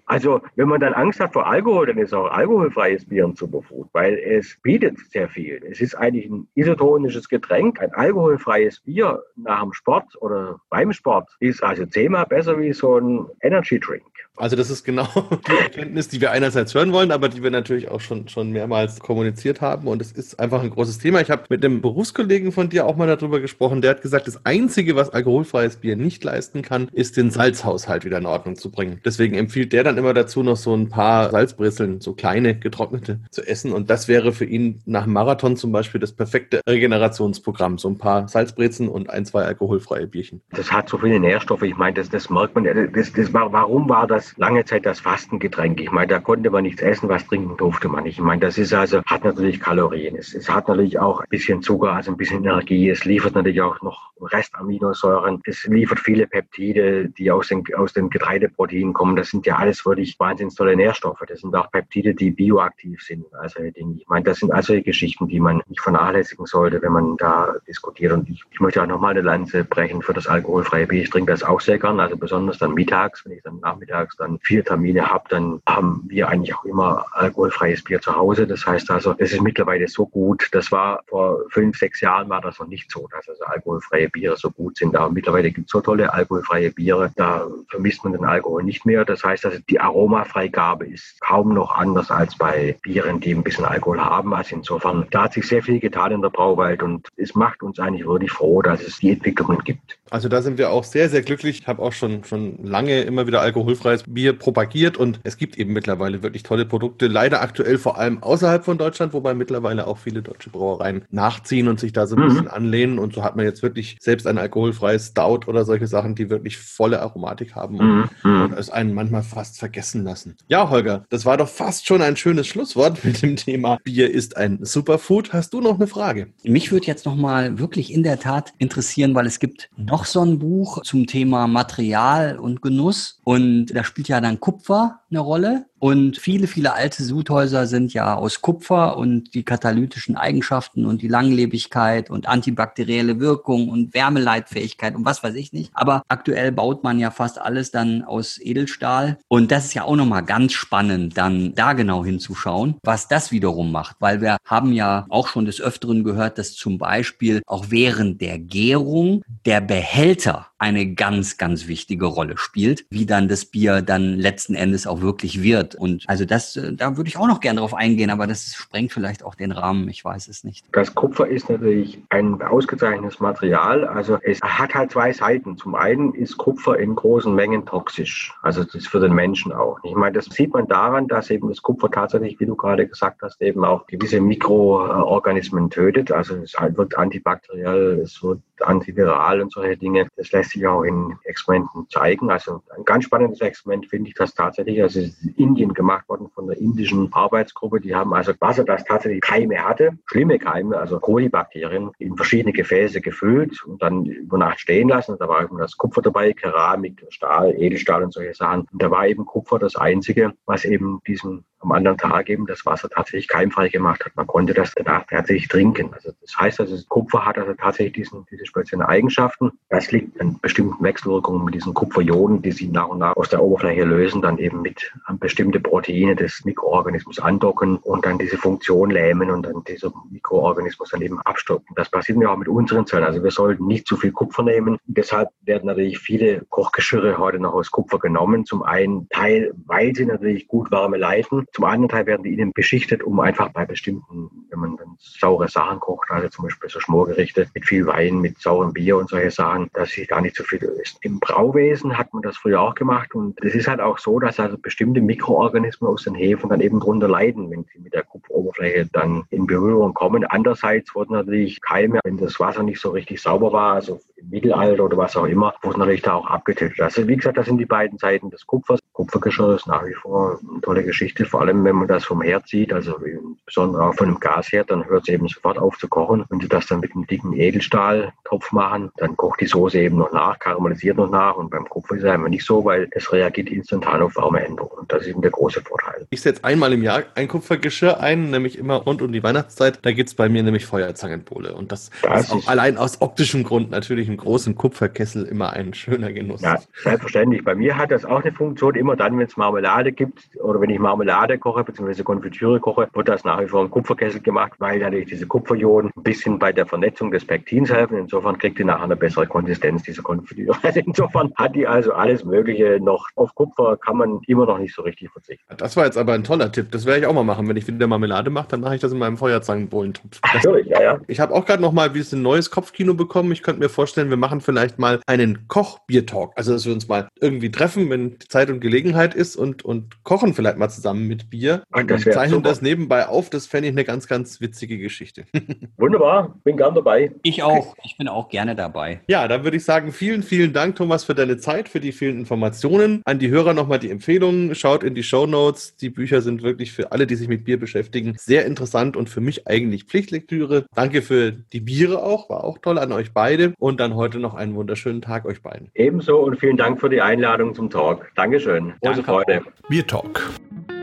also 0.06 0.40
wenn 0.56 0.66
man 0.66 0.80
dann 0.80 0.94
Angst 0.94 1.20
hat 1.20 1.32
vor 1.32 1.46
Alkohol, 1.46 1.86
dann 1.86 1.98
ist 1.98 2.12
auch 2.12 2.26
alkoholfreies 2.26 3.08
Bier 3.08 3.24
ein 3.24 3.36
Superfood, 3.36 3.88
weil 3.92 4.18
es 4.18 4.58
bietet 4.62 4.98
sehr 5.10 5.28
viel. 5.28 5.62
Es 5.70 5.80
ist 5.80 5.94
eigentlich 5.94 6.26
ein 6.26 6.48
isotonisches 6.56 7.28
Getränk. 7.28 7.80
Ein 7.80 7.92
alkoholfreies 7.94 8.80
Bier 8.80 9.22
nach 9.36 9.62
dem 9.62 9.72
Sport 9.72 10.20
oder 10.20 10.60
beim 10.70 10.92
Sport 10.92 11.30
ist 11.38 11.62
also 11.62 11.86
zehnmal 11.86 12.26
besser 12.26 12.58
wie 12.58 12.72
so 12.72 12.98
ein 12.98 13.26
Energy 13.42 13.78
Drink. 13.78 14.02
Also 14.36 14.56
das 14.56 14.70
ist 14.70 14.82
genau 14.84 15.06
die 15.46 15.56
Erkenntnis, 15.58 16.08
die 16.08 16.20
wir 16.20 16.30
einerseits 16.30 16.74
hören 16.74 16.92
wollen, 16.92 17.12
aber 17.12 17.28
die 17.28 17.42
wir 17.42 17.50
natürlich 17.50 17.88
auch 17.90 18.00
schon, 18.00 18.28
schon 18.28 18.50
mehrmals 18.50 18.98
kommuniziert 18.98 19.60
haben. 19.60 19.86
Und 19.88 20.00
es 20.00 20.10
ist 20.10 20.40
einfach 20.40 20.62
ein 20.62 20.70
großes 20.70 20.98
Thema. 20.98 21.20
Ich 21.20 21.30
habe 21.30 21.44
mit 21.50 21.64
einem 21.64 21.82
Berufskollegen 21.82 22.50
von 22.50 22.70
dir 22.70 22.86
auch 22.86 22.96
mal 22.96 23.06
darüber 23.06 23.40
gesprochen. 23.40 23.82
Der 23.82 23.90
hat 23.90 24.02
gesagt, 24.02 24.26
das 24.26 24.44
Einzige, 24.46 24.96
was 24.96 25.10
alkoholfreies 25.10 25.76
Bier 25.76 25.96
nicht 25.96 26.24
leisten 26.24 26.62
kann, 26.62 26.71
ist 26.92 27.16
den 27.16 27.30
Salzhaushalt 27.30 28.04
wieder 28.04 28.18
in 28.18 28.26
Ordnung 28.26 28.56
zu 28.56 28.70
bringen. 28.70 29.00
Deswegen 29.04 29.34
empfiehlt 29.34 29.72
der 29.72 29.84
dann 29.84 29.98
immer 29.98 30.12
immer 30.12 30.14
dazu, 30.14 30.42
noch 30.42 30.56
so 30.56 30.74
ein 30.74 30.88
paar 30.88 31.30
Salzbrezeln, 31.30 32.00
so 32.00 32.12
kleine 32.12 32.58
getrocknete, 32.58 33.20
zu 33.30 33.42
essen. 33.46 33.72
Und 33.72 33.88
das 33.88 34.08
wäre 34.08 34.32
für 34.32 34.44
ihn 34.44 34.82
nach 34.84 35.04
dem 35.04 35.12
Marathon 35.12 35.56
zum 35.56 35.72
Beispiel 35.72 36.00
das 36.00 36.12
perfekte 36.12 36.60
Regenerationsprogramm. 36.68 37.78
So 37.78 37.88
ein 37.88 37.98
paar 37.98 38.28
Salzbrezeln 38.28 38.88
und 38.88 39.10
ein, 39.10 39.24
zwei 39.24 39.44
alkoholfreie 39.44 40.06
Bierchen. 40.06 40.42
Das 40.50 40.70
hat 40.70 40.88
so 40.88 40.98
viele 40.98 41.18
Nährstoffe. 41.18 41.62
Ich 41.62 41.76
meine, 41.76 41.94
das, 41.94 42.10
das 42.10 42.28
merkt 42.30 42.54
man. 42.54 42.64
Das, 42.92 43.12
das 43.12 43.32
war, 43.32 43.52
warum 43.52 43.88
war 43.88 44.06
das 44.06 44.36
lange 44.36 44.64
Zeit 44.64 44.86
das 44.86 45.00
Fastengetränk? 45.00 45.80
Ich 45.80 45.90
meine, 45.90 46.08
da 46.08 46.18
konnte 46.18 46.50
man 46.50 46.64
nichts 46.64 46.82
essen, 46.82 47.08
was 47.08 47.26
trinken 47.26 47.56
durfte 47.56 47.88
man 47.88 48.04
nicht. 48.04 48.18
Ich 48.18 48.24
meine, 48.24 48.40
das 48.40 48.58
ist 48.58 48.74
also, 48.74 49.02
hat 49.06 49.24
natürlich 49.24 49.60
Kalorien. 49.60 50.16
Es, 50.16 50.34
es 50.34 50.48
hat 50.48 50.68
natürlich 50.68 50.98
auch 50.98 51.20
ein 51.20 51.28
bisschen 51.28 51.62
Zucker, 51.62 51.92
also 51.92 52.10
ein 52.10 52.16
bisschen 52.16 52.44
Energie. 52.44 52.90
Es 52.90 53.04
liefert 53.04 53.34
natürlich 53.34 53.62
auch 53.62 53.80
noch 53.82 54.12
Restaminosäuren. 54.20 55.40
Es 55.44 55.64
liefert 55.64 56.00
viele 56.00 56.26
Peptide, 56.26 56.52
die 56.72 57.30
aus 57.30 57.48
den, 57.48 57.64
aus 57.76 57.92
den 57.92 58.10
Getreideproteinen 58.10 58.92
kommen. 58.92 59.16
Das 59.16 59.30
sind 59.30 59.46
ja 59.46 59.56
alles 59.56 59.84
wirklich 59.84 60.18
wahnsinnig 60.18 60.54
tolle 60.54 60.76
Nährstoffe. 60.76 61.22
Das 61.26 61.40
sind 61.40 61.54
auch 61.56 61.70
Peptide, 61.70 62.14
die 62.14 62.30
bioaktiv 62.30 63.02
sind. 63.02 63.24
Also 63.34 63.60
ich 63.62 64.08
meine, 64.08 64.24
das 64.24 64.38
sind 64.38 64.52
also 64.52 64.80
Geschichten, 64.80 65.28
die 65.28 65.40
man 65.40 65.62
nicht 65.68 65.80
vernachlässigen 65.80 66.46
sollte, 66.46 66.80
wenn 66.82 66.92
man 66.92 67.16
da 67.16 67.54
diskutiert. 67.66 68.12
Und 68.12 68.28
ich, 68.28 68.42
ich 68.50 68.60
möchte 68.60 68.82
auch 68.82 68.86
nochmal 68.86 69.12
eine 69.12 69.22
Lanze 69.22 69.64
brechen 69.64 70.02
für 70.02 70.12
das 70.12 70.26
alkoholfreie 70.26 70.86
Bier. 70.86 71.02
Ich 71.02 71.10
trinke 71.10 71.32
das 71.32 71.42
auch 71.42 71.60
sehr 71.60 71.78
gern, 71.78 71.98
also 72.00 72.16
besonders 72.16 72.58
dann 72.58 72.74
mittags, 72.74 73.24
wenn 73.24 73.32
ich 73.32 73.42
dann 73.42 73.60
nachmittags 73.60 74.16
dann 74.16 74.38
vier 74.42 74.64
Termine 74.64 75.10
habe, 75.10 75.24
dann 75.28 75.60
haben 75.66 76.04
wir 76.06 76.28
eigentlich 76.28 76.54
auch 76.54 76.64
immer 76.64 77.04
alkoholfreies 77.12 77.82
Bier 77.82 78.00
zu 78.00 78.14
Hause. 78.14 78.46
Das 78.46 78.66
heißt 78.66 78.90
also, 78.90 79.14
das 79.14 79.32
ist 79.32 79.42
mittlerweile 79.42 79.88
so 79.88 80.06
gut. 80.06 80.48
Das 80.52 80.70
war 80.70 81.02
vor 81.06 81.40
fünf, 81.50 81.76
sechs 81.76 82.00
Jahren 82.00 82.28
war 82.28 82.40
das 82.40 82.58
noch 82.58 82.68
nicht 82.68 82.90
so, 82.90 83.08
dass 83.10 83.28
also 83.28 83.44
alkoholfreie 83.44 84.08
Biere 84.08 84.36
so 84.36 84.50
gut 84.50 84.76
sind. 84.76 84.94
Aber 84.96 85.10
mittlerweile 85.10 85.50
gibt 85.50 85.66
es 85.66 85.72
so 85.72 85.80
tolle 85.80 86.12
alkoholfreie 86.12 86.51
Biere, 86.60 87.10
da 87.16 87.46
vermisst 87.68 88.04
man 88.04 88.12
den 88.12 88.24
Alkohol 88.24 88.62
nicht 88.62 88.86
mehr. 88.86 89.04
Das 89.04 89.24
heißt 89.24 89.44
also, 89.46 89.58
die 89.68 89.80
Aromafreigabe 89.80 90.86
ist 90.86 91.20
kaum 91.20 91.54
noch 91.54 91.72
anders 91.74 92.10
als 92.10 92.36
bei 92.36 92.76
Bieren, 92.82 93.20
die 93.20 93.34
ein 93.34 93.42
bisschen 93.42 93.64
Alkohol 93.64 94.00
haben. 94.00 94.34
Also 94.34 94.56
insofern, 94.56 95.06
da 95.10 95.24
hat 95.24 95.34
sich 95.34 95.46
sehr 95.46 95.62
viel 95.62 95.80
getan 95.80 96.12
in 96.12 96.22
der 96.22 96.30
Brauwelt 96.30 96.82
und 96.82 97.08
es 97.16 97.34
macht 97.34 97.62
uns 97.62 97.78
eigentlich 97.78 98.06
wirklich 98.06 98.30
froh, 98.30 98.62
dass 98.62 98.82
es 98.82 98.98
die 98.98 99.12
Entwicklungen 99.12 99.58
gibt. 99.64 99.98
Also 100.10 100.28
da 100.28 100.42
sind 100.42 100.58
wir 100.58 100.70
auch 100.70 100.84
sehr, 100.84 101.08
sehr 101.08 101.22
glücklich. 101.22 101.60
Ich 101.60 101.66
habe 101.66 101.80
auch 101.80 101.94
schon, 101.94 102.22
schon 102.24 102.62
lange 102.62 103.00
immer 103.00 103.26
wieder 103.26 103.40
alkoholfreies 103.40 104.04
Bier 104.06 104.34
propagiert 104.34 104.98
und 104.98 105.20
es 105.22 105.38
gibt 105.38 105.56
eben 105.56 105.72
mittlerweile 105.72 106.22
wirklich 106.22 106.42
tolle 106.42 106.66
Produkte. 106.66 107.06
Leider 107.06 107.40
aktuell 107.40 107.78
vor 107.78 107.98
allem 107.98 108.22
außerhalb 108.22 108.62
von 108.62 108.76
Deutschland, 108.76 109.14
wobei 109.14 109.32
mittlerweile 109.32 109.86
auch 109.86 109.96
viele 109.96 110.20
deutsche 110.20 110.50
Brauereien 110.50 111.06
nachziehen 111.10 111.66
und 111.66 111.80
sich 111.80 111.94
da 111.94 112.06
so 112.06 112.16
ein 112.16 112.22
mhm. 112.22 112.28
bisschen 112.28 112.48
anlehnen. 112.48 112.98
Und 112.98 113.14
so 113.14 113.24
hat 113.24 113.36
man 113.36 113.46
jetzt 113.46 113.62
wirklich 113.62 113.96
selbst 114.00 114.26
ein 114.26 114.36
alkoholfreies 114.36 115.08
Stout 115.08 115.46
oder 115.46 115.64
solche 115.64 115.86
Sachen, 115.86 116.14
die 116.14 116.28
wirklich 116.32 116.58
volle 116.58 117.00
Aromatik 117.00 117.54
haben 117.54 117.78
und, 117.78 117.86
mhm. 117.86 118.08
mhm. 118.24 118.42
und 118.42 118.52
es 118.54 118.68
einen 118.68 118.92
manchmal 118.92 119.22
fast 119.22 119.58
vergessen 119.58 120.02
lassen. 120.04 120.36
Ja, 120.48 120.68
Holger, 120.68 121.04
das 121.08 121.24
war 121.24 121.36
doch 121.36 121.48
fast 121.48 121.86
schon 121.86 122.02
ein 122.02 122.16
schönes 122.16 122.48
Schlusswort 122.48 123.04
mit 123.04 123.22
dem 123.22 123.36
Thema 123.36 123.78
Bier 123.84 124.10
ist 124.10 124.36
ein 124.36 124.58
Superfood. 124.62 125.32
Hast 125.32 125.54
du 125.54 125.60
noch 125.60 125.76
eine 125.76 125.86
Frage? 125.86 126.32
Mich 126.42 126.72
würde 126.72 126.86
jetzt 126.86 127.06
nochmal 127.06 127.58
wirklich 127.58 127.92
in 127.92 128.02
der 128.02 128.18
Tat 128.18 128.52
interessieren, 128.58 129.14
weil 129.14 129.26
es 129.26 129.38
gibt 129.38 129.70
noch 129.76 129.92
noch 129.92 130.06
so 130.06 130.20
ein 130.20 130.38
Buch 130.38 130.82
zum 130.82 131.06
Thema 131.06 131.46
Material 131.46 132.38
und 132.38 132.62
Genuss. 132.62 133.20
Und 133.24 133.66
da 133.66 133.84
spielt 133.84 134.08
ja 134.08 134.22
dann 134.22 134.40
Kupfer 134.40 135.00
eine 135.10 135.20
Rolle. 135.20 135.66
Und 135.82 136.16
viele, 136.16 136.46
viele 136.46 136.74
alte 136.74 137.02
Sudhäuser 137.02 137.66
sind 137.66 137.92
ja 137.92 138.14
aus 138.14 138.40
Kupfer 138.40 138.96
und 138.96 139.34
die 139.34 139.42
katalytischen 139.42 140.16
Eigenschaften 140.16 140.86
und 140.86 141.02
die 141.02 141.08
Langlebigkeit 141.08 142.08
und 142.08 142.28
antibakterielle 142.28 143.18
Wirkung 143.18 143.68
und 143.68 143.92
Wärmeleitfähigkeit 143.92 144.94
und 144.94 145.04
was 145.04 145.24
weiß 145.24 145.34
ich 145.34 145.52
nicht. 145.52 145.72
Aber 145.74 146.04
aktuell 146.06 146.52
baut 146.52 146.84
man 146.84 147.00
ja 147.00 147.10
fast 147.10 147.40
alles 147.40 147.72
dann 147.72 148.04
aus 148.04 148.38
Edelstahl. 148.40 149.18
Und 149.26 149.50
das 149.50 149.64
ist 149.64 149.74
ja 149.74 149.82
auch 149.82 149.96
nochmal 149.96 150.22
ganz 150.22 150.52
spannend, 150.52 151.18
dann 151.18 151.52
da 151.56 151.72
genau 151.72 152.04
hinzuschauen, 152.04 152.76
was 152.84 153.08
das 153.08 153.32
wiederum 153.32 153.72
macht. 153.72 153.96
Weil 153.98 154.20
wir 154.20 154.36
haben 154.46 154.72
ja 154.72 155.06
auch 155.08 155.26
schon 155.26 155.46
des 155.46 155.60
Öfteren 155.60 156.04
gehört, 156.04 156.38
dass 156.38 156.54
zum 156.54 156.78
Beispiel 156.78 157.42
auch 157.44 157.66
während 157.70 158.20
der 158.20 158.38
Gärung 158.38 159.24
der 159.46 159.60
Behälter 159.60 160.46
eine 160.62 160.94
ganz, 160.94 161.38
ganz 161.38 161.66
wichtige 161.66 162.06
Rolle 162.06 162.38
spielt, 162.38 162.86
wie 162.88 163.04
dann 163.04 163.26
das 163.26 163.44
Bier 163.44 163.82
dann 163.82 164.14
letzten 164.14 164.54
Endes 164.54 164.86
auch 164.86 165.00
wirklich 165.00 165.42
wird. 165.42 165.74
Und 165.74 166.04
also 166.06 166.24
das, 166.24 166.56
äh, 166.56 166.72
da 166.72 166.96
würde 166.96 167.08
ich 167.08 167.16
auch 167.16 167.26
noch 167.26 167.40
gerne 167.40 167.58
drauf 167.58 167.74
eingehen, 167.74 168.10
aber 168.10 168.28
das 168.28 168.54
sprengt 168.54 168.92
vielleicht 168.92 169.24
auch 169.24 169.34
den 169.34 169.50
Rahmen, 169.50 169.88
ich 169.88 170.04
weiß 170.04 170.28
es 170.28 170.44
nicht. 170.44 170.64
Das 170.70 170.94
Kupfer 170.94 171.26
ist 171.26 171.50
natürlich 171.50 172.00
ein 172.10 172.40
ausgezeichnetes 172.40 173.18
Material. 173.18 173.84
Also 173.84 174.18
es 174.22 174.40
hat 174.40 174.72
halt 174.72 174.92
zwei 174.92 175.12
Seiten. 175.12 175.58
Zum 175.58 175.74
einen 175.74 176.14
ist 176.14 176.38
Kupfer 176.38 176.78
in 176.78 176.94
großen 176.94 177.34
Mengen 177.34 177.66
toxisch. 177.66 178.32
Also 178.42 178.62
das 178.62 178.76
ist 178.76 178.86
für 178.86 179.00
den 179.00 179.14
Menschen 179.14 179.52
auch. 179.52 179.80
Ich 179.82 179.96
meine, 179.96 180.12
das 180.12 180.26
sieht 180.26 180.52
man 180.52 180.68
daran, 180.68 181.08
dass 181.08 181.28
eben 181.30 181.48
das 181.48 181.60
Kupfer 181.60 181.90
tatsächlich, 181.90 182.38
wie 182.38 182.46
du 182.46 182.54
gerade 182.54 182.86
gesagt 182.86 183.22
hast, 183.22 183.42
eben 183.42 183.64
auch 183.64 183.84
gewisse 183.88 184.20
Mikroorganismen 184.20 185.70
tötet. 185.70 186.12
Also 186.12 186.36
es 186.36 186.54
wird 186.54 186.96
antibakteriell, 186.96 187.98
es 187.98 188.22
wird 188.22 188.38
antiviral 188.60 189.40
und 189.40 189.50
solche 189.50 189.76
Dinge. 189.76 190.06
Das 190.16 190.30
lässt 190.30 190.51
sich 190.52 190.66
auch 190.66 190.82
in 190.82 191.16
Experimenten 191.24 191.88
zeigen. 191.88 192.30
Also 192.30 192.62
ein 192.76 192.84
ganz 192.84 193.04
spannendes 193.04 193.40
Experiment 193.40 193.86
finde 193.88 194.08
ich 194.08 194.14
das 194.14 194.34
tatsächlich. 194.34 194.78
Es 194.78 194.96
ist 194.96 195.22
in 195.22 195.34
Indien 195.34 195.74
gemacht 195.74 196.08
worden 196.08 196.28
von 196.34 196.46
der 196.46 196.58
indischen 196.58 197.12
Arbeitsgruppe. 197.12 197.80
Die 197.80 197.94
haben 197.94 198.14
also 198.14 198.32
Wasser, 198.40 198.64
das 198.64 198.84
tatsächlich 198.84 199.20
Keime 199.20 199.64
hatte, 199.64 199.98
schlimme 200.06 200.38
Keime, 200.38 200.78
also 200.78 200.98
Kolibakterien, 200.98 201.90
in 201.98 202.16
verschiedene 202.16 202.52
Gefäße 202.52 203.00
gefüllt 203.00 203.62
und 203.64 203.82
dann 203.82 204.04
über 204.04 204.38
Nacht 204.38 204.60
stehen 204.60 204.88
lassen. 204.88 205.16
Da 205.18 205.28
war 205.28 205.42
eben 205.42 205.58
das 205.58 205.76
Kupfer 205.76 206.02
dabei, 206.02 206.32
Keramik, 206.32 207.04
Stahl, 207.10 207.54
Edelstahl 207.56 208.02
und 208.02 208.12
solche 208.12 208.34
Sachen. 208.34 208.66
Und 208.72 208.82
da 208.82 208.90
war 208.90 209.06
eben 209.06 209.24
Kupfer 209.26 209.58
das 209.58 209.76
Einzige, 209.76 210.32
was 210.46 210.64
eben 210.64 211.00
diesen 211.06 211.44
am 211.62 211.72
anderen 211.72 211.98
Tag 211.98 212.28
eben 212.28 212.46
das 212.46 212.66
Wasser 212.66 212.88
tatsächlich 212.88 213.28
keimfrei 213.28 213.68
gemacht 213.68 214.04
hat. 214.04 214.16
Man 214.16 214.26
konnte 214.26 214.54
das 214.54 214.72
danach 214.74 215.04
tatsächlich 215.08 215.48
trinken. 215.48 215.92
Also 215.94 216.12
das 216.20 216.36
heißt, 216.36 216.60
also 216.60 216.76
Kupfer 216.88 217.24
hat 217.24 217.38
also 217.38 217.54
tatsächlich 217.54 217.92
diesen, 217.92 218.26
diese 218.30 218.46
speziellen 218.46 218.84
Eigenschaften. 218.84 219.52
Das 219.68 219.90
liegt 219.92 220.20
an 220.20 220.38
bestimmten 220.40 220.82
Wechselwirkungen 220.82 221.44
mit 221.44 221.54
diesen 221.54 221.74
Kupferionen, 221.74 222.42
die 222.42 222.52
sich 222.52 222.70
nach 222.70 222.88
und 222.88 222.98
nach 222.98 223.16
aus 223.16 223.28
der 223.28 223.42
Oberfläche 223.42 223.84
lösen, 223.84 224.22
dann 224.22 224.38
eben 224.38 224.62
mit 224.62 224.92
an 225.06 225.18
bestimmte 225.18 225.60
Proteine 225.60 226.16
des 226.16 226.44
Mikroorganismus 226.44 227.18
andocken 227.18 227.76
und 227.78 228.04
dann 228.04 228.18
diese 228.18 228.36
Funktion 228.36 228.90
lähmen 228.90 229.30
und 229.30 229.42
dann 229.44 229.62
dieser 229.64 229.92
Mikroorganismus 230.10 230.90
dann 230.90 231.02
eben 231.02 231.20
abstoppen. 231.20 231.74
Das 231.76 231.90
passiert 231.90 232.18
ja 232.20 232.30
auch 232.30 232.36
mit 232.36 232.48
unseren 232.48 232.86
Zellen. 232.86 233.04
Also 233.04 233.22
wir 233.22 233.30
sollten 233.30 233.66
nicht 233.66 233.86
zu 233.86 233.96
viel 233.96 234.12
Kupfer 234.12 234.42
nehmen. 234.42 234.78
Deshalb 234.86 235.28
werden 235.42 235.66
natürlich 235.66 235.98
viele 235.98 236.44
Kochgeschirre 236.48 237.18
heute 237.18 237.38
noch 237.38 237.54
aus 237.54 237.70
Kupfer 237.70 237.98
genommen. 237.98 238.44
Zum 238.44 238.62
einen 238.62 239.08
Teil, 239.08 239.52
weil 239.66 239.94
sie 239.94 240.06
natürlich 240.06 240.48
gut 240.48 240.70
Wärme 240.70 240.96
leiten. 240.96 241.46
Zum 241.52 241.64
anderen 241.64 241.90
Teil 241.90 242.06
werden 242.06 242.22
die 242.22 242.32
innen 242.32 242.52
beschichtet, 242.52 243.02
um 243.02 243.20
einfach 243.20 243.50
bei 243.50 243.66
bestimmten, 243.66 244.30
wenn 244.50 244.58
man 244.58 244.76
dann 244.78 244.96
saure 244.98 245.48
Sachen 245.48 245.80
kocht, 245.80 246.10
also 246.10 246.28
zum 246.28 246.44
Beispiel 246.44 246.70
so 246.70 246.80
Schmorgerichte 246.80 247.46
mit 247.52 247.66
viel 247.66 247.86
Wein, 247.86 248.20
mit 248.20 248.38
saurem 248.38 248.72
Bier 248.72 248.96
und 248.96 249.10
solche 249.10 249.30
Sachen, 249.30 249.68
dass 249.74 249.90
sich 249.90 250.08
gar 250.08 250.22
nicht 250.22 250.34
so 250.34 250.44
viel 250.44 250.60
löst. 250.60 250.98
Im 251.02 251.20
Brauwesen 251.20 251.98
hat 251.98 252.14
man 252.14 252.22
das 252.22 252.38
früher 252.38 252.62
auch 252.62 252.74
gemacht 252.74 253.14
und 253.14 253.38
es 253.44 253.54
ist 253.54 253.68
halt 253.68 253.80
auch 253.80 253.98
so, 253.98 254.18
dass 254.18 254.40
also 254.40 254.56
bestimmte 254.56 255.02
Mikroorganismen 255.02 255.90
aus 255.90 256.04
den 256.04 256.14
Hefen 256.14 256.48
dann 256.48 256.60
eben 256.60 256.80
drunter 256.80 257.08
leiden, 257.08 257.50
wenn 257.50 257.64
sie 257.64 257.80
mit 257.80 257.92
der 257.92 258.04
Kupferoberfläche 258.04 258.88
dann 258.90 259.24
in 259.28 259.46
Berührung 259.46 259.92
kommen. 259.92 260.24
Andererseits 260.24 260.94
wurden 260.94 261.12
natürlich 261.12 261.60
Keime, 261.60 262.00
wenn 262.04 262.16
das 262.16 262.40
Wasser 262.40 262.62
nicht 262.62 262.80
so 262.80 262.90
richtig 262.90 263.20
sauber 263.20 263.52
war, 263.52 263.74
also 263.74 264.00
im 264.22 264.30
Mittelalter 264.30 264.84
oder 264.84 264.96
was 264.96 265.16
auch 265.16 265.26
immer, 265.26 265.54
wurden 265.62 265.80
natürlich 265.80 266.02
da 266.02 266.14
auch 266.14 266.26
abgetötet. 266.26 266.80
Also 266.80 267.06
wie 267.08 267.16
gesagt, 267.16 267.36
das 267.36 267.46
sind 267.46 267.58
die 267.58 267.66
beiden 267.66 267.98
Seiten 267.98 268.30
des 268.30 268.46
Kupfers. 268.46 268.80
Kupfergeschirr 268.92 269.56
ist 269.56 269.66
nach 269.66 269.84
wie 269.86 269.94
vor 269.94 270.38
eine 270.50 270.60
tolle 270.60 270.84
Geschichte, 270.84 271.24
vor 271.24 271.40
allem 271.40 271.64
wenn 271.64 271.76
man 271.76 271.88
das 271.88 272.04
vom 272.04 272.22
Herd 272.22 272.46
sieht, 272.48 272.72
also 272.72 272.96
insbesondere 272.96 273.84
auch 273.84 273.94
von 273.94 274.08
einem 274.08 274.20
Gasherd, 274.20 274.70
dann 274.70 274.86
hört 274.86 275.08
es 275.08 275.14
eben 275.14 275.28
sofort 275.28 275.58
auf 275.58 275.78
zu 275.78 275.88
kochen. 275.88 276.24
Wenn 276.28 276.40
Sie 276.40 276.48
das 276.48 276.66
dann 276.66 276.80
mit 276.80 276.94
einem 276.94 277.06
dicken 277.06 277.32
Edelstahltopf 277.32 278.52
machen, 278.52 278.90
dann 278.96 279.16
kocht 279.16 279.40
die 279.40 279.46
Soße 279.46 279.78
eben 279.78 279.96
noch 279.96 280.12
nach, 280.12 280.38
karamellisiert 280.38 280.98
noch 280.98 281.10
nach 281.10 281.36
und 281.36 281.50
beim 281.50 281.68
Kupfer 281.68 281.96
ist 281.96 282.02
es 282.02 282.10
einfach 282.10 282.28
nicht 282.28 282.44
so, 282.44 282.64
weil 282.64 282.88
es 282.92 283.12
reagiert 283.12 283.48
instantan 283.48 284.02
auf 284.02 284.16
Wärmeänderungen. 284.16 284.80
Und 284.80 284.92
das 284.92 285.02
ist 285.02 285.08
eben 285.08 285.22
der 285.22 285.30
große 285.30 285.62
Vorteil. 285.62 286.06
Ich 286.10 286.20
setze 286.20 286.44
einmal 286.44 286.72
im 286.72 286.82
Jahr 286.82 287.04
ein 287.14 287.28
Kupfergeschirr 287.28 288.00
ein, 288.00 288.30
nämlich 288.30 288.58
immer 288.58 288.76
rund 288.76 289.00
um 289.00 289.12
die 289.12 289.22
Weihnachtszeit. 289.22 289.78
Da 289.82 289.92
gibt 289.92 290.10
es 290.10 290.14
bei 290.14 290.28
mir 290.28 290.42
nämlich 290.42 290.66
Feuerzangenbowle. 290.66 291.54
Und 291.54 291.72
das, 291.72 291.90
das 292.02 292.24
ist 292.24 292.32
auch 292.32 292.46
allein 292.46 292.76
aus 292.76 293.00
optischem 293.00 293.44
Grund 293.44 293.70
natürlich 293.70 294.08
im 294.12 294.18
großen 294.18 294.54
Kupferkessel 294.54 295.24
immer 295.24 295.52
ein 295.52 295.72
schöner 295.74 296.12
Genuss. 296.12 296.42
Ja, 296.42 296.58
selbstverständlich. 296.82 297.44
Bei 297.44 297.54
mir 297.54 297.76
hat 297.76 297.90
das 297.90 298.04
auch 298.04 298.22
eine 298.22 298.32
Funktion. 298.32 298.74
Immer 298.74 298.96
dann, 298.96 299.18
wenn 299.18 299.26
es 299.26 299.36
Marmelade 299.36 299.92
gibt 299.92 300.28
oder 300.40 300.60
wenn 300.60 300.70
ich 300.70 300.78
Marmelade 300.78 301.38
koche 301.38 301.64
bzw. 301.64 302.02
Konfitüre 302.02 302.60
koche, 302.60 302.88
wird 302.92 303.08
das 303.08 303.24
nach 303.24 303.40
wie 303.40 303.48
vor 303.48 303.62
im 303.62 303.70
Kupferkessel 303.70 304.20
gemacht, 304.20 304.52
weil 304.58 304.78
natürlich 304.78 305.08
diese 305.08 305.26
Kupferionen 305.26 305.90
ein 305.96 306.02
bisschen 306.02 306.38
bei 306.38 306.52
der 306.52 306.66
Vernetzung 306.66 307.10
des 307.10 307.24
Pektins 307.24 307.72
helfen. 307.72 307.96
Insofern 307.96 308.38
kriegt 308.38 308.58
die 308.58 308.64
nachher 308.64 308.84
eine 308.84 308.96
bessere 308.96 309.26
Konsistenz, 309.26 309.82
diese 309.82 310.02
Konfitüre. 310.02 310.56
Also 310.62 310.80
insofern 310.86 311.32
hat 311.36 311.54
die 311.54 311.66
also 311.66 311.92
alles 311.92 312.24
Mögliche 312.24 312.78
noch. 312.80 313.06
Auf 313.16 313.34
Kupfer 313.34 313.76
kann 313.76 313.96
man 313.96 314.20
immer 314.26 314.46
noch 314.46 314.58
nicht 314.58 314.74
so 314.74 314.82
richtig 314.82 315.10
verzichten. 315.10 315.44
Das 315.56 315.76
war 315.76 315.84
jetzt 315.84 315.98
aber 315.98 316.12
ein 316.14 316.24
toller 316.24 316.50
Tipp. 316.50 316.70
Das 316.70 316.86
werde 316.86 317.00
ich 317.00 317.06
auch 317.06 317.12
mal 317.12 317.24
machen. 317.24 317.48
Wenn 317.48 317.56
ich 317.56 317.66
wieder 317.66 317.86
Marmelade 317.86 318.30
mache, 318.30 318.48
dann 318.48 318.60
mache 318.60 318.76
ich 318.76 318.80
das 318.80 318.92
in 318.92 318.98
meinem 318.98 319.16
Feuerzangenbohlentopf. 319.16 320.20
Natürlich, 320.34 320.68
ja, 320.68 320.82
ja. 320.82 321.00
Ich 321.08 321.20
habe 321.20 321.34
auch 321.34 321.44
gerade 321.44 321.60
noch 321.60 321.72
mal 321.72 321.94
wie 321.94 321.98
es 321.98 322.12
ein 322.12 322.22
neues 322.22 322.50
Kopfkino 322.50 322.94
bekommen. 322.94 323.32
Ich 323.32 323.42
könnte 323.42 323.60
mir 323.60 323.68
vorstellen, 323.68 324.01
vorstellen, 324.02 324.10
wir 324.10 324.16
machen 324.16 324.40
vielleicht 324.40 324.78
mal 324.78 325.00
einen 325.06 325.48
Koch-Bier-Talk. 325.48 326.32
Also, 326.36 326.52
dass 326.52 326.66
wir 326.66 326.72
uns 326.72 326.88
mal 326.88 327.08
irgendwie 327.20 327.50
treffen, 327.50 327.90
wenn 327.90 328.18
Zeit 328.28 328.50
und 328.50 328.60
Gelegenheit 328.60 329.14
ist 329.14 329.36
und, 329.36 329.64
und 329.64 330.02
kochen 330.04 330.34
vielleicht 330.34 330.58
mal 330.58 330.68
zusammen 330.68 331.06
mit 331.06 331.30
Bier. 331.30 331.62
Und 331.72 331.90
das 331.90 332.04
wär 332.04 332.12
zeichnen 332.12 332.38
super. 332.38 332.48
das 332.48 332.62
nebenbei 332.62 333.06
auf. 333.06 333.30
Das 333.30 333.46
fände 333.46 333.68
ich 333.68 333.74
eine 333.74 333.84
ganz, 333.84 334.06
ganz 334.06 334.40
witzige 334.40 334.78
Geschichte. 334.78 335.24
Wunderbar, 335.76 336.38
bin 336.44 336.56
gern 336.56 336.74
dabei. 336.74 337.12
Ich 337.22 337.42
auch. 337.42 337.74
Ich 337.84 337.96
bin 337.96 338.08
auch 338.08 338.28
gerne 338.28 338.54
dabei. 338.54 339.00
Ja, 339.08 339.28
dann 339.28 339.44
würde 339.44 339.56
ich 339.56 339.64
sagen, 339.64 339.92
vielen, 339.92 340.22
vielen 340.22 340.52
Dank, 340.52 340.76
Thomas, 340.76 341.04
für 341.04 341.14
deine 341.14 341.38
Zeit, 341.38 341.68
für 341.68 341.80
die 341.80 341.92
vielen 341.92 342.18
Informationen. 342.18 343.02
An 343.04 343.18
die 343.18 343.30
Hörer 343.30 343.54
nochmal 343.54 343.78
die 343.78 343.90
Empfehlung. 343.90 344.54
Schaut 344.54 344.82
in 344.82 344.94
die 344.94 345.02
Show 345.02 345.26
Notes. 345.26 345.76
Die 345.76 345.90
Bücher 345.90 346.22
sind 346.22 346.42
wirklich 346.42 346.72
für 346.72 346.92
alle, 346.92 347.06
die 347.06 347.14
sich 347.14 347.28
mit 347.28 347.44
Bier 347.44 347.58
beschäftigen, 347.58 348.14
sehr 348.18 348.46
interessant 348.46 348.96
und 348.96 349.08
für 349.08 349.20
mich 349.20 349.46
eigentlich 349.46 349.84
Pflichtlektüre. 349.84 350.66
Danke 350.74 351.02
für 351.02 351.32
die 351.32 351.60
Biere 351.60 352.02
auch. 352.02 352.28
War 352.30 352.44
auch 352.44 352.58
toll 352.58 352.78
an 352.78 352.92
euch 352.92 353.12
beide. 353.12 353.52
Und 353.58 353.80
dann 353.92 354.00
heute 354.00 354.18
noch 354.18 354.34
einen 354.34 354.54
wunderschönen 354.54 355.02
Tag 355.02 355.24
euch 355.24 355.42
beiden. 355.42 355.70
Ebenso 355.74 356.18
und 356.18 356.38
vielen 356.38 356.56
Dank 356.56 356.80
für 356.80 356.88
die 356.88 357.00
Einladung 357.00 357.52
zum 357.54 357.70
Talk. 357.70 358.10
Dankeschön. 358.14 358.74
Große 358.80 359.02
Danke 359.02 359.04
Freude. 359.04 359.42
Bier 359.68 359.86
Talk, 359.86 360.30